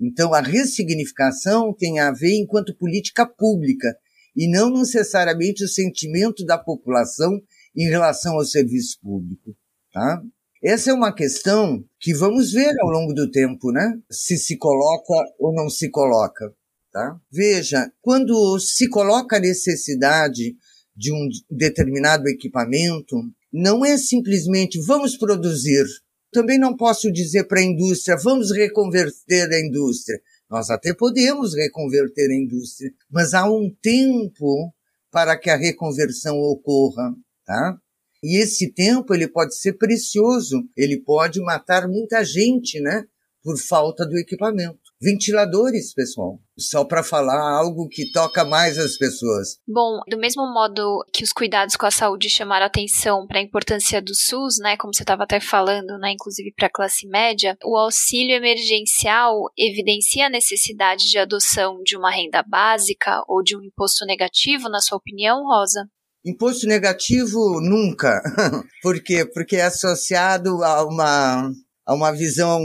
Então, 0.00 0.32
a 0.32 0.40
ressignificação 0.40 1.74
tem 1.76 1.98
a 1.98 2.12
ver 2.12 2.36
enquanto 2.36 2.76
política 2.76 3.26
pública 3.26 3.92
e 4.36 4.48
não 4.48 4.70
necessariamente 4.70 5.64
o 5.64 5.68
sentimento 5.68 6.44
da 6.44 6.56
população 6.56 7.40
em 7.76 7.88
relação 7.88 8.34
ao 8.34 8.44
serviço 8.44 9.00
público, 9.02 9.56
tá? 9.96 10.22
Essa 10.62 10.90
é 10.90 10.92
uma 10.92 11.14
questão 11.14 11.82
que 11.98 12.12
vamos 12.12 12.52
ver 12.52 12.74
ao 12.82 12.90
longo 12.90 13.14
do 13.14 13.30
tempo, 13.30 13.72
né? 13.72 13.98
Se 14.10 14.36
se 14.36 14.58
coloca 14.58 15.14
ou 15.38 15.54
não 15.54 15.70
se 15.70 15.88
coloca, 15.90 16.52
tá? 16.92 17.18
Veja, 17.32 17.90
quando 18.02 18.58
se 18.60 18.88
coloca 18.90 19.36
a 19.36 19.40
necessidade 19.40 20.54
de 20.94 21.12
um 21.12 21.28
determinado 21.50 22.28
equipamento, 22.28 23.16
não 23.50 23.84
é 23.84 23.96
simplesmente 23.96 24.78
vamos 24.82 25.16
produzir 25.16 25.86
também 26.32 26.58
não 26.58 26.76
posso 26.76 27.10
dizer 27.10 27.44
para 27.44 27.60
a 27.60 27.64
indústria, 27.64 28.14
vamos 28.22 28.50
reconverter 28.50 29.50
a 29.50 29.58
indústria. 29.58 30.20
Nós 30.50 30.68
até 30.68 30.92
podemos 30.92 31.54
reconverter 31.54 32.30
a 32.30 32.34
indústria, 32.34 32.92
mas 33.10 33.32
há 33.32 33.50
um 33.50 33.74
tempo 33.80 34.70
para 35.10 35.38
que 35.38 35.48
a 35.48 35.56
reconversão 35.56 36.36
ocorra, 36.36 37.14
tá? 37.46 37.78
E 38.26 38.42
esse 38.42 38.72
tempo 38.72 39.14
ele 39.14 39.28
pode 39.28 39.56
ser 39.56 39.74
precioso, 39.74 40.68
ele 40.76 41.00
pode 41.00 41.40
matar 41.40 41.86
muita 41.86 42.24
gente, 42.24 42.80
né? 42.80 43.04
Por 43.40 43.56
falta 43.56 44.04
do 44.04 44.18
equipamento. 44.18 44.80
Ventiladores, 45.00 45.94
pessoal 45.94 46.40
só 46.58 46.84
para 46.84 47.02
falar 47.02 47.58
algo 47.58 47.88
que 47.88 48.10
toca 48.10 48.44
mais 48.44 48.78
as 48.78 48.96
pessoas. 48.96 49.58
Bom, 49.68 50.00
do 50.08 50.16
mesmo 50.16 50.42
modo 50.52 51.04
que 51.12 51.22
os 51.22 51.32
cuidados 51.32 51.76
com 51.76 51.84
a 51.84 51.90
saúde 51.90 52.30
chamaram 52.30 52.66
atenção 52.66 53.26
para 53.26 53.38
a 53.38 53.42
importância 53.42 54.00
do 54.00 54.14
SUS, 54.14 54.58
né, 54.58 54.76
como 54.76 54.94
você 54.94 55.02
estava 55.02 55.24
até 55.24 55.38
falando, 55.38 55.98
né, 55.98 56.12
inclusive 56.12 56.52
para 56.56 56.66
a 56.66 56.72
classe 56.72 57.06
média, 57.06 57.56
o 57.64 57.76
auxílio 57.76 58.34
emergencial 58.34 59.34
evidencia 59.56 60.26
a 60.26 60.30
necessidade 60.30 61.08
de 61.10 61.18
adoção 61.18 61.82
de 61.84 61.96
uma 61.96 62.10
renda 62.10 62.42
básica 62.42 63.22
ou 63.28 63.42
de 63.42 63.56
um 63.56 63.62
imposto 63.62 64.06
negativo, 64.06 64.68
na 64.68 64.80
sua 64.80 64.96
opinião, 64.96 65.44
Rosa? 65.44 65.86
Imposto 66.26 66.66
negativo 66.66 67.60
nunca. 67.60 68.20
Por 68.82 69.00
quê? 69.00 69.24
Porque 69.24 69.56
é 69.56 69.62
associado 69.62 70.64
a 70.64 70.84
uma, 70.84 71.52
a 71.86 71.94
uma 71.94 72.10
visão, 72.10 72.60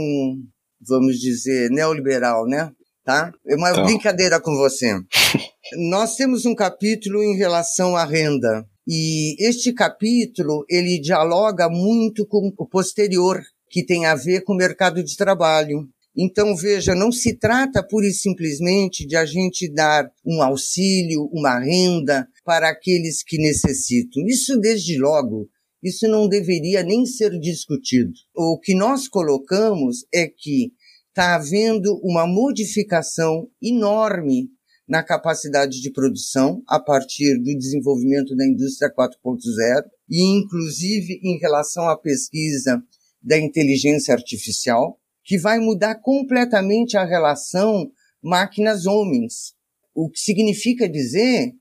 vamos 0.86 1.18
dizer, 1.18 1.70
neoliberal, 1.70 2.46
né? 2.46 2.72
tá? 3.04 3.32
É 3.46 3.54
uma 3.54 3.72
tá. 3.72 3.82
brincadeira 3.82 4.40
com 4.40 4.54
você. 4.56 4.94
Nós 5.90 6.16
temos 6.16 6.44
um 6.44 6.54
capítulo 6.54 7.22
em 7.22 7.36
relação 7.36 7.96
à 7.96 8.04
renda. 8.04 8.66
E 8.86 9.36
este 9.46 9.72
capítulo, 9.72 10.64
ele 10.68 11.00
dialoga 11.00 11.68
muito 11.68 12.26
com 12.26 12.52
o 12.56 12.66
posterior, 12.66 13.40
que 13.70 13.84
tem 13.84 14.06
a 14.06 14.14
ver 14.14 14.42
com 14.42 14.54
o 14.54 14.56
mercado 14.56 15.02
de 15.02 15.16
trabalho. 15.16 15.88
Então, 16.16 16.54
veja, 16.54 16.94
não 16.94 17.10
se 17.10 17.34
trata 17.38 17.82
pura 17.82 18.06
e 18.06 18.12
simplesmente 18.12 19.06
de 19.06 19.16
a 19.16 19.24
gente 19.24 19.72
dar 19.72 20.10
um 20.24 20.42
auxílio, 20.42 21.28
uma 21.32 21.58
renda 21.58 22.28
para 22.44 22.68
aqueles 22.68 23.22
que 23.22 23.38
necessitam. 23.38 24.22
Isso, 24.26 24.58
desde 24.58 24.98
logo, 24.98 25.48
isso 25.82 26.06
não 26.08 26.28
deveria 26.28 26.82
nem 26.82 27.06
ser 27.06 27.30
discutido. 27.40 28.12
O 28.36 28.58
que 28.58 28.74
nós 28.74 29.08
colocamos 29.08 30.04
é 30.14 30.26
que 30.26 30.72
está 31.08 31.34
havendo 31.34 31.98
uma 32.02 32.26
modificação 32.26 33.48
enorme 33.60 34.48
na 34.88 35.02
capacidade 35.02 35.80
de 35.80 35.90
produção 35.90 36.62
a 36.68 36.78
partir 36.78 37.38
do 37.38 37.56
desenvolvimento 37.56 38.36
da 38.36 38.46
indústria 38.46 38.92
4.0 38.92 39.84
e 40.08 40.22
inclusive 40.38 41.20
em 41.22 41.38
relação 41.38 41.88
à 41.88 41.96
pesquisa 41.98 42.82
da 43.22 43.38
inteligência 43.38 44.12
artificial, 44.12 44.98
que 45.24 45.38
vai 45.38 45.58
mudar 45.58 45.96
completamente 45.96 46.96
a 46.96 47.04
relação 47.04 47.90
máquinas-homens. 48.22 49.54
O 49.94 50.08
que 50.10 50.18
significa 50.18 50.88
dizer 50.88 51.52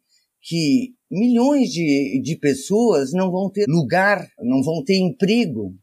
que 0.42 0.94
milhões 1.10 1.70
de, 1.70 2.22
de 2.24 2.38
pessoas 2.38 3.12
não 3.12 3.32
vão 3.32 3.50
ter 3.52 3.66
lugar, 3.68 4.28
não 4.40 4.64
vão 4.64 4.84
ter 4.84 4.98
emprego. 4.98 5.76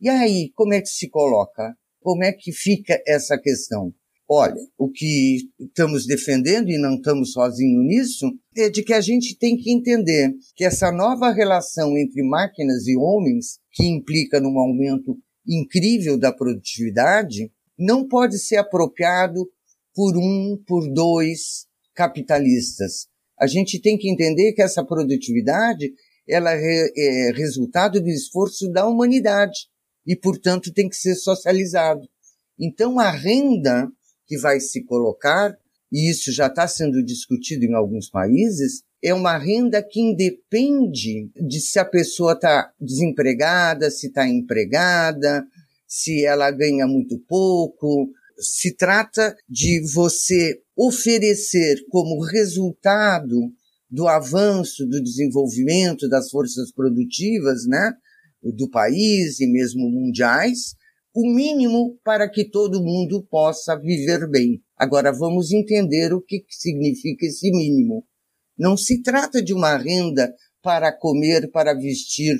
E 0.00 0.08
aí, 0.08 0.50
como 0.54 0.74
é 0.74 0.80
que 0.80 0.88
se 0.88 1.08
coloca? 1.08 1.74
Como 2.00 2.24
é 2.24 2.32
que 2.32 2.52
fica 2.52 3.00
essa 3.06 3.38
questão? 3.38 3.94
Olha, 4.28 4.56
o 4.78 4.90
que 4.90 5.48
estamos 5.60 6.06
defendendo, 6.06 6.70
e 6.70 6.78
não 6.78 6.94
estamos 6.94 7.32
sozinhos 7.32 7.84
nisso, 7.84 8.26
é 8.56 8.68
de 8.68 8.82
que 8.82 8.94
a 8.94 9.00
gente 9.00 9.36
tem 9.36 9.56
que 9.56 9.70
entender 9.70 10.32
que 10.56 10.64
essa 10.64 10.90
nova 10.90 11.30
relação 11.30 11.96
entre 11.96 12.22
máquinas 12.22 12.86
e 12.86 12.96
homens, 12.96 13.58
que 13.70 13.84
implica 13.84 14.40
num 14.40 14.58
aumento 14.58 15.18
incrível 15.46 16.18
da 16.18 16.32
produtividade, 16.32 17.50
não 17.78 18.06
pode 18.06 18.38
ser 18.38 18.56
apropriado 18.56 19.50
por 19.94 20.16
um, 20.16 20.62
por 20.66 20.88
dois 20.92 21.66
capitalistas. 21.94 23.08
A 23.38 23.46
gente 23.46 23.80
tem 23.80 23.98
que 23.98 24.10
entender 24.10 24.52
que 24.52 24.62
essa 24.62 24.84
produtividade 24.84 25.92
ela 26.28 26.52
é 26.52 27.32
resultado 27.34 28.00
do 28.00 28.08
esforço 28.08 28.70
da 28.70 28.86
humanidade 28.86 29.66
e, 30.06 30.14
portanto, 30.14 30.72
tem 30.72 30.88
que 30.88 30.96
ser 30.96 31.14
socializado. 31.16 32.08
Então, 32.58 32.98
a 32.98 33.10
renda 33.10 33.90
que 34.26 34.38
vai 34.38 34.60
se 34.60 34.84
colocar, 34.84 35.56
e 35.90 36.10
isso 36.10 36.32
já 36.32 36.46
está 36.46 36.66
sendo 36.68 37.04
discutido 37.04 37.64
em 37.64 37.74
alguns 37.74 38.08
países, 38.08 38.82
é 39.02 39.12
uma 39.12 39.36
renda 39.36 39.82
que 39.82 40.00
independe 40.00 41.28
de 41.34 41.60
se 41.60 41.78
a 41.78 41.84
pessoa 41.84 42.34
está 42.34 42.72
desempregada, 42.80 43.90
se 43.90 44.06
está 44.06 44.28
empregada, 44.28 45.44
se 45.88 46.24
ela 46.24 46.50
ganha 46.50 46.86
muito 46.86 47.18
pouco. 47.28 48.08
Se 48.38 48.74
trata 48.76 49.36
de 49.48 49.82
você 49.92 50.60
oferecer 50.76 51.84
como 51.90 52.24
resultado 52.24 53.52
do 53.90 54.06
avanço, 54.08 54.86
do 54.86 55.02
desenvolvimento 55.02 56.08
das 56.08 56.30
forças 56.30 56.72
produtivas, 56.72 57.66
né, 57.66 57.92
do 58.42 58.70
país 58.70 59.38
e 59.40 59.46
mesmo 59.46 59.90
mundiais, 59.90 60.74
o 61.14 61.28
mínimo 61.28 61.98
para 62.02 62.28
que 62.28 62.48
todo 62.48 62.82
mundo 62.82 63.22
possa 63.30 63.78
viver 63.78 64.28
bem. 64.30 64.62
Agora 64.76 65.12
vamos 65.12 65.52
entender 65.52 66.14
o 66.14 66.22
que 66.22 66.42
significa 66.48 67.26
esse 67.26 67.50
mínimo. 67.50 68.04
Não 68.62 68.76
se 68.76 69.02
trata 69.02 69.42
de 69.42 69.52
uma 69.52 69.76
renda 69.76 70.32
para 70.62 70.96
comer, 70.96 71.50
para 71.50 71.74
vestir 71.74 72.36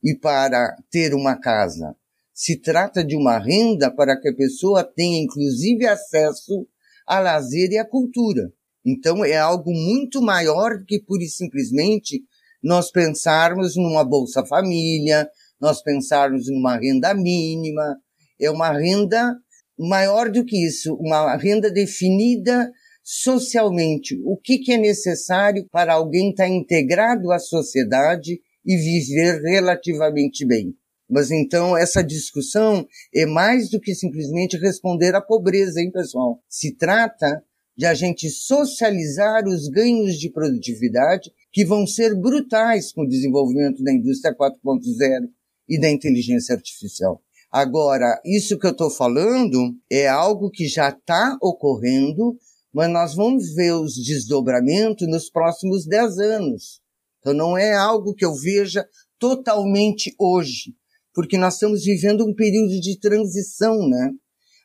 e 0.00 0.16
para 0.16 0.76
ter 0.88 1.12
uma 1.12 1.34
casa. 1.34 1.96
Se 2.32 2.60
trata 2.60 3.04
de 3.04 3.16
uma 3.16 3.40
renda 3.40 3.90
para 3.90 4.16
que 4.20 4.28
a 4.28 4.36
pessoa 4.36 4.84
tenha 4.84 5.20
inclusive 5.20 5.84
acesso 5.84 6.64
a 7.04 7.18
lazer 7.18 7.72
e 7.72 7.78
a 7.78 7.84
cultura. 7.84 8.52
Então 8.86 9.24
é 9.24 9.36
algo 9.36 9.72
muito 9.72 10.22
maior 10.22 10.78
do 10.78 10.84
que 10.84 11.02
pura 11.02 11.24
e 11.24 11.28
simplesmente 11.28 12.22
nós 12.62 12.92
pensarmos 12.92 13.74
numa 13.74 14.04
Bolsa 14.04 14.46
Família, 14.46 15.28
nós 15.60 15.82
pensarmos 15.82 16.48
numa 16.48 16.76
renda 16.76 17.12
mínima, 17.14 17.96
é 18.40 18.48
uma 18.48 18.70
renda 18.70 19.36
maior 19.76 20.30
do 20.30 20.44
que 20.44 20.64
isso, 20.64 20.94
uma 21.00 21.34
renda 21.34 21.68
definida 21.68 22.70
socialmente. 23.04 24.18
O 24.24 24.36
que, 24.36 24.58
que 24.58 24.72
é 24.72 24.78
necessário 24.78 25.68
para 25.70 25.92
alguém 25.92 26.30
estar 26.30 26.48
integrado 26.48 27.30
à 27.30 27.38
sociedade 27.38 28.40
e 28.64 28.76
viver 28.76 29.42
relativamente 29.42 30.46
bem? 30.46 30.74
Mas 31.08 31.30
então 31.30 31.76
essa 31.76 32.02
discussão 32.02 32.86
é 33.14 33.26
mais 33.26 33.68
do 33.68 33.78
que 33.78 33.94
simplesmente 33.94 34.56
responder 34.56 35.14
à 35.14 35.20
pobreza, 35.20 35.80
hein, 35.80 35.90
pessoal? 35.92 36.40
Se 36.48 36.74
trata 36.74 37.44
de 37.76 37.84
a 37.84 37.92
gente 37.92 38.30
socializar 38.30 39.46
os 39.46 39.68
ganhos 39.68 40.14
de 40.14 40.30
produtividade 40.30 41.30
que 41.52 41.64
vão 41.64 41.86
ser 41.86 42.14
brutais 42.14 42.92
com 42.92 43.02
o 43.02 43.08
desenvolvimento 43.08 43.82
da 43.82 43.92
indústria 43.92 44.34
4.0 44.34 45.28
e 45.68 45.78
da 45.78 45.90
inteligência 45.90 46.54
artificial. 46.54 47.20
Agora, 47.50 48.20
isso 48.24 48.58
que 48.58 48.66
eu 48.66 48.72
estou 48.72 48.90
falando 48.90 49.76
é 49.90 50.08
algo 50.08 50.50
que 50.50 50.66
já 50.66 50.88
está 50.88 51.36
ocorrendo, 51.40 52.36
mas 52.74 52.90
nós 52.90 53.14
vamos 53.14 53.54
ver 53.54 53.72
os 53.72 53.94
desdobramentos 53.94 55.06
nos 55.06 55.30
próximos 55.30 55.86
10 55.86 56.18
anos. 56.18 56.80
Então 57.20 57.32
não 57.32 57.56
é 57.56 57.72
algo 57.72 58.12
que 58.12 58.24
eu 58.24 58.34
veja 58.34 58.84
totalmente 59.18 60.12
hoje, 60.18 60.74
porque 61.14 61.38
nós 61.38 61.54
estamos 61.54 61.84
vivendo 61.84 62.26
um 62.26 62.34
período 62.34 62.80
de 62.80 62.98
transição, 62.98 63.88
né? 63.88 64.10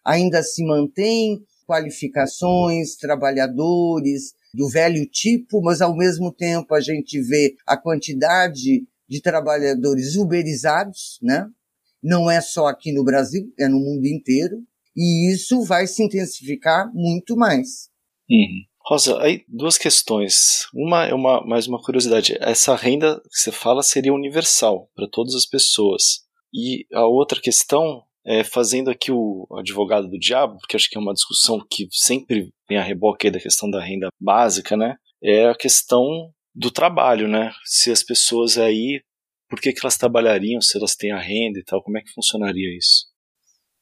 Ainda 0.04 0.42
se 0.42 0.66
mantém 0.66 1.40
qualificações, 1.68 2.96
trabalhadores 2.96 4.34
do 4.52 4.68
velho 4.68 5.06
tipo, 5.06 5.62
mas 5.62 5.80
ao 5.80 5.96
mesmo 5.96 6.34
tempo 6.34 6.74
a 6.74 6.82
gente 6.82 7.22
vê 7.22 7.56
a 7.68 7.78
quantidade 7.78 8.88
de 9.08 9.22
trabalhadores 9.22 10.16
uberizados, 10.16 11.20
né? 11.22 11.48
Não 12.02 12.30
é 12.30 12.42
só 12.42 12.66
aqui 12.66 12.92
no 12.92 13.04
Brasil, 13.04 13.54
é 13.60 13.68
no 13.68 13.80
mundo 13.80 14.08
inteiro. 14.08 14.64
E 14.96 15.32
isso 15.32 15.62
vai 15.64 15.86
se 15.86 16.04
intensificar 16.04 16.92
muito 16.94 17.36
mais. 17.36 17.89
Uhum. 18.30 18.64
Rosa, 18.86 19.22
aí 19.22 19.44
duas 19.48 19.78
questões. 19.78 20.68
Uma 20.74 21.06
é 21.06 21.14
uma, 21.14 21.46
mais 21.46 21.68
uma 21.68 21.82
curiosidade. 21.82 22.36
Essa 22.40 22.76
renda 22.76 23.22
que 23.32 23.40
você 23.40 23.52
fala 23.52 23.84
seria 23.84 24.14
universal 24.14 24.90
para 24.96 25.08
todas 25.08 25.36
as 25.36 25.46
pessoas. 25.46 26.24
E 26.54 26.86
a 26.94 27.06
outra 27.06 27.40
questão 27.40 28.04
é 28.26 28.44
fazendo 28.44 28.90
aqui 28.90 29.12
o 29.12 29.48
advogado 29.58 30.08
do 30.10 30.20
diabo, 30.20 30.58
porque 30.60 30.76
acho 30.76 30.90
que 30.90 30.98
é 30.98 31.02
uma 31.02 31.14
discussão 31.14 31.60
que 31.70 31.88
sempre 31.92 32.52
vem 32.68 32.78
a 32.78 32.84
reboque 32.84 33.28
aí 33.28 33.32
da 33.32 33.40
questão 33.40 33.70
da 33.70 33.84
renda 33.84 34.10
básica, 34.20 34.76
né? 34.76 34.96
É 35.22 35.48
a 35.48 35.56
questão 35.56 36.32
do 36.54 36.72
trabalho, 36.72 37.28
né? 37.28 37.52
Se 37.66 37.92
as 37.92 38.04
pessoas 38.04 38.58
aí 38.58 39.02
por 39.50 39.60
que, 39.60 39.74
que 39.74 39.80
elas 39.82 39.98
trabalhariam 39.98 40.62
se 40.62 40.78
elas 40.78 40.96
têm 40.96 41.12
a 41.12 41.20
renda 41.20 41.60
e 41.60 41.64
tal? 41.64 41.82
Como 41.82 41.98
é 41.98 42.02
que 42.02 42.14
funcionaria 42.14 42.78
isso? 42.78 43.10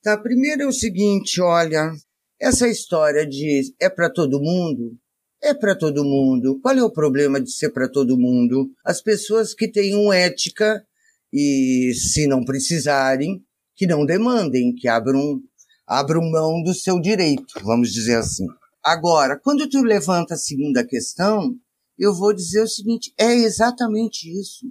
Tá, 0.02 0.18
primeiro 0.18 0.64
é 0.64 0.68
o 0.68 0.72
seguinte, 0.72 1.42
olha, 1.42 1.92
essa 2.39 2.67
história 2.67 3.26
de 3.26 3.73
é 3.80 3.89
para 3.89 4.10
todo 4.10 4.39
mundo, 4.39 4.97
é 5.41 5.54
para 5.54 5.76
todo 5.76 6.04
mundo. 6.04 6.60
Qual 6.62 6.76
é 6.76 6.84
o 6.84 6.91
problema 6.91 7.41
de 7.41 7.52
ser 7.52 7.69
para 7.69 7.89
todo 7.89 8.17
mundo? 8.17 8.71
As 8.86 9.02
pessoas 9.02 9.54
que 9.54 9.67
tenham 9.67 10.12
ética 10.12 10.86
e, 11.32 11.93
se 11.93 12.28
não 12.28 12.43
precisarem, 12.43 13.43
que 13.76 13.86
não 13.86 14.06
demandem, 14.06 14.73
que 14.73 14.88
abram, 14.88 15.41
abram 15.86 16.21
mão 16.30 16.63
do 16.63 16.73
seu 16.73 17.00
direito, 17.00 17.60
vamos 17.63 17.91
dizer 17.91 18.15
assim. 18.15 18.45
Agora, 18.84 19.39
quando 19.39 19.67
tu 19.69 19.82
levanta 19.82 20.36
a 20.36 20.38
segunda 20.38 20.86
questão, 20.86 21.56
eu 21.97 22.13
vou 22.13 22.34
dizer 22.34 22.62
o 22.62 22.67
seguinte: 22.67 23.13
é 23.17 23.34
exatamente 23.34 24.30
isso. 24.30 24.65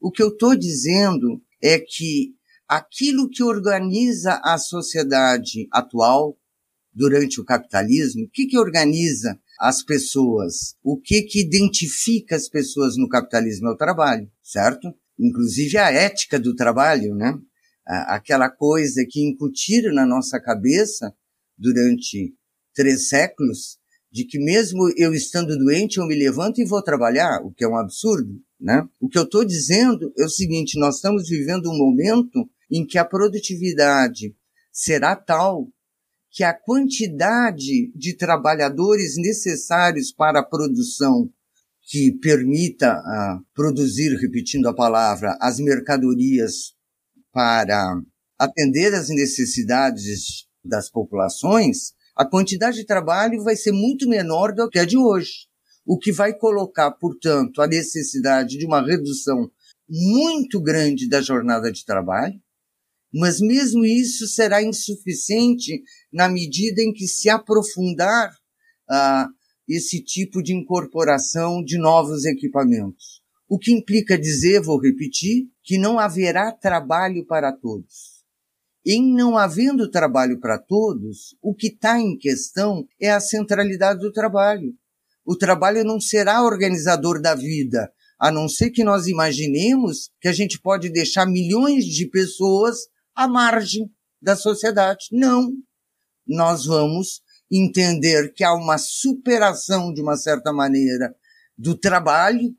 O 0.00 0.10
que 0.10 0.22
eu 0.22 0.28
estou 0.28 0.56
dizendo 0.56 1.40
é 1.62 1.78
que 1.78 2.34
aquilo 2.66 3.28
que 3.28 3.42
organiza 3.42 4.40
a 4.42 4.56
sociedade 4.56 5.68
atual 5.70 6.36
durante 6.92 7.40
o 7.40 7.44
capitalismo, 7.44 8.24
o 8.24 8.30
que, 8.30 8.46
que 8.46 8.58
organiza 8.58 9.38
as 9.60 9.82
pessoas? 9.82 10.74
O 10.82 11.00
que, 11.00 11.22
que 11.22 11.40
identifica 11.40 12.36
as 12.36 12.48
pessoas 12.48 12.96
no 12.96 13.08
capitalismo 13.08 13.68
é 13.68 13.72
o 13.72 13.76
trabalho, 13.76 14.30
certo? 14.42 14.92
Inclusive 15.18 15.76
a 15.78 15.90
ética 15.90 16.38
do 16.38 16.54
trabalho, 16.54 17.14
né? 17.14 17.38
Aquela 17.86 18.48
coisa 18.48 19.04
que 19.08 19.20
incutiram 19.20 19.92
na 19.92 20.06
nossa 20.06 20.40
cabeça 20.40 21.12
durante 21.58 22.34
três 22.74 23.08
séculos, 23.08 23.78
de 24.12 24.24
que 24.24 24.38
mesmo 24.38 24.92
eu 24.96 25.14
estando 25.14 25.56
doente, 25.58 25.98
eu 25.98 26.06
me 26.06 26.16
levanto 26.16 26.60
e 26.60 26.64
vou 26.64 26.82
trabalhar, 26.82 27.40
o 27.44 27.52
que 27.52 27.64
é 27.64 27.68
um 27.68 27.76
absurdo. 27.76 28.40
Né? 28.60 28.86
O 29.00 29.08
que 29.08 29.18
eu 29.18 29.22
estou 29.22 29.44
dizendo 29.44 30.12
é 30.18 30.24
o 30.24 30.28
seguinte: 30.28 30.78
nós 30.78 30.96
estamos 30.96 31.28
vivendo 31.28 31.70
um 31.70 31.78
momento 31.78 32.48
em 32.70 32.86
que 32.86 32.98
a 32.98 33.04
produtividade 33.04 34.34
será 34.72 35.16
tal 35.16 35.68
que 36.30 36.44
a 36.44 36.54
quantidade 36.54 37.90
de 37.94 38.16
trabalhadores 38.16 39.16
necessários 39.16 40.12
para 40.12 40.40
a 40.40 40.46
produção 40.46 41.28
que 41.82 42.12
permita 42.22 42.94
uh, 42.94 43.44
produzir, 43.52 44.16
repetindo 44.16 44.68
a 44.68 44.74
palavra, 44.74 45.36
as 45.40 45.58
mercadorias 45.58 46.72
para 47.32 48.00
atender 48.38 48.94
às 48.94 49.08
necessidades 49.08 50.46
das 50.64 50.88
populações, 50.88 51.92
a 52.16 52.24
quantidade 52.24 52.76
de 52.76 52.86
trabalho 52.86 53.42
vai 53.42 53.56
ser 53.56 53.72
muito 53.72 54.08
menor 54.08 54.52
do 54.54 54.68
que 54.68 54.78
a 54.78 54.84
de 54.84 54.96
hoje. 54.96 55.48
O 55.84 55.98
que 55.98 56.12
vai 56.12 56.32
colocar, 56.32 56.92
portanto, 56.92 57.60
a 57.60 57.66
necessidade 57.66 58.56
de 58.56 58.66
uma 58.66 58.84
redução 58.84 59.50
muito 59.88 60.60
grande 60.62 61.08
da 61.08 61.20
jornada 61.20 61.72
de 61.72 61.84
trabalho, 61.84 62.40
mas 63.12 63.40
mesmo 63.40 63.84
isso 63.84 64.26
será 64.26 64.62
insuficiente 64.62 65.82
na 66.12 66.28
medida 66.28 66.80
em 66.82 66.92
que 66.92 67.06
se 67.06 67.28
aprofundar 67.28 68.30
ah, 68.88 69.28
esse 69.68 70.02
tipo 70.02 70.42
de 70.42 70.54
incorporação 70.54 71.62
de 71.62 71.78
novos 71.78 72.24
equipamentos. 72.24 73.20
O 73.48 73.58
que 73.58 73.72
implica 73.72 74.18
dizer, 74.18 74.60
vou 74.60 74.80
repetir, 74.80 75.48
que 75.62 75.76
não 75.76 75.98
haverá 75.98 76.52
trabalho 76.52 77.26
para 77.26 77.52
todos. 77.52 78.20
Em 78.86 79.12
não 79.12 79.36
havendo 79.36 79.90
trabalho 79.90 80.40
para 80.40 80.58
todos, 80.58 81.36
o 81.42 81.54
que 81.54 81.66
está 81.66 82.00
em 82.00 82.16
questão 82.16 82.86
é 83.00 83.10
a 83.10 83.20
centralidade 83.20 84.00
do 84.00 84.12
trabalho. 84.12 84.72
O 85.24 85.36
trabalho 85.36 85.84
não 85.84 86.00
será 86.00 86.42
organizador 86.42 87.20
da 87.20 87.34
vida, 87.34 87.92
a 88.18 88.30
não 88.30 88.48
ser 88.48 88.70
que 88.70 88.82
nós 88.82 89.06
imaginemos 89.06 90.10
que 90.20 90.28
a 90.28 90.32
gente 90.32 90.60
pode 90.60 90.90
deixar 90.90 91.26
milhões 91.26 91.84
de 91.84 92.06
pessoas 92.06 92.78
à 93.20 93.28
margem 93.28 93.90
da 94.20 94.34
sociedade. 94.34 95.06
Não. 95.12 95.52
Nós 96.26 96.64
vamos 96.64 97.20
entender 97.50 98.32
que 98.32 98.42
há 98.42 98.54
uma 98.54 98.78
superação, 98.78 99.92
de 99.92 100.00
uma 100.00 100.16
certa 100.16 100.52
maneira, 100.52 101.14
do 101.56 101.76
trabalho 101.76 102.54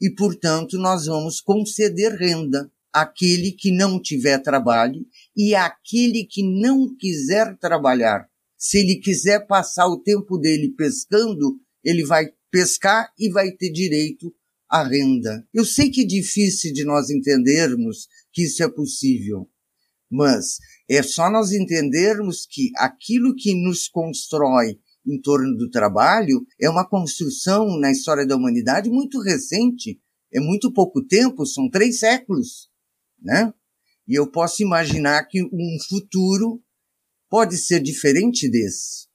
e, 0.00 0.10
portanto, 0.14 0.78
nós 0.78 1.06
vamos 1.06 1.40
conceder 1.40 2.14
renda 2.14 2.70
àquele 2.90 3.52
que 3.52 3.70
não 3.70 4.00
tiver 4.00 4.38
trabalho 4.38 5.04
e 5.36 5.54
àquele 5.54 6.24
que 6.24 6.42
não 6.42 6.96
quiser 6.96 7.58
trabalhar. 7.58 8.26
Se 8.56 8.78
ele 8.78 9.00
quiser 9.00 9.46
passar 9.46 9.86
o 9.88 10.00
tempo 10.00 10.38
dele 10.38 10.74
pescando, 10.76 11.60
ele 11.84 12.04
vai 12.04 12.26
pescar 12.50 13.12
e 13.18 13.30
vai 13.30 13.50
ter 13.50 13.70
direito 13.70 14.34
à 14.70 14.82
renda. 14.82 15.46
Eu 15.52 15.64
sei 15.64 15.90
que 15.90 16.02
é 16.02 16.06
difícil 16.06 16.72
de 16.72 16.84
nós 16.84 17.10
entendermos 17.10 18.08
que 18.32 18.44
isso 18.44 18.62
é 18.62 18.68
possível, 18.68 19.48
mas 20.10 20.58
é 20.88 21.02
só 21.02 21.30
nós 21.30 21.52
entendermos 21.52 22.46
que 22.48 22.70
aquilo 22.76 23.34
que 23.34 23.54
nos 23.54 23.88
constrói 23.88 24.78
em 25.06 25.20
torno 25.20 25.56
do 25.56 25.70
trabalho 25.70 26.44
é 26.60 26.68
uma 26.68 26.88
construção 26.88 27.78
na 27.78 27.90
história 27.90 28.26
da 28.26 28.36
humanidade 28.36 28.90
muito 28.90 29.20
recente. 29.20 30.00
É 30.32 30.40
muito 30.40 30.72
pouco 30.72 31.02
tempo, 31.04 31.46
são 31.46 31.70
três 31.70 32.00
séculos, 32.00 32.68
né? 33.20 33.52
E 34.06 34.14
eu 34.14 34.30
posso 34.30 34.62
imaginar 34.62 35.24
que 35.24 35.42
um 35.42 35.76
futuro 35.88 36.62
pode 37.30 37.56
ser 37.56 37.80
diferente 37.80 38.50
desse. 38.50 39.08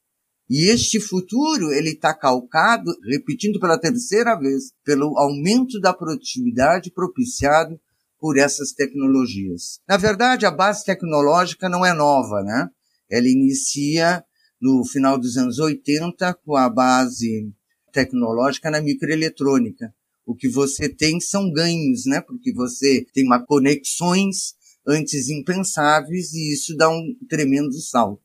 E 0.49 0.69
este 0.69 0.99
futuro, 0.99 1.71
ele 1.71 1.91
está 1.91 2.13
calcado, 2.13 2.91
repetindo 3.09 3.59
pela 3.59 3.79
terceira 3.79 4.35
vez, 4.35 4.71
pelo 4.83 5.17
aumento 5.17 5.79
da 5.79 5.93
produtividade 5.93 6.91
propiciado 6.91 7.79
por 8.23 8.37
essas 8.37 8.71
tecnologias. 8.71 9.81
Na 9.85 9.97
verdade, 9.97 10.45
a 10.45 10.51
base 10.51 10.85
tecnológica 10.85 11.67
não 11.67 11.85
é 11.85 11.91
nova, 11.91 12.41
né? 12.41 12.69
Ela 13.11 13.27
inicia 13.27 14.23
no 14.61 14.85
final 14.85 15.19
dos 15.19 15.35
anos 15.35 15.59
80 15.59 16.33
com 16.35 16.55
a 16.55 16.69
base 16.69 17.51
tecnológica 17.91 18.71
na 18.71 18.81
microeletrônica. 18.81 19.93
O 20.25 20.33
que 20.33 20.47
você 20.47 20.87
tem 20.87 21.19
são 21.19 21.51
ganhos, 21.51 22.05
né? 22.05 22.21
Porque 22.21 22.53
você 22.53 23.05
tem 23.13 23.25
uma 23.25 23.45
conexões 23.45 24.53
antes 24.87 25.27
impensáveis 25.27 26.31
e 26.31 26.53
isso 26.53 26.77
dá 26.77 26.89
um 26.89 27.03
tremendo 27.27 27.73
salto. 27.73 28.23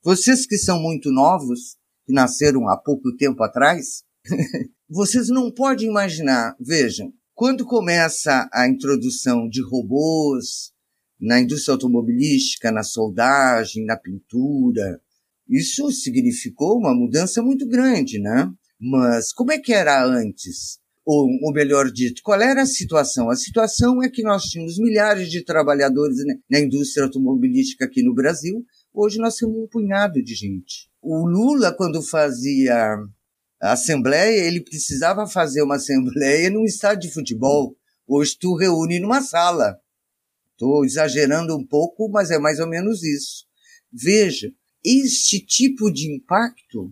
Vocês 0.00 0.46
que 0.46 0.58
são 0.58 0.80
muito 0.80 1.10
novos, 1.10 1.76
que 2.06 2.12
nasceram 2.12 2.68
há 2.68 2.76
pouco 2.76 3.16
tempo 3.16 3.42
atrás, 3.42 4.04
vocês 4.88 5.28
não 5.28 5.50
podem 5.50 5.88
imaginar, 5.88 6.54
vejam, 6.60 7.12
quando 7.40 7.64
começa 7.64 8.50
a 8.52 8.68
introdução 8.68 9.48
de 9.48 9.62
robôs 9.62 10.74
na 11.18 11.40
indústria 11.40 11.72
automobilística, 11.72 12.70
na 12.70 12.82
soldagem, 12.82 13.86
na 13.86 13.96
pintura, 13.96 15.00
isso 15.48 15.90
significou 15.90 16.76
uma 16.76 16.94
mudança 16.94 17.42
muito 17.42 17.66
grande, 17.66 18.18
né? 18.18 18.46
Mas 18.78 19.32
como 19.32 19.52
é 19.52 19.58
que 19.58 19.72
era 19.72 20.04
antes? 20.04 20.80
Ou, 21.02 21.26
ou 21.42 21.52
melhor 21.54 21.90
dito, 21.90 22.20
qual 22.22 22.38
era 22.42 22.60
a 22.60 22.66
situação? 22.66 23.30
A 23.30 23.36
situação 23.36 24.02
é 24.02 24.10
que 24.10 24.22
nós 24.22 24.42
tínhamos 24.42 24.78
milhares 24.78 25.30
de 25.30 25.42
trabalhadores 25.42 26.18
na 26.50 26.60
indústria 26.60 27.04
automobilística 27.04 27.86
aqui 27.86 28.02
no 28.02 28.14
Brasil. 28.14 28.62
Hoje 28.92 29.16
nós 29.16 29.36
temos 29.36 29.56
um 29.56 29.66
punhado 29.66 30.22
de 30.22 30.34
gente. 30.34 30.90
O 31.00 31.26
Lula, 31.26 31.74
quando 31.74 32.02
fazia 32.02 32.98
a 33.60 33.72
assembleia, 33.72 34.42
ele 34.42 34.62
precisava 34.62 35.26
fazer 35.26 35.62
uma 35.62 35.76
assembleia 35.76 36.48
num 36.48 36.64
estádio 36.64 37.08
de 37.08 37.14
futebol. 37.14 37.76
Hoje 38.06 38.34
tu 38.40 38.56
reúne 38.56 38.98
numa 38.98 39.20
sala. 39.20 39.78
Estou 40.52 40.84
exagerando 40.84 41.54
um 41.54 41.66
pouco, 41.66 42.08
mas 42.08 42.30
é 42.30 42.38
mais 42.38 42.58
ou 42.58 42.66
menos 42.66 43.02
isso. 43.02 43.44
Veja, 43.92 44.50
este 44.82 45.40
tipo 45.40 45.90
de 45.90 46.10
impacto 46.10 46.90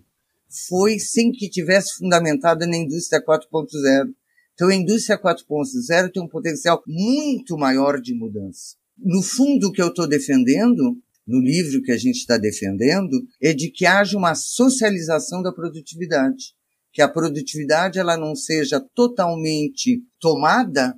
foi 0.69 0.99
sem 0.99 1.31
que 1.31 1.49
tivesse 1.49 1.95
fundamentado 1.97 2.67
na 2.67 2.77
indústria 2.77 3.23
4.0. 3.23 4.13
Então 4.53 4.67
a 4.67 4.75
indústria 4.75 5.19
4.0 5.19 6.11
tem 6.11 6.21
um 6.21 6.27
potencial 6.27 6.83
muito 6.85 7.57
maior 7.57 7.99
de 7.99 8.13
mudança. 8.13 8.75
No 8.95 9.23
fundo, 9.23 9.67
o 9.67 9.71
que 9.71 9.81
eu 9.81 9.87
estou 9.87 10.07
defendendo, 10.07 10.97
no 11.25 11.39
livro 11.39 11.81
que 11.81 11.91
a 11.91 11.97
gente 11.97 12.17
está 12.17 12.37
defendendo, 12.37 13.25
é 13.41 13.53
de 13.53 13.71
que 13.71 13.87
haja 13.87 14.17
uma 14.17 14.35
socialização 14.35 15.41
da 15.41 15.51
produtividade 15.51 16.58
que 16.99 17.03
a 17.03 17.07
produtividade 17.07 17.97
ela 17.97 18.17
não 18.17 18.35
seja 18.35 18.85
totalmente 18.93 20.01
tomada 20.19 20.93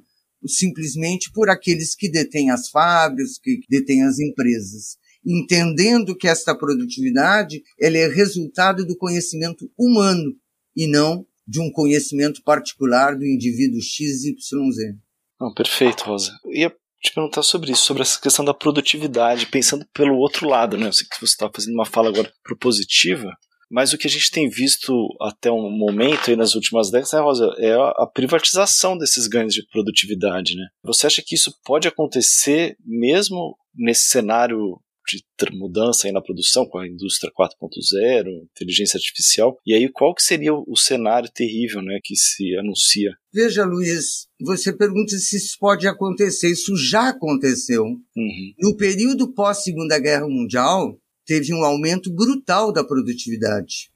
simplesmente 0.48 1.32
por 1.32 1.48
aqueles 1.48 1.94
que 1.94 2.10
detêm 2.10 2.50
as 2.50 2.70
fábricas, 2.70 3.38
que 3.38 3.60
detêm 3.70 4.02
as 4.02 4.18
empresas, 4.18 4.98
entendendo 5.24 6.18
que 6.18 6.28
esta 6.28 6.58
produtividade 6.58 7.62
ela 7.80 8.00
é 8.00 8.08
resultado 8.08 8.84
do 8.84 8.98
conhecimento 8.98 9.72
humano 9.78 10.34
e 10.76 10.88
não 10.88 11.24
de 11.48 11.62
um 11.62 11.72
conhecimento 11.72 12.42
particular 12.42 13.16
do 13.16 13.24
indivíduo 13.24 13.80
XYZ. 13.80 14.96
Não, 15.40 15.54
perfeito, 15.54 16.06
Rosa. 16.06 16.32
Eu 16.46 16.52
ia 16.52 16.76
te 17.00 17.14
perguntar 17.14 17.44
sobre 17.44 17.74
isso, 17.74 17.84
sobre 17.84 18.02
essa 18.02 18.20
questão 18.20 18.44
da 18.44 18.56
produtividade, 18.56 19.46
pensando 19.46 19.86
pelo 19.94 20.18
outro 20.18 20.50
lado, 20.50 20.80
né? 20.80 20.88
Eu 20.88 20.94
sei 20.94 21.06
que 21.08 21.20
você 21.20 21.34
está 21.34 21.48
fazendo 21.54 21.76
uma 21.76 21.86
fala 21.86 22.10
agora 22.10 22.34
propositiva, 22.44 23.32
mas 23.72 23.94
o 23.94 23.98
que 23.98 24.06
a 24.06 24.10
gente 24.10 24.30
tem 24.30 24.50
visto 24.50 25.08
até 25.22 25.50
um 25.50 25.72
momento 25.72 26.30
aí 26.30 26.36
nas 26.36 26.56
últimas 26.56 26.92
décadas, 26.92 27.14
né, 27.14 27.20
Rosa, 27.22 27.56
é 27.58 27.74
a 27.74 28.06
privatização 28.06 28.98
desses 28.98 29.28
ganhos 29.28 29.54
de 29.54 29.66
produtividade, 29.68 30.56
né? 30.56 30.68
Você 30.84 31.08
acha 31.08 31.24
que 31.26 31.36
isso 31.36 31.54
pode 31.64 31.88
acontecer 31.88 32.76
mesmo 32.86 33.58
nesse 33.74 34.10
cenário 34.10 34.80
de 35.08 35.24
mudança 35.58 36.08
aí 36.08 36.14
na 36.14 36.22
produção 36.22 36.66
com 36.66 36.78
a 36.78 36.88
indústria 36.88 37.32
4.0, 37.38 38.28
inteligência 38.56 38.98
artificial. 38.98 39.58
E 39.66 39.74
aí 39.74 39.90
qual 39.90 40.14
que 40.14 40.24
seria 40.24 40.54
o 40.54 40.76
cenário 40.76 41.30
terrível, 41.34 41.82
né, 41.82 42.00
que 42.04 42.16
se 42.16 42.56
anuncia? 42.58 43.12
Veja, 43.34 43.66
Luiz, 43.66 44.28
você 44.40 44.72
pergunta 44.72 45.18
se 45.18 45.38
isso 45.38 45.58
pode 45.60 45.88
acontecer. 45.88 46.52
Isso 46.52 46.76
já 46.78 47.10
aconteceu. 47.10 47.84
Uhum. 47.84 48.54
No 48.60 48.78
período 48.78 49.34
pós 49.34 49.64
Segunda 49.64 50.00
Guerra 50.00 50.28
Mundial, 50.28 50.98
teve 51.26 51.54
um 51.54 51.64
aumento 51.64 52.14
brutal 52.14 52.72
da 52.72 52.84
produtividade 52.84 53.92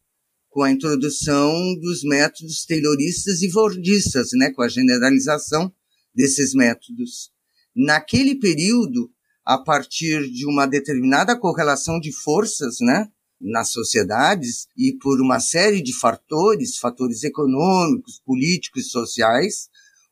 com 0.55 0.63
a 0.63 0.71
introdução 0.71 1.53
dos 1.81 2.01
métodos 2.01 2.65
tayloristas 2.65 3.41
e 3.41 3.51
fordistas, 3.51 4.29
né, 4.33 4.51
com 4.51 4.61
a 4.61 4.69
generalização 4.69 5.69
desses 6.15 6.53
métodos. 6.53 7.29
Naquele 7.75 8.35
período, 8.35 9.11
a 9.45 9.57
partir 9.57 10.31
de 10.31 10.45
uma 10.45 10.65
determinada 10.65 11.37
correlação 11.37 11.99
de 11.99 12.13
forças, 12.13 12.77
né, 12.79 13.09
nas 13.41 13.73
sociedades 13.73 14.67
e 14.77 14.93
por 14.93 15.19
uma 15.19 15.41
série 15.41 15.81
de 15.81 15.93
fatores, 15.93 16.77
fatores 16.77 17.25
econômicos, 17.25 18.21
políticos 18.25 18.85
e 18.85 18.89
sociais, 18.89 19.67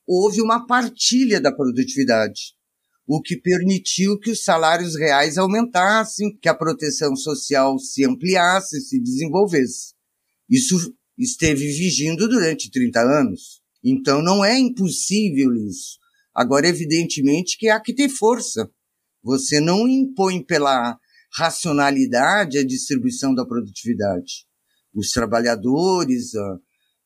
houve 0.06 0.42
uma 0.42 0.68
partilha 0.68 1.40
da 1.40 1.54
produtividade 1.54 2.54
o 3.06 3.22
que 3.22 3.36
permitiu 3.36 4.18
que 4.18 4.32
os 4.32 4.44
salários 4.44 4.96
reais 4.96 5.38
aumentassem, 5.38 6.38
que 6.42 6.48
a 6.48 6.56
proteção 6.56 7.16
social 7.16 7.78
se 7.78 8.06
ampliasse, 8.06 8.82
se 8.82 9.00
desenvolvesse. 9.00 9.94
Isso 10.50 10.96
esteve 11.18 11.66
vigindo 11.66 12.28
durante 12.28 12.72
30 12.72 13.02
anos. 13.02 13.62
Então 13.84 14.22
não 14.22 14.44
é 14.44 14.58
impossível 14.58 15.54
isso. 15.54 15.98
Agora, 16.34 16.68
evidentemente 16.68 17.58
que 17.58 17.70
há 17.70 17.80
que 17.80 17.94
ter 17.94 18.10
força. 18.10 18.70
Você 19.22 19.60
não 19.60 19.88
impõe 19.88 20.44
pela 20.44 20.98
racionalidade 21.36 22.58
a 22.58 22.66
distribuição 22.66 23.34
da 23.34 23.46
produtividade. 23.46 24.46
Os 24.94 25.12
trabalhadores, 25.12 26.32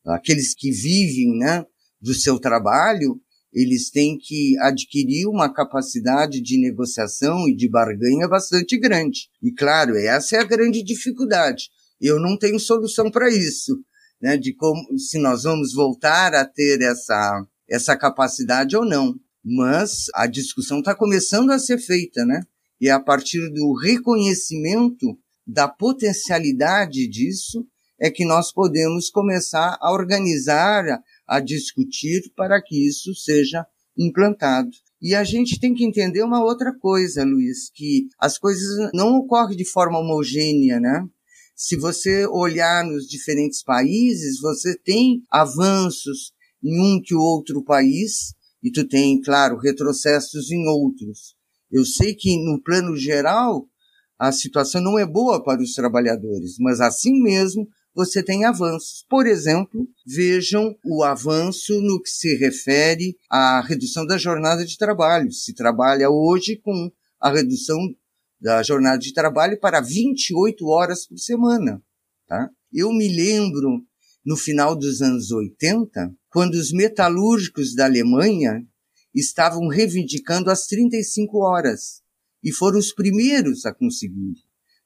aqueles 0.06 0.54
que 0.54 0.70
vivem, 0.70 1.38
né, 1.38 1.64
do 2.00 2.14
seu 2.14 2.38
trabalho, 2.38 3.20
eles 3.60 3.90
têm 3.90 4.16
que 4.16 4.56
adquirir 4.60 5.26
uma 5.26 5.52
capacidade 5.52 6.40
de 6.40 6.60
negociação 6.60 7.48
e 7.48 7.56
de 7.56 7.68
barganha 7.68 8.28
bastante 8.28 8.78
grande. 8.78 9.28
E 9.42 9.50
claro, 9.50 9.96
essa 9.96 10.36
é 10.36 10.38
a 10.38 10.44
grande 10.44 10.80
dificuldade. 10.80 11.68
Eu 12.00 12.20
não 12.20 12.38
tenho 12.38 12.60
solução 12.60 13.10
para 13.10 13.28
isso, 13.28 13.76
né, 14.22 14.36
de 14.36 14.54
como 14.54 14.96
se 14.96 15.18
nós 15.18 15.42
vamos 15.42 15.74
voltar 15.74 16.34
a 16.34 16.44
ter 16.44 16.80
essa 16.82 17.44
essa 17.68 17.96
capacidade 17.96 18.76
ou 18.76 18.84
não. 18.84 19.14
Mas 19.44 20.06
a 20.14 20.26
discussão 20.26 20.78
está 20.78 20.94
começando 20.94 21.50
a 21.50 21.58
ser 21.58 21.78
feita, 21.78 22.24
né? 22.24 22.42
E 22.80 22.88
é 22.88 22.92
a 22.92 23.00
partir 23.00 23.50
do 23.50 23.74
reconhecimento 23.74 25.18
da 25.44 25.66
potencialidade 25.66 27.08
disso 27.08 27.66
é 28.00 28.10
que 28.10 28.24
nós 28.24 28.52
podemos 28.52 29.10
começar 29.10 29.76
a 29.80 29.92
organizar, 29.92 31.02
a 31.28 31.40
discutir 31.40 32.32
para 32.34 32.62
que 32.62 32.88
isso 32.88 33.14
seja 33.14 33.66
implantado. 33.96 34.70
E 35.00 35.14
a 35.14 35.22
gente 35.22 35.60
tem 35.60 35.74
que 35.74 35.84
entender 35.84 36.22
uma 36.22 36.42
outra 36.42 36.76
coisa, 36.76 37.24
Luiz, 37.24 37.70
que 37.72 38.08
as 38.18 38.38
coisas 38.38 38.90
não 38.94 39.18
ocorrem 39.18 39.56
de 39.56 39.64
forma 39.64 39.98
homogênea, 39.98 40.80
né? 40.80 41.06
Se 41.54 41.76
você 41.76 42.26
olhar 42.26 42.84
nos 42.84 43.06
diferentes 43.06 43.62
países, 43.62 44.40
você 44.40 44.76
tem 44.76 45.22
avanços 45.30 46.32
em 46.62 46.80
um 46.80 47.00
que 47.00 47.14
outro 47.14 47.62
país 47.62 48.32
e 48.62 48.70
tu 48.70 48.86
tem, 48.86 49.20
claro, 49.20 49.58
retrocessos 49.58 50.50
em 50.50 50.66
outros. 50.66 51.36
Eu 51.70 51.84
sei 51.84 52.14
que 52.14 52.36
no 52.44 52.60
plano 52.62 52.96
geral 52.96 53.68
a 54.18 54.32
situação 54.32 54.80
não 54.80 54.98
é 54.98 55.06
boa 55.06 55.42
para 55.42 55.62
os 55.62 55.74
trabalhadores, 55.74 56.56
mas 56.58 56.80
assim 56.80 57.22
mesmo 57.22 57.68
você 57.98 58.22
tem 58.22 58.44
avanços. 58.44 59.04
Por 59.10 59.26
exemplo, 59.26 59.88
vejam 60.06 60.72
o 60.84 61.02
avanço 61.02 61.80
no 61.80 62.00
que 62.00 62.08
se 62.08 62.36
refere 62.36 63.18
à 63.28 63.60
redução 63.60 64.06
da 64.06 64.16
jornada 64.16 64.64
de 64.64 64.78
trabalho. 64.78 65.32
Se 65.32 65.52
trabalha 65.52 66.08
hoje 66.08 66.54
com 66.54 66.92
a 67.20 67.28
redução 67.28 67.76
da 68.40 68.62
jornada 68.62 68.98
de 68.98 69.12
trabalho 69.12 69.58
para 69.58 69.80
28 69.80 70.64
horas 70.68 71.08
por 71.08 71.18
semana. 71.18 71.82
Tá? 72.28 72.48
Eu 72.72 72.92
me 72.92 73.08
lembro, 73.08 73.84
no 74.24 74.36
final 74.36 74.76
dos 74.76 75.02
anos 75.02 75.32
80, 75.32 76.14
quando 76.30 76.54
os 76.54 76.70
metalúrgicos 76.70 77.74
da 77.74 77.86
Alemanha 77.86 78.64
estavam 79.12 79.66
reivindicando 79.66 80.52
as 80.52 80.68
35 80.68 81.36
horas 81.38 82.00
e 82.44 82.52
foram 82.52 82.78
os 82.78 82.92
primeiros 82.92 83.66
a 83.66 83.74
conseguir. 83.74 84.36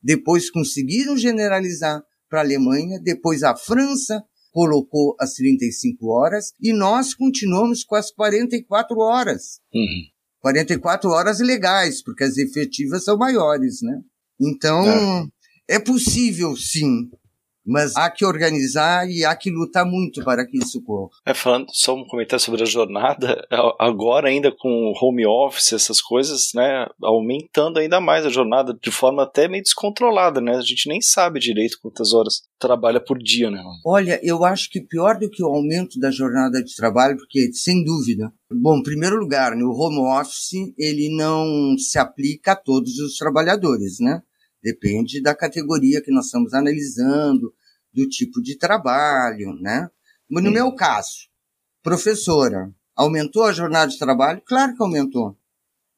Depois 0.02 0.48
conseguiram 0.48 1.14
generalizar 1.14 2.02
para 2.32 2.40
a 2.40 2.44
Alemanha, 2.44 2.98
depois 2.98 3.42
a 3.42 3.54
França 3.54 4.24
colocou 4.50 5.14
as 5.20 5.34
35 5.34 6.06
horas 6.08 6.54
e 6.58 6.72
nós 6.72 7.12
continuamos 7.12 7.84
com 7.84 7.94
as 7.94 8.10
44 8.10 8.98
horas. 8.98 9.60
Uhum. 9.74 10.02
44 10.40 11.10
horas 11.10 11.40
legais, 11.40 12.02
porque 12.02 12.24
as 12.24 12.38
efetivas 12.38 13.04
são 13.04 13.18
maiores, 13.18 13.82
né? 13.82 14.00
Então, 14.40 15.30
é, 15.68 15.76
é 15.76 15.78
possível, 15.78 16.56
sim, 16.56 17.10
mas 17.64 17.96
há 17.96 18.10
que 18.10 18.24
organizar 18.24 19.08
e 19.08 19.24
há 19.24 19.34
que 19.34 19.50
lutar 19.50 19.84
muito 19.84 20.22
para 20.24 20.46
que 20.46 20.58
isso 20.58 20.78
ocorra. 20.78 21.10
É, 21.24 21.34
falando 21.34 21.66
só 21.72 21.94
um 21.94 22.06
comentário 22.06 22.44
sobre 22.44 22.62
a 22.62 22.66
jornada, 22.66 23.46
agora 23.78 24.28
ainda 24.28 24.52
com 24.52 24.92
home 25.00 25.26
office, 25.26 25.72
essas 25.72 26.00
coisas, 26.00 26.50
né, 26.54 26.86
aumentando 27.02 27.78
ainda 27.78 28.00
mais 28.00 28.26
a 28.26 28.30
jornada 28.30 28.76
de 28.80 28.90
forma 28.90 29.22
até 29.22 29.48
meio 29.48 29.62
descontrolada, 29.62 30.40
né? 30.40 30.56
A 30.56 30.60
gente 30.60 30.88
nem 30.88 31.00
sabe 31.00 31.40
direito 31.40 31.78
quantas 31.80 32.12
horas 32.12 32.42
trabalha 32.58 33.00
por 33.00 33.18
dia, 33.18 33.50
né? 33.50 33.62
Olha, 33.84 34.20
eu 34.22 34.44
acho 34.44 34.70
que 34.70 34.80
pior 34.80 35.18
do 35.18 35.30
que 35.30 35.42
o 35.42 35.48
aumento 35.48 35.98
da 35.98 36.10
jornada 36.10 36.62
de 36.62 36.74
trabalho, 36.74 37.16
porque 37.16 37.52
sem 37.52 37.84
dúvida, 37.84 38.32
bom, 38.50 38.78
em 38.78 38.82
primeiro 38.82 39.16
lugar, 39.16 39.56
no 39.56 39.72
home 39.72 39.98
office 40.20 40.72
ele 40.78 41.14
não 41.16 41.76
se 41.78 41.98
aplica 41.98 42.52
a 42.52 42.56
todos 42.56 42.98
os 42.98 43.16
trabalhadores, 43.16 43.98
né? 44.00 44.22
Depende 44.62 45.20
da 45.20 45.34
categoria 45.34 46.00
que 46.00 46.12
nós 46.12 46.26
estamos 46.26 46.54
analisando, 46.54 47.52
do 47.92 48.08
tipo 48.08 48.40
de 48.40 48.56
trabalho, 48.56 49.54
né? 49.60 49.88
No 50.30 50.50
meu 50.50 50.74
caso, 50.74 51.28
professora, 51.82 52.72
aumentou 52.96 53.44
a 53.44 53.52
jornada 53.52 53.90
de 53.90 53.98
trabalho? 53.98 54.40
Claro 54.46 54.74
que 54.74 54.82
aumentou. 54.82 55.36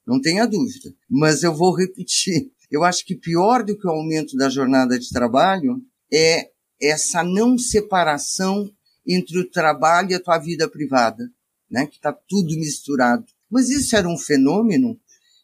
Não 0.07 0.21
tenha 0.21 0.47
dúvida. 0.47 0.93
Mas 1.09 1.43
eu 1.43 1.55
vou 1.55 1.73
repetir. 1.77 2.51
Eu 2.71 2.83
acho 2.83 3.05
que 3.05 3.15
pior 3.15 3.62
do 3.62 3.79
que 3.79 3.87
o 3.87 3.91
aumento 3.91 4.37
da 4.37 4.49
jornada 4.49 4.99
de 4.99 5.09
trabalho 5.11 5.81
é 6.12 6.51
essa 6.83 7.23
não 7.23 7.57
separação 7.57 8.69
entre 9.07 9.39
o 9.39 9.49
trabalho 9.49 10.11
e 10.11 10.15
a 10.15 10.21
tua 10.21 10.39
vida 10.39 10.69
privada, 10.69 11.31
né? 11.71 11.87
Que 11.87 11.97
está 11.97 12.12
tudo 12.12 12.57
misturado. 12.57 13.27
Mas 13.49 13.69
isso 13.69 13.95
era 13.95 14.09
um 14.09 14.19
fenômeno 14.19 14.99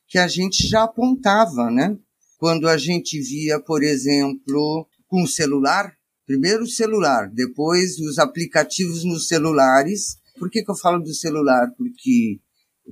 que 0.08 0.18
a 0.18 0.26
gente 0.26 0.66
já 0.66 0.82
apontava, 0.82 1.70
né? 1.70 1.96
Quando 2.40 2.66
a 2.66 2.78
gente 2.78 3.20
via, 3.20 3.60
por 3.60 3.82
exemplo, 3.82 4.88
com 5.06 5.22
o 5.22 5.28
celular, 5.28 5.94
primeiro 6.26 6.64
o 6.64 6.66
celular, 6.66 7.30
depois 7.30 7.98
os 7.98 8.18
aplicativos 8.18 9.04
nos 9.04 9.28
celulares. 9.28 10.16
Por 10.38 10.50
que, 10.50 10.64
que 10.64 10.70
eu 10.70 10.74
falo 10.74 11.02
do 11.02 11.12
celular? 11.12 11.70
Porque 11.76 12.40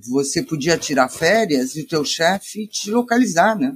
você 0.06 0.42
podia 0.42 0.76
tirar 0.76 1.08
férias 1.08 1.74
e 1.74 1.80
o 1.80 1.88
teu 1.88 2.04
chefe 2.04 2.68
te 2.68 2.90
localizar, 2.90 3.58
né? 3.58 3.74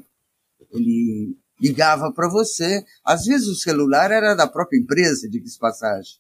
Ele 0.71 1.35
ligava 1.59 2.13
para 2.13 2.29
você. 2.29 2.85
Às 3.03 3.25
vezes 3.25 3.49
o 3.49 3.57
celular 3.57 4.11
era 4.11 4.35
da 4.35 4.47
própria 4.47 4.79
empresa, 4.79 5.27
de 5.27 5.43
passagem. 5.59 6.17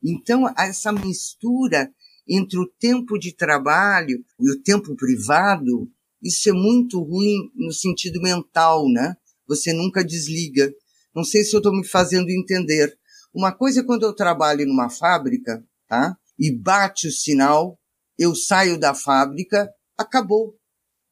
Então, 0.00 0.48
essa 0.56 0.92
mistura 0.92 1.90
entre 2.28 2.56
o 2.56 2.68
tempo 2.78 3.18
de 3.18 3.34
trabalho 3.34 4.24
e 4.38 4.48
o 4.48 4.62
tempo 4.62 4.94
privado 4.94 5.90
isso 6.22 6.48
é 6.48 6.52
muito 6.52 7.02
ruim 7.02 7.50
no 7.54 7.72
sentido 7.72 8.20
mental, 8.20 8.88
né? 8.88 9.16
Você 9.48 9.72
nunca 9.72 10.04
desliga. 10.04 10.72
Não 11.14 11.24
sei 11.24 11.44
se 11.44 11.54
eu 11.54 11.58
estou 11.58 11.74
me 11.74 11.84
fazendo 11.84 12.30
entender. 12.30 12.96
Uma 13.34 13.52
coisa 13.52 13.80
é 13.80 13.84
quando 13.84 14.04
eu 14.04 14.14
trabalho 14.14 14.66
numa 14.66 14.88
fábrica, 14.88 15.64
tá? 15.88 16.16
E 16.38 16.54
bate 16.54 17.08
o 17.08 17.12
sinal, 17.12 17.78
eu 18.18 18.34
saio 18.34 18.78
da 18.78 18.94
fábrica, 18.94 19.68
acabou. 19.98 20.54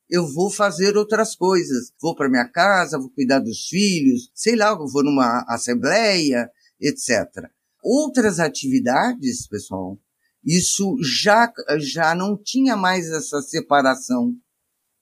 Eu 0.09 0.27
vou 0.27 0.51
fazer 0.51 0.97
outras 0.97 1.35
coisas. 1.35 1.93
Vou 2.01 2.15
para 2.15 2.29
minha 2.29 2.49
casa, 2.49 2.99
vou 2.99 3.11
cuidar 3.11 3.41
dos 3.41 3.67
filhos, 3.67 4.31
sei 4.35 4.55
lá, 4.55 4.75
vou 4.75 5.05
numa 5.05 5.45
assembleia, 5.49 6.51
etc. 6.81 7.49
Outras 7.83 8.39
atividades, 8.39 9.47
pessoal, 9.49 9.99
isso 10.45 10.97
já, 11.03 11.53
já 11.79 12.15
não 12.15 12.37
tinha 12.37 12.77
mais 12.77 13.11
essa 13.11 13.43
separação 13.43 14.35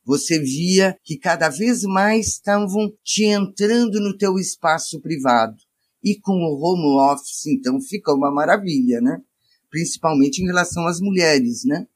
você 0.09 0.39
via 0.39 0.99
que 1.05 1.19
cada 1.19 1.51
vez 1.51 1.83
mais 1.83 2.29
estavam 2.29 2.91
te 3.05 3.25
entrando 3.25 4.01
no 4.01 4.17
teu 4.17 4.39
espaço 4.39 5.03
privado. 5.03 5.55
E 6.03 6.19
com 6.19 6.33
o 6.33 6.59
home 6.59 7.13
office, 7.13 7.45
então, 7.45 7.79
fica 7.79 8.15
uma 8.15 8.33
maravilha, 8.33 9.03
né? 9.03 9.21
Principalmente 9.69 10.39
em 10.39 10.47
relação 10.47 10.87
às 10.87 10.99
mulheres, 10.99 11.63
né? 11.67 11.87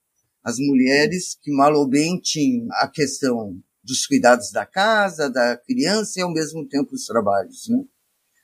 As 0.44 0.58
mulheres 0.58 1.38
que 1.40 1.50
mal 1.50 1.72
ou 1.72 1.88
bem 1.88 2.20
tinham 2.20 2.68
a 2.72 2.86
questão 2.86 3.58
dos 3.82 4.06
cuidados 4.06 4.50
da 4.50 4.66
casa, 4.66 5.30
da 5.30 5.56
criança 5.56 6.20
e 6.20 6.22
ao 6.22 6.30
mesmo 6.30 6.68
tempo 6.68 6.94
os 6.94 7.06
trabalhos, 7.06 7.66
né? 7.70 7.82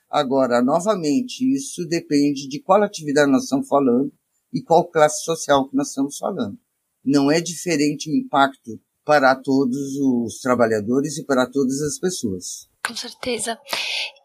Agora, 0.09 0.63
novamente, 0.63 1.47
isso 1.53 1.85
depende 1.85 2.47
de 2.47 2.59
qual 2.59 2.81
atividade 2.81 3.31
nós 3.31 3.43
estamos 3.43 3.67
falando 3.67 4.11
e 4.51 4.63
qual 4.63 4.89
classe 4.89 5.23
social 5.23 5.69
que 5.69 5.75
nós 5.75 5.89
estamos 5.89 6.17
falando. 6.17 6.57
Não 7.05 7.29
é 7.29 7.39
diferente 7.39 8.09
o 8.09 8.15
impacto 8.15 8.81
para 9.09 9.33
todos 9.33 9.95
os 9.95 10.39
trabalhadores 10.39 11.17
e 11.17 11.25
para 11.25 11.47
todas 11.47 11.81
as 11.81 11.97
pessoas. 11.97 12.69
Com 12.85 12.95
certeza. 12.95 13.57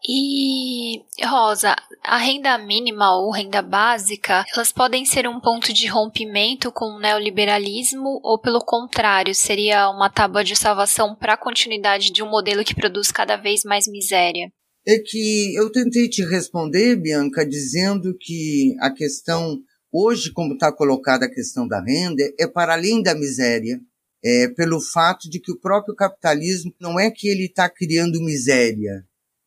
E, 0.07 1.01
Rosa, 1.25 1.75
a 2.03 2.17
renda 2.17 2.55
mínima 2.59 3.17
ou 3.17 3.31
renda 3.31 3.63
básica, 3.63 4.45
elas 4.53 4.71
podem 4.71 5.03
ser 5.03 5.27
um 5.27 5.39
ponto 5.39 5.73
de 5.73 5.87
rompimento 5.87 6.71
com 6.71 6.85
o 6.85 6.99
neoliberalismo 6.99 8.19
ou, 8.23 8.39
pelo 8.39 8.59
contrário, 8.59 9.33
seria 9.33 9.89
uma 9.89 10.07
tábua 10.07 10.43
de 10.43 10.55
salvação 10.55 11.15
para 11.15 11.33
a 11.33 11.37
continuidade 11.37 12.11
de 12.11 12.21
um 12.21 12.29
modelo 12.29 12.63
que 12.63 12.75
produz 12.75 13.11
cada 13.11 13.37
vez 13.37 13.63
mais 13.63 13.87
miséria? 13.87 14.51
É 14.87 14.99
que 14.99 15.55
eu 15.55 15.71
tentei 15.71 16.07
te 16.07 16.23
responder, 16.23 16.95
Bianca, 16.95 17.43
dizendo 17.43 18.15
que 18.19 18.75
a 18.79 18.91
questão, 18.91 19.57
hoje, 19.91 20.31
como 20.31 20.53
está 20.53 20.71
colocada 20.71 21.25
a 21.25 21.33
questão 21.33 21.67
da 21.67 21.81
renda, 21.83 22.21
é 22.39 22.45
para 22.45 22.73
além 22.73 23.01
da 23.01 23.15
miséria 23.15 23.79
é, 24.25 24.47
pelo 24.47 24.81
fato 24.81 25.29
de 25.29 25.39
que 25.39 25.51
o 25.51 25.59
próprio 25.59 25.93
capitalismo 25.93 26.73
não 26.81 26.99
é 26.99 27.11
que 27.11 27.27
ele 27.27 27.45
está 27.45 27.69
criando 27.69 28.23
miséria. 28.23 29.05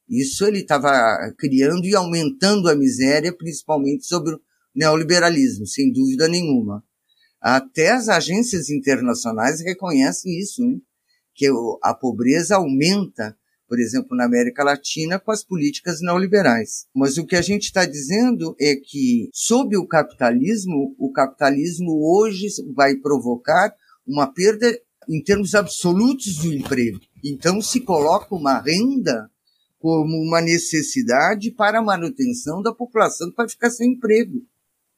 Isso 0.08 0.46
ele 0.46 0.60
estava 0.60 0.88
criando 1.36 1.84
e 1.84 1.96
aumentando 1.96 2.70
a 2.70 2.76
miséria, 2.76 3.36
principalmente 3.36 4.06
sobre 4.06 4.36
o 4.36 4.40
neoliberalismo, 4.72 5.66
sem 5.66 5.92
dúvida 5.92 6.28
nenhuma. 6.28 6.84
Até 7.40 7.90
as 7.90 8.08
agências 8.08 8.70
internacionais 8.70 9.60
reconhecem 9.60 10.38
isso, 10.38 10.64
né? 10.64 10.78
que 11.34 11.48
a 11.82 11.92
pobreza 11.92 12.54
aumenta 12.56 13.36
por 13.68 13.78
exemplo, 13.78 14.16
na 14.16 14.24
América 14.24 14.64
Latina, 14.64 15.20
com 15.20 15.30
as 15.30 15.44
políticas 15.44 16.00
neoliberais. 16.00 16.86
Mas 16.94 17.18
o 17.18 17.26
que 17.26 17.36
a 17.36 17.42
gente 17.42 17.64
está 17.64 17.84
dizendo 17.84 18.56
é 18.58 18.74
que, 18.74 19.28
sob 19.30 19.76
o 19.76 19.86
capitalismo, 19.86 20.96
o 20.98 21.12
capitalismo 21.12 22.00
hoje 22.02 22.46
vai 22.74 22.96
provocar 22.96 23.70
uma 24.08 24.26
perda 24.26 24.66
em 25.08 25.22
termos 25.22 25.54
absolutos 25.54 26.36
do 26.38 26.52
emprego. 26.52 27.00
Então, 27.24 27.60
se 27.60 27.80
coloca 27.80 28.34
uma 28.34 28.60
renda 28.60 29.30
como 29.78 30.16
uma 30.16 30.40
necessidade 30.40 31.50
para 31.50 31.78
a 31.78 31.82
manutenção 31.82 32.62
da 32.62 32.74
população 32.74 33.30
que 33.30 33.36
vai 33.36 33.48
ficar 33.48 33.70
sem 33.70 33.92
emprego. 33.92 34.42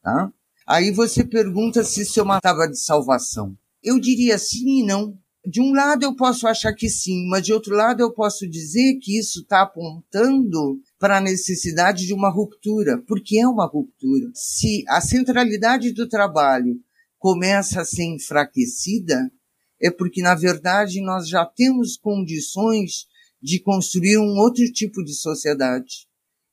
Tá? 0.01 0.31
Aí 0.67 0.91
você 0.91 1.23
pergunta 1.23 1.83
se 1.83 2.01
isso 2.01 2.19
é 2.19 2.23
uma 2.23 2.41
tábua 2.41 2.67
de 2.67 2.79
salvação. 2.79 3.55
Eu 3.83 3.99
diria 3.99 4.37
sim 4.37 4.81
e 4.81 4.83
não. 4.83 5.17
De 5.45 5.59
um 5.59 5.73
lado 5.73 6.03
eu 6.03 6.15
posso 6.15 6.47
achar 6.47 6.71
que 6.73 6.87
sim, 6.87 7.27
mas 7.27 7.43
de 7.43 7.51
outro 7.51 7.75
lado 7.75 8.01
eu 8.01 8.11
posso 8.11 8.47
dizer 8.47 8.99
que 9.01 9.17
isso 9.17 9.41
está 9.41 9.63
apontando 9.63 10.79
para 10.99 11.17
a 11.17 11.21
necessidade 11.21 12.05
de 12.05 12.13
uma 12.13 12.29
ruptura, 12.29 13.01
porque 13.07 13.39
é 13.39 13.47
uma 13.47 13.65
ruptura. 13.65 14.29
Se 14.35 14.83
a 14.87 15.01
centralidade 15.01 15.93
do 15.93 16.07
trabalho 16.07 16.79
começa 17.21 17.81
a 17.81 17.85
ser 17.85 18.05
enfraquecida, 18.05 19.31
é 19.79 19.91
porque, 19.91 20.23
na 20.23 20.33
verdade, 20.33 20.99
nós 21.01 21.29
já 21.29 21.45
temos 21.45 21.95
condições 21.95 23.05
de 23.39 23.59
construir 23.59 24.17
um 24.17 24.39
outro 24.39 24.65
tipo 24.71 25.03
de 25.03 25.13
sociedade. 25.13 26.07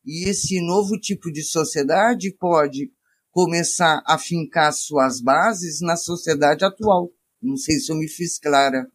E 0.04 0.28
esse 0.28 0.60
novo 0.60 1.00
tipo 1.00 1.32
de 1.32 1.42
sociedade 1.42 2.30
pode 2.38 2.92
começar 3.30 4.02
a 4.06 4.18
fincar 4.18 4.70
suas 4.74 5.22
bases 5.22 5.80
na 5.80 5.96
sociedade 5.96 6.66
atual. 6.66 7.10
Não 7.40 7.56
sei 7.56 7.78
se 7.78 7.90
eu 7.90 7.96
me 7.96 8.06
fiz 8.06 8.38
clara. 8.38 8.86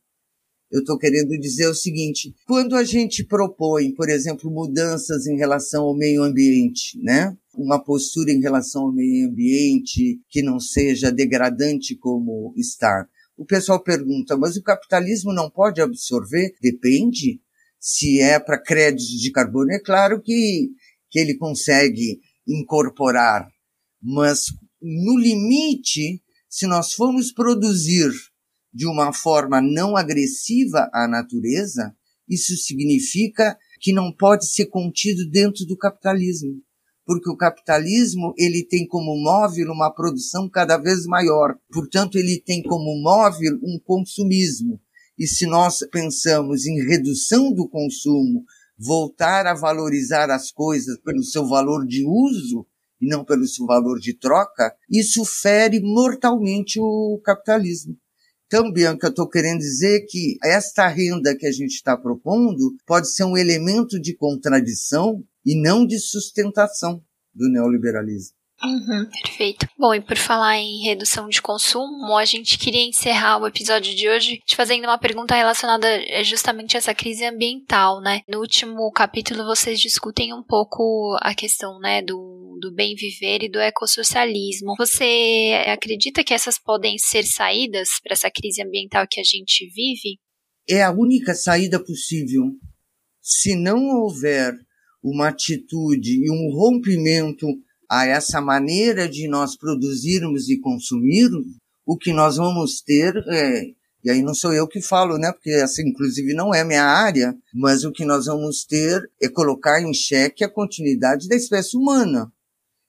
Eu 0.74 0.80
estou 0.80 0.98
querendo 0.98 1.38
dizer 1.40 1.68
o 1.68 1.76
seguinte: 1.76 2.34
quando 2.48 2.76
a 2.76 2.84
gente 2.84 3.24
propõe, 3.24 3.94
por 3.94 4.10
exemplo, 4.10 4.50
mudanças 4.50 5.28
em 5.28 5.38
relação 5.38 5.84
ao 5.84 5.96
meio 5.96 6.24
ambiente, 6.24 7.00
né? 7.00 7.38
Uma 7.54 7.78
postura 7.78 8.32
em 8.32 8.42
relação 8.42 8.88
ao 8.88 8.92
meio 8.92 9.30
ambiente 9.30 10.20
que 10.28 10.42
não 10.42 10.60
seja 10.60 11.12
degradante 11.12 11.96
como 11.96 12.56
está. 12.58 13.08
O 13.38 13.46
pessoal 13.46 13.84
pergunta, 13.84 14.36
mas 14.36 14.58
o 14.58 14.64
capitalismo 14.64 15.32
não 15.32 15.48
pode 15.48 15.80
absorver? 15.80 16.56
Depende. 16.60 17.40
Se 17.80 18.20
é 18.20 18.40
para 18.40 18.60
créditos 18.60 19.22
de 19.22 19.32
carbono, 19.32 19.72
é 19.72 19.80
claro 19.80 20.20
que, 20.24 20.70
que 21.12 21.20
ele 21.20 21.36
consegue 21.36 22.20
incorporar. 22.48 23.48
Mas 24.02 24.46
no 24.82 25.20
limite, 25.20 26.20
se 26.50 26.66
nós 26.66 26.94
formos 26.94 27.32
produzir 27.32 28.12
de 28.74 28.88
uma 28.88 29.14
forma 29.14 29.62
não 29.62 29.96
agressiva 29.96 30.90
à 30.92 31.08
natureza, 31.08 31.96
isso 32.28 32.58
significa 32.58 33.58
que 33.80 33.94
não 33.94 34.12
pode 34.12 34.48
ser 34.48 34.68
contido 34.68 35.30
dentro 35.30 35.66
do 35.66 35.78
capitalismo, 35.78 36.62
porque 37.06 37.30
o 37.30 37.36
capitalismo 37.38 38.34
ele 38.38 38.66
tem 38.66 38.88
como 38.88 39.22
móvel 39.22 39.72
uma 39.72 39.94
produção 39.94 40.50
cada 40.50 40.78
vez 40.78 41.06
maior, 41.06 41.56
portanto 41.72 42.18
ele 42.18 42.42
tem 42.42 42.64
como 42.64 43.02
móvel 43.02 43.60
um 43.62 43.78
consumismo. 43.84 44.80
E 45.20 45.28
se 45.28 45.46
nós 45.46 45.80
pensamos 45.92 46.66
em 46.66 46.84
redução 46.88 47.54
do 47.54 47.68
consumo, 47.70 48.44
voltar 48.78 49.46
a 49.46 49.54
valorizar 49.54 50.32
as 50.32 50.52
coisas 50.52 50.98
pelo 51.02 51.24
seu 51.24 51.48
valor 51.48 51.86
de 51.86 52.04
uso 52.06 52.66
e 53.00 53.08
não 53.08 53.24
pelo 53.24 53.46
seu 53.46 53.66
valor 53.66 54.00
de 54.00 54.18
troca, 54.18 54.74
isso 54.90 55.24
fere 55.26 55.80
mortalmente 55.82 56.80
o 56.80 57.22
capitalismo. 57.24 57.96
Então, 58.56 58.72
Bianca, 58.72 59.08
eu 59.08 59.10
estou 59.10 59.28
querendo 59.28 59.58
dizer 59.58 60.06
que 60.06 60.38
esta 60.44 60.88
renda 60.88 61.36
que 61.36 61.48
a 61.48 61.52
gente 61.52 61.72
está 61.72 61.98
propondo 61.98 62.76
pode 62.86 63.12
ser 63.12 63.24
um 63.24 63.36
elemento 63.36 64.00
de 64.00 64.16
contradição 64.16 65.24
e 65.44 65.60
não 65.60 65.84
de 65.84 65.98
sustentação 65.98 67.04
do 67.34 67.50
neoliberalismo. 67.50 68.36
Uhum, 68.66 69.06
perfeito. 69.22 69.68
Bom, 69.78 69.94
e 69.94 70.00
por 70.00 70.16
falar 70.16 70.58
em 70.58 70.84
redução 70.84 71.28
de 71.28 71.42
consumo, 71.42 72.16
a 72.16 72.24
gente 72.24 72.58
queria 72.58 72.82
encerrar 72.82 73.38
o 73.38 73.48
episódio 73.48 73.94
de 73.94 74.08
hoje 74.08 74.40
te 74.46 74.56
fazendo 74.56 74.86
uma 74.86 74.98
pergunta 74.98 75.36
relacionada 75.36 75.86
é, 75.88 76.24
justamente 76.24 76.78
a 76.78 76.80
essa 76.80 76.96
crise 76.96 77.26
ambiental, 77.26 78.00
né? 78.00 78.22
No 78.28 78.40
último 78.40 78.90
capítulo 78.92 79.44
vocês 79.46 79.82
discutem 79.82 80.34
um 80.34 80.42
pouco 80.42 81.18
a 81.22 81.36
questão, 81.36 81.78
né, 81.80 82.02
do, 82.02 82.58
do 82.62 82.74
bem 82.74 82.96
viver 82.96 83.44
e 83.44 83.50
do 83.50 83.60
ecossocialismo. 83.60 84.76
Você 84.78 85.62
acredita 85.68 86.24
que 86.24 86.34
essas 86.34 86.58
podem 86.58 86.98
ser 86.98 87.24
saídas 87.24 87.90
para 88.02 88.14
essa 88.14 88.32
crise 88.32 88.64
ambiental 88.64 89.06
que 89.10 89.20
a 89.20 89.24
gente 89.24 89.66
vive? 89.76 90.20
É 90.70 90.82
a 90.82 90.92
única 90.92 91.36
saída 91.36 91.84
possível. 91.84 92.44
Se 93.22 93.56
não 93.56 93.90
houver 93.90 94.54
uma 95.04 95.28
atitude 95.28 96.24
e 96.24 96.32
um 96.32 96.56
rompimento 96.56 97.46
a 97.94 98.06
essa 98.06 98.42
maneira 98.42 99.08
de 99.08 99.28
nós 99.28 99.56
produzirmos 99.56 100.50
e 100.50 100.60
consumirmos, 100.60 101.46
o 101.86 101.98
que 101.98 102.14
nós 102.14 102.38
vamos 102.38 102.82
ter 102.82 103.14
é, 103.28 103.74
e 104.04 104.10
aí 104.10 104.22
não 104.22 104.34
sou 104.34 104.52
eu 104.52 104.68
que 104.68 104.82
falo, 104.82 105.18
né? 105.18 105.32
Porque 105.32 105.52
essa 105.52 105.82
inclusive 105.82 106.34
não 106.34 106.54
é 106.54 106.64
minha 106.64 106.84
área, 106.84 107.34
mas 107.54 107.86
o 107.86 107.92
que 107.92 108.04
nós 108.04 108.26
vamos 108.26 108.66
ter 108.66 109.10
é 109.22 109.30
colocar 109.30 109.82
em 109.82 109.94
xeque 109.94 110.44
a 110.44 110.50
continuidade 110.50 111.28
da 111.28 111.36
espécie 111.36 111.78
humana. 111.78 112.32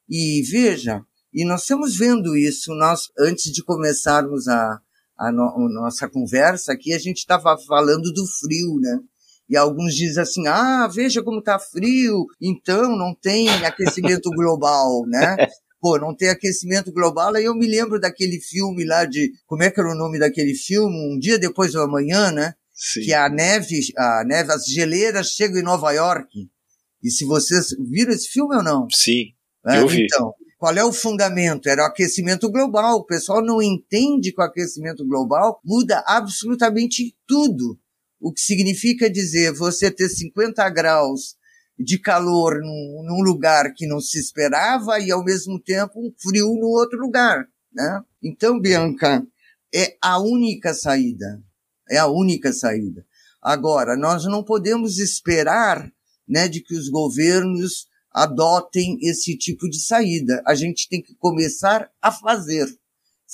E 0.08 0.42
veja, 0.50 1.04
e 1.32 1.44
nós 1.44 1.62
estamos 1.62 1.96
vendo 1.96 2.36
isso, 2.36 2.74
nós 2.74 3.10
antes 3.18 3.52
de 3.52 3.62
começarmos 3.62 4.48
a, 4.48 4.80
a, 5.16 5.30
no, 5.30 5.42
a 5.42 5.68
nossa 5.68 6.08
conversa 6.08 6.72
aqui, 6.72 6.92
a 6.92 6.98
gente 6.98 7.18
estava 7.18 7.56
falando 7.58 8.12
do 8.12 8.26
frio, 8.26 8.80
né? 8.80 9.00
E 9.48 9.56
alguns 9.56 9.94
dizem 9.94 10.22
assim, 10.22 10.46
ah, 10.46 10.88
veja 10.92 11.22
como 11.22 11.38
está 11.38 11.58
frio, 11.58 12.26
então 12.40 12.96
não 12.96 13.14
tem 13.14 13.48
aquecimento 13.64 14.30
global, 14.34 15.04
né? 15.06 15.36
Pô, 15.80 15.98
não 15.98 16.16
tem 16.16 16.30
aquecimento 16.30 16.90
global, 16.90 17.34
aí 17.34 17.44
eu 17.44 17.54
me 17.54 17.66
lembro 17.66 18.00
daquele 18.00 18.40
filme 18.40 18.84
lá 18.84 19.04
de, 19.04 19.32
como 19.46 19.62
é 19.62 19.70
que 19.70 19.78
era 19.78 19.90
o 19.90 19.94
nome 19.94 20.18
daquele 20.18 20.54
filme? 20.54 20.96
Um 21.14 21.18
dia 21.18 21.38
depois 21.38 21.72
do 21.72 21.80
amanhã, 21.82 22.32
né? 22.32 22.54
Sim. 22.72 23.02
Que 23.02 23.12
a 23.12 23.28
neve, 23.28 23.80
a 23.96 24.24
neve, 24.24 24.50
as 24.50 24.64
geleiras 24.64 25.28
chegam 25.28 25.60
em 25.60 25.62
Nova 25.62 25.92
York. 25.92 26.48
E 27.02 27.10
se 27.10 27.26
vocês 27.26 27.68
viram 27.78 28.12
esse 28.12 28.28
filme 28.28 28.56
ou 28.56 28.62
não? 28.62 28.88
Sim, 28.90 29.34
é, 29.66 29.80
eu 29.80 29.86
vi. 29.86 30.04
Então, 30.04 30.32
qual 30.58 30.74
é 30.74 30.82
o 30.82 30.92
fundamento? 30.92 31.68
Era 31.68 31.82
o 31.82 31.86
aquecimento 31.86 32.50
global. 32.50 32.96
O 32.96 33.04
pessoal 33.04 33.44
não 33.44 33.60
entende 33.60 34.32
que 34.32 34.40
o 34.40 34.44
aquecimento 34.44 35.06
global 35.06 35.60
muda 35.62 36.02
absolutamente 36.06 37.14
tudo. 37.26 37.78
O 38.24 38.32
que 38.32 38.40
significa 38.40 39.10
dizer 39.10 39.52
você 39.52 39.90
ter 39.90 40.08
50 40.08 40.66
graus 40.70 41.36
de 41.78 41.98
calor 41.98 42.58
num, 42.58 43.02
num, 43.04 43.22
lugar 43.22 43.74
que 43.74 43.86
não 43.86 44.00
se 44.00 44.18
esperava 44.18 44.98
e 44.98 45.10
ao 45.10 45.22
mesmo 45.22 45.60
tempo 45.60 46.00
um 46.00 46.10
frio 46.16 46.54
no 46.54 46.68
outro 46.68 46.98
lugar, 46.98 47.46
né? 47.70 48.00
Então, 48.22 48.58
Bianca, 48.58 49.22
é 49.74 49.98
a 50.00 50.18
única 50.18 50.72
saída. 50.72 51.38
É 51.90 51.98
a 51.98 52.06
única 52.06 52.50
saída. 52.50 53.04
Agora, 53.42 53.94
nós 53.94 54.24
não 54.24 54.42
podemos 54.42 54.98
esperar, 54.98 55.92
né, 56.26 56.48
de 56.48 56.62
que 56.62 56.74
os 56.74 56.88
governos 56.88 57.88
adotem 58.10 58.96
esse 59.02 59.36
tipo 59.36 59.68
de 59.68 59.80
saída. 59.80 60.42
A 60.46 60.54
gente 60.54 60.88
tem 60.88 61.02
que 61.02 61.14
começar 61.16 61.90
a 62.00 62.10
fazer 62.10 62.74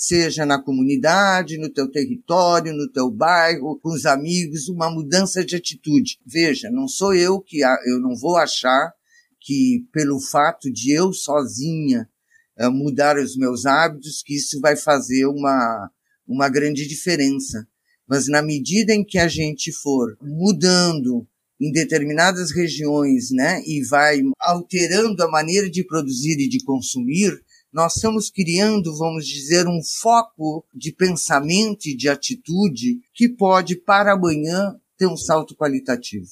seja 0.01 0.47
na 0.47 0.59
comunidade, 0.59 1.59
no 1.59 1.69
teu 1.69 1.87
território, 1.87 2.73
no 2.73 2.91
teu 2.91 3.11
bairro, 3.11 3.79
com 3.81 3.91
os 3.91 4.07
amigos, 4.07 4.67
uma 4.67 4.91
mudança 4.91 5.45
de 5.45 5.55
atitude. 5.55 6.19
Veja, 6.25 6.71
não 6.71 6.89
sou 6.89 7.15
eu 7.15 7.39
que 7.39 7.61
eu 7.61 8.01
não 8.01 8.17
vou 8.17 8.39
achar 8.39 8.95
que 9.39 9.85
pelo 9.93 10.19
fato 10.19 10.73
de 10.73 10.91
eu 10.91 11.13
sozinha 11.13 12.09
eh, 12.57 12.71
mudar 12.71 13.19
os 13.19 13.37
meus 13.37 13.67
hábitos 13.67 14.23
que 14.25 14.37
isso 14.37 14.59
vai 14.59 14.75
fazer 14.75 15.27
uma 15.27 15.91
uma 16.27 16.49
grande 16.49 16.89
diferença. 16.89 17.69
Mas 18.09 18.27
na 18.27 18.41
medida 18.41 18.95
em 18.95 19.05
que 19.05 19.19
a 19.19 19.29
gente 19.29 19.71
for 19.71 20.17
mudando 20.23 21.29
em 21.61 21.71
determinadas 21.73 22.53
regiões, 22.53 23.31
né, 23.31 23.61
e 23.67 23.85
vai 23.85 24.23
alterando 24.41 25.23
a 25.23 25.31
maneira 25.31 25.69
de 25.69 25.85
produzir 25.85 26.39
e 26.39 26.49
de 26.49 26.65
consumir, 26.65 27.39
nós 27.73 27.97
estamos 27.97 28.31
criando, 28.31 28.97
vamos 28.97 29.27
dizer, 29.27 29.67
um 29.67 29.81
foco 29.83 30.67
de 30.75 30.93
pensamento 30.93 31.87
e 31.87 31.97
de 31.97 32.09
atitude 32.09 33.01
que 33.15 33.29
pode, 33.29 33.77
para 33.77 34.13
amanhã, 34.13 34.77
ter 34.97 35.07
um 35.07 35.17
salto 35.17 35.55
qualitativo. 35.55 36.29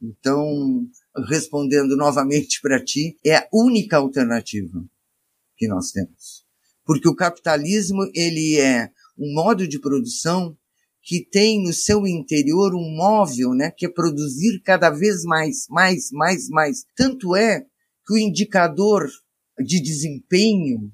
Então, 0.00 0.86
respondendo 1.28 1.96
novamente 1.96 2.60
para 2.60 2.82
ti, 2.82 3.18
é 3.24 3.36
a 3.36 3.48
única 3.52 3.96
alternativa 3.96 4.84
que 5.56 5.66
nós 5.66 5.90
temos. 5.90 6.44
Porque 6.84 7.08
o 7.08 7.16
capitalismo, 7.16 8.08
ele 8.14 8.58
é 8.60 8.90
um 9.18 9.32
modo 9.34 9.66
de 9.66 9.80
produção 9.80 10.56
que 11.02 11.24
tem 11.24 11.62
no 11.62 11.72
seu 11.72 12.06
interior 12.06 12.74
um 12.74 12.96
móvel, 12.96 13.50
né, 13.50 13.70
que 13.70 13.86
é 13.86 13.88
produzir 13.88 14.60
cada 14.62 14.90
vez 14.90 15.22
mais, 15.24 15.66
mais, 15.68 16.10
mais, 16.10 16.48
mais. 16.48 16.84
Tanto 16.96 17.36
é 17.36 17.60
que 18.06 18.14
o 18.14 18.18
indicador 18.18 19.08
de 19.58 19.80
desempenho, 19.80 20.92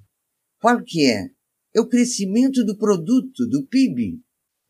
qual 0.61 0.83
que 0.85 1.07
é? 1.07 1.29
É 1.75 1.81
o 1.81 1.89
crescimento 1.89 2.65
do 2.65 2.77
produto, 2.77 3.47
do 3.49 3.67
PIB. 3.67 4.21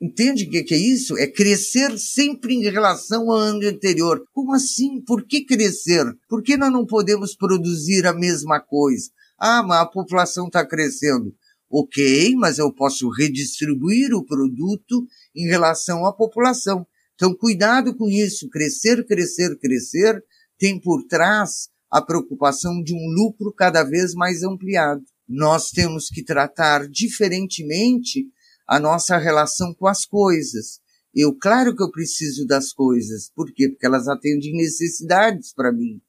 Entende 0.00 0.44
o 0.44 0.50
que, 0.50 0.74
é 0.74 0.78
isso? 0.78 1.18
É 1.18 1.26
crescer 1.26 1.98
sempre 1.98 2.54
em 2.54 2.62
relação 2.62 3.30
ao 3.30 3.38
ano 3.38 3.66
anterior. 3.66 4.24
Como 4.32 4.54
assim? 4.54 5.02
Por 5.02 5.26
que 5.26 5.44
crescer? 5.44 6.06
Por 6.28 6.42
que 6.42 6.56
nós 6.56 6.72
não 6.72 6.86
podemos 6.86 7.36
produzir 7.36 8.06
a 8.06 8.14
mesma 8.14 8.60
coisa? 8.60 9.10
Ah, 9.38 9.62
mas 9.62 9.80
a 9.80 9.86
população 9.86 10.46
está 10.46 10.64
crescendo. 10.64 11.34
Ok, 11.70 12.34
mas 12.36 12.58
eu 12.58 12.72
posso 12.72 13.10
redistribuir 13.10 14.14
o 14.14 14.24
produto 14.24 15.06
em 15.36 15.46
relação 15.46 16.06
à 16.06 16.12
população. 16.12 16.86
Então, 17.14 17.34
cuidado 17.34 17.94
com 17.94 18.08
isso. 18.08 18.48
Crescer, 18.48 19.04
crescer, 19.06 19.58
crescer 19.58 20.24
tem 20.58 20.80
por 20.80 21.04
trás 21.06 21.68
a 21.90 22.00
preocupação 22.00 22.82
de 22.82 22.94
um 22.94 23.12
lucro 23.14 23.52
cada 23.52 23.82
vez 23.82 24.14
mais 24.14 24.42
ampliado. 24.42 25.02
Nós 25.28 25.70
temos 25.70 26.08
que 26.08 26.22
tratar 26.22 26.88
diferentemente 26.88 28.26
a 28.66 28.78
nossa 28.78 29.16
relação 29.16 29.74
com 29.74 29.86
as 29.86 30.06
coisas. 30.06 30.80
Eu, 31.14 31.36
claro 31.36 31.74
que 31.74 31.82
eu 31.82 31.90
preciso 31.90 32.46
das 32.46 32.72
coisas. 32.72 33.30
Por 33.34 33.52
quê? 33.52 33.68
Porque 33.68 33.86
elas 33.86 34.06
atendem 34.06 34.52
necessidades 34.52 35.52
para 35.52 35.72
mim. 35.72 36.00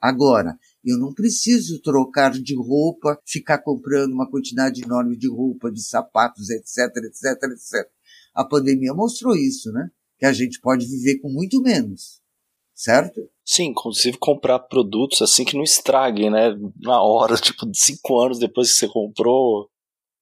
Agora, 0.00 0.56
eu 0.84 0.98
não 0.98 1.12
preciso 1.12 1.80
trocar 1.82 2.30
de 2.30 2.54
roupa, 2.54 3.20
ficar 3.26 3.58
comprando 3.58 4.12
uma 4.12 4.30
quantidade 4.30 4.84
enorme 4.84 5.16
de 5.16 5.28
roupa, 5.28 5.72
de 5.72 5.82
sapatos, 5.82 6.48
etc, 6.50 6.96
etc, 7.04 7.42
etc. 7.50 7.90
A 8.32 8.44
pandemia 8.44 8.94
mostrou 8.94 9.34
isso, 9.34 9.72
né? 9.72 9.90
Que 10.18 10.26
a 10.26 10.32
gente 10.32 10.60
pode 10.60 10.86
viver 10.86 11.18
com 11.18 11.28
muito 11.28 11.60
menos. 11.60 12.20
Certo? 12.76 13.22
Sim, 13.42 13.70
inclusive 13.70 14.18
comprar 14.18 14.58
produtos 14.58 15.22
assim 15.22 15.46
que 15.46 15.56
não 15.56 15.62
estraguem, 15.62 16.30
né? 16.30 16.54
Na 16.82 17.00
hora, 17.00 17.34
tipo, 17.40 17.64
cinco 17.74 18.20
anos 18.20 18.38
depois 18.38 18.70
que 18.70 18.78
você 18.78 18.88
comprou, 18.88 19.70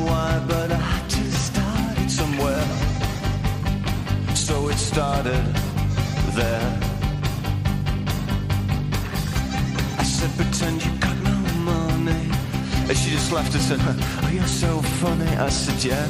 said, 10.21 10.37
pretend 10.37 10.85
you 10.85 10.91
got 10.99 11.17
no 11.23 11.35
money. 11.71 12.25
And 12.87 12.95
she 12.95 13.09
just 13.09 13.31
laughed 13.31 13.53
and 13.55 13.63
said, 13.63 13.79
Oh, 13.81 14.29
you're 14.31 14.53
so 14.63 14.81
funny. 15.01 15.31
I 15.47 15.49
said, 15.49 15.83
Yeah. 15.83 16.05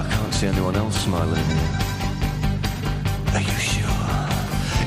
I 0.00 0.02
can't 0.12 0.34
see 0.34 0.48
anyone 0.48 0.74
else 0.74 0.96
smiling. 1.04 1.50
Are 3.36 3.44
you 3.50 3.58
sure? 3.72 4.06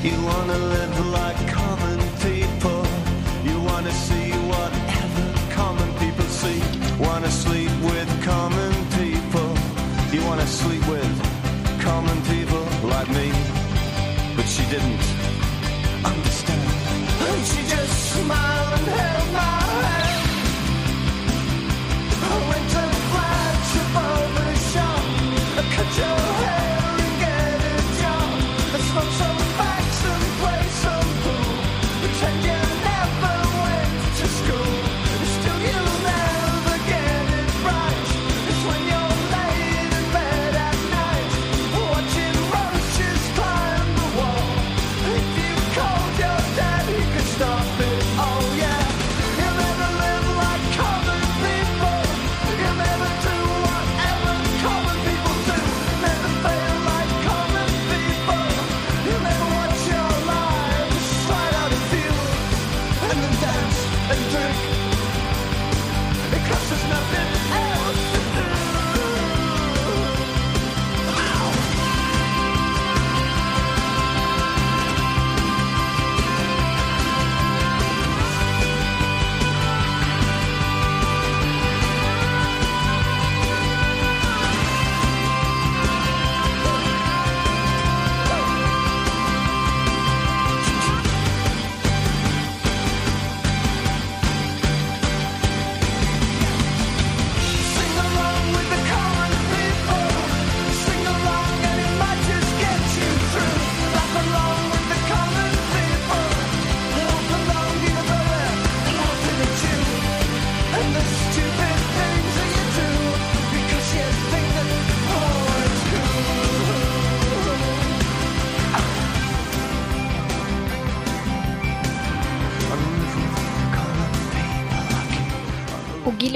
You 0.06 0.16
wanna 0.30 0.58
live 0.74 0.96
like 1.18 1.40
common 1.60 1.98
people. 2.26 2.82
You 3.48 3.56
wanna 3.70 3.94
see 4.06 4.28
whatever 4.52 5.26
common 5.60 5.90
people 6.02 6.26
see. 6.42 6.60
Wanna 7.06 7.30
sleep 7.30 7.72
with 7.88 8.10
common 8.32 8.72
people. 9.00 9.50
You 10.14 10.20
wanna 10.28 10.46
sleep 10.46 10.84
with 10.94 11.12
common 11.88 12.18
people 12.32 12.64
like 12.94 13.08
me. 13.18 13.28
But 14.36 14.46
she 14.54 14.64
didn't 14.74 15.13
smiled 17.44 18.72
and 18.78 18.86
held 18.86 19.32
my 19.32 19.40
hand. 19.40 20.28
I 22.22 22.48
went 22.48 22.83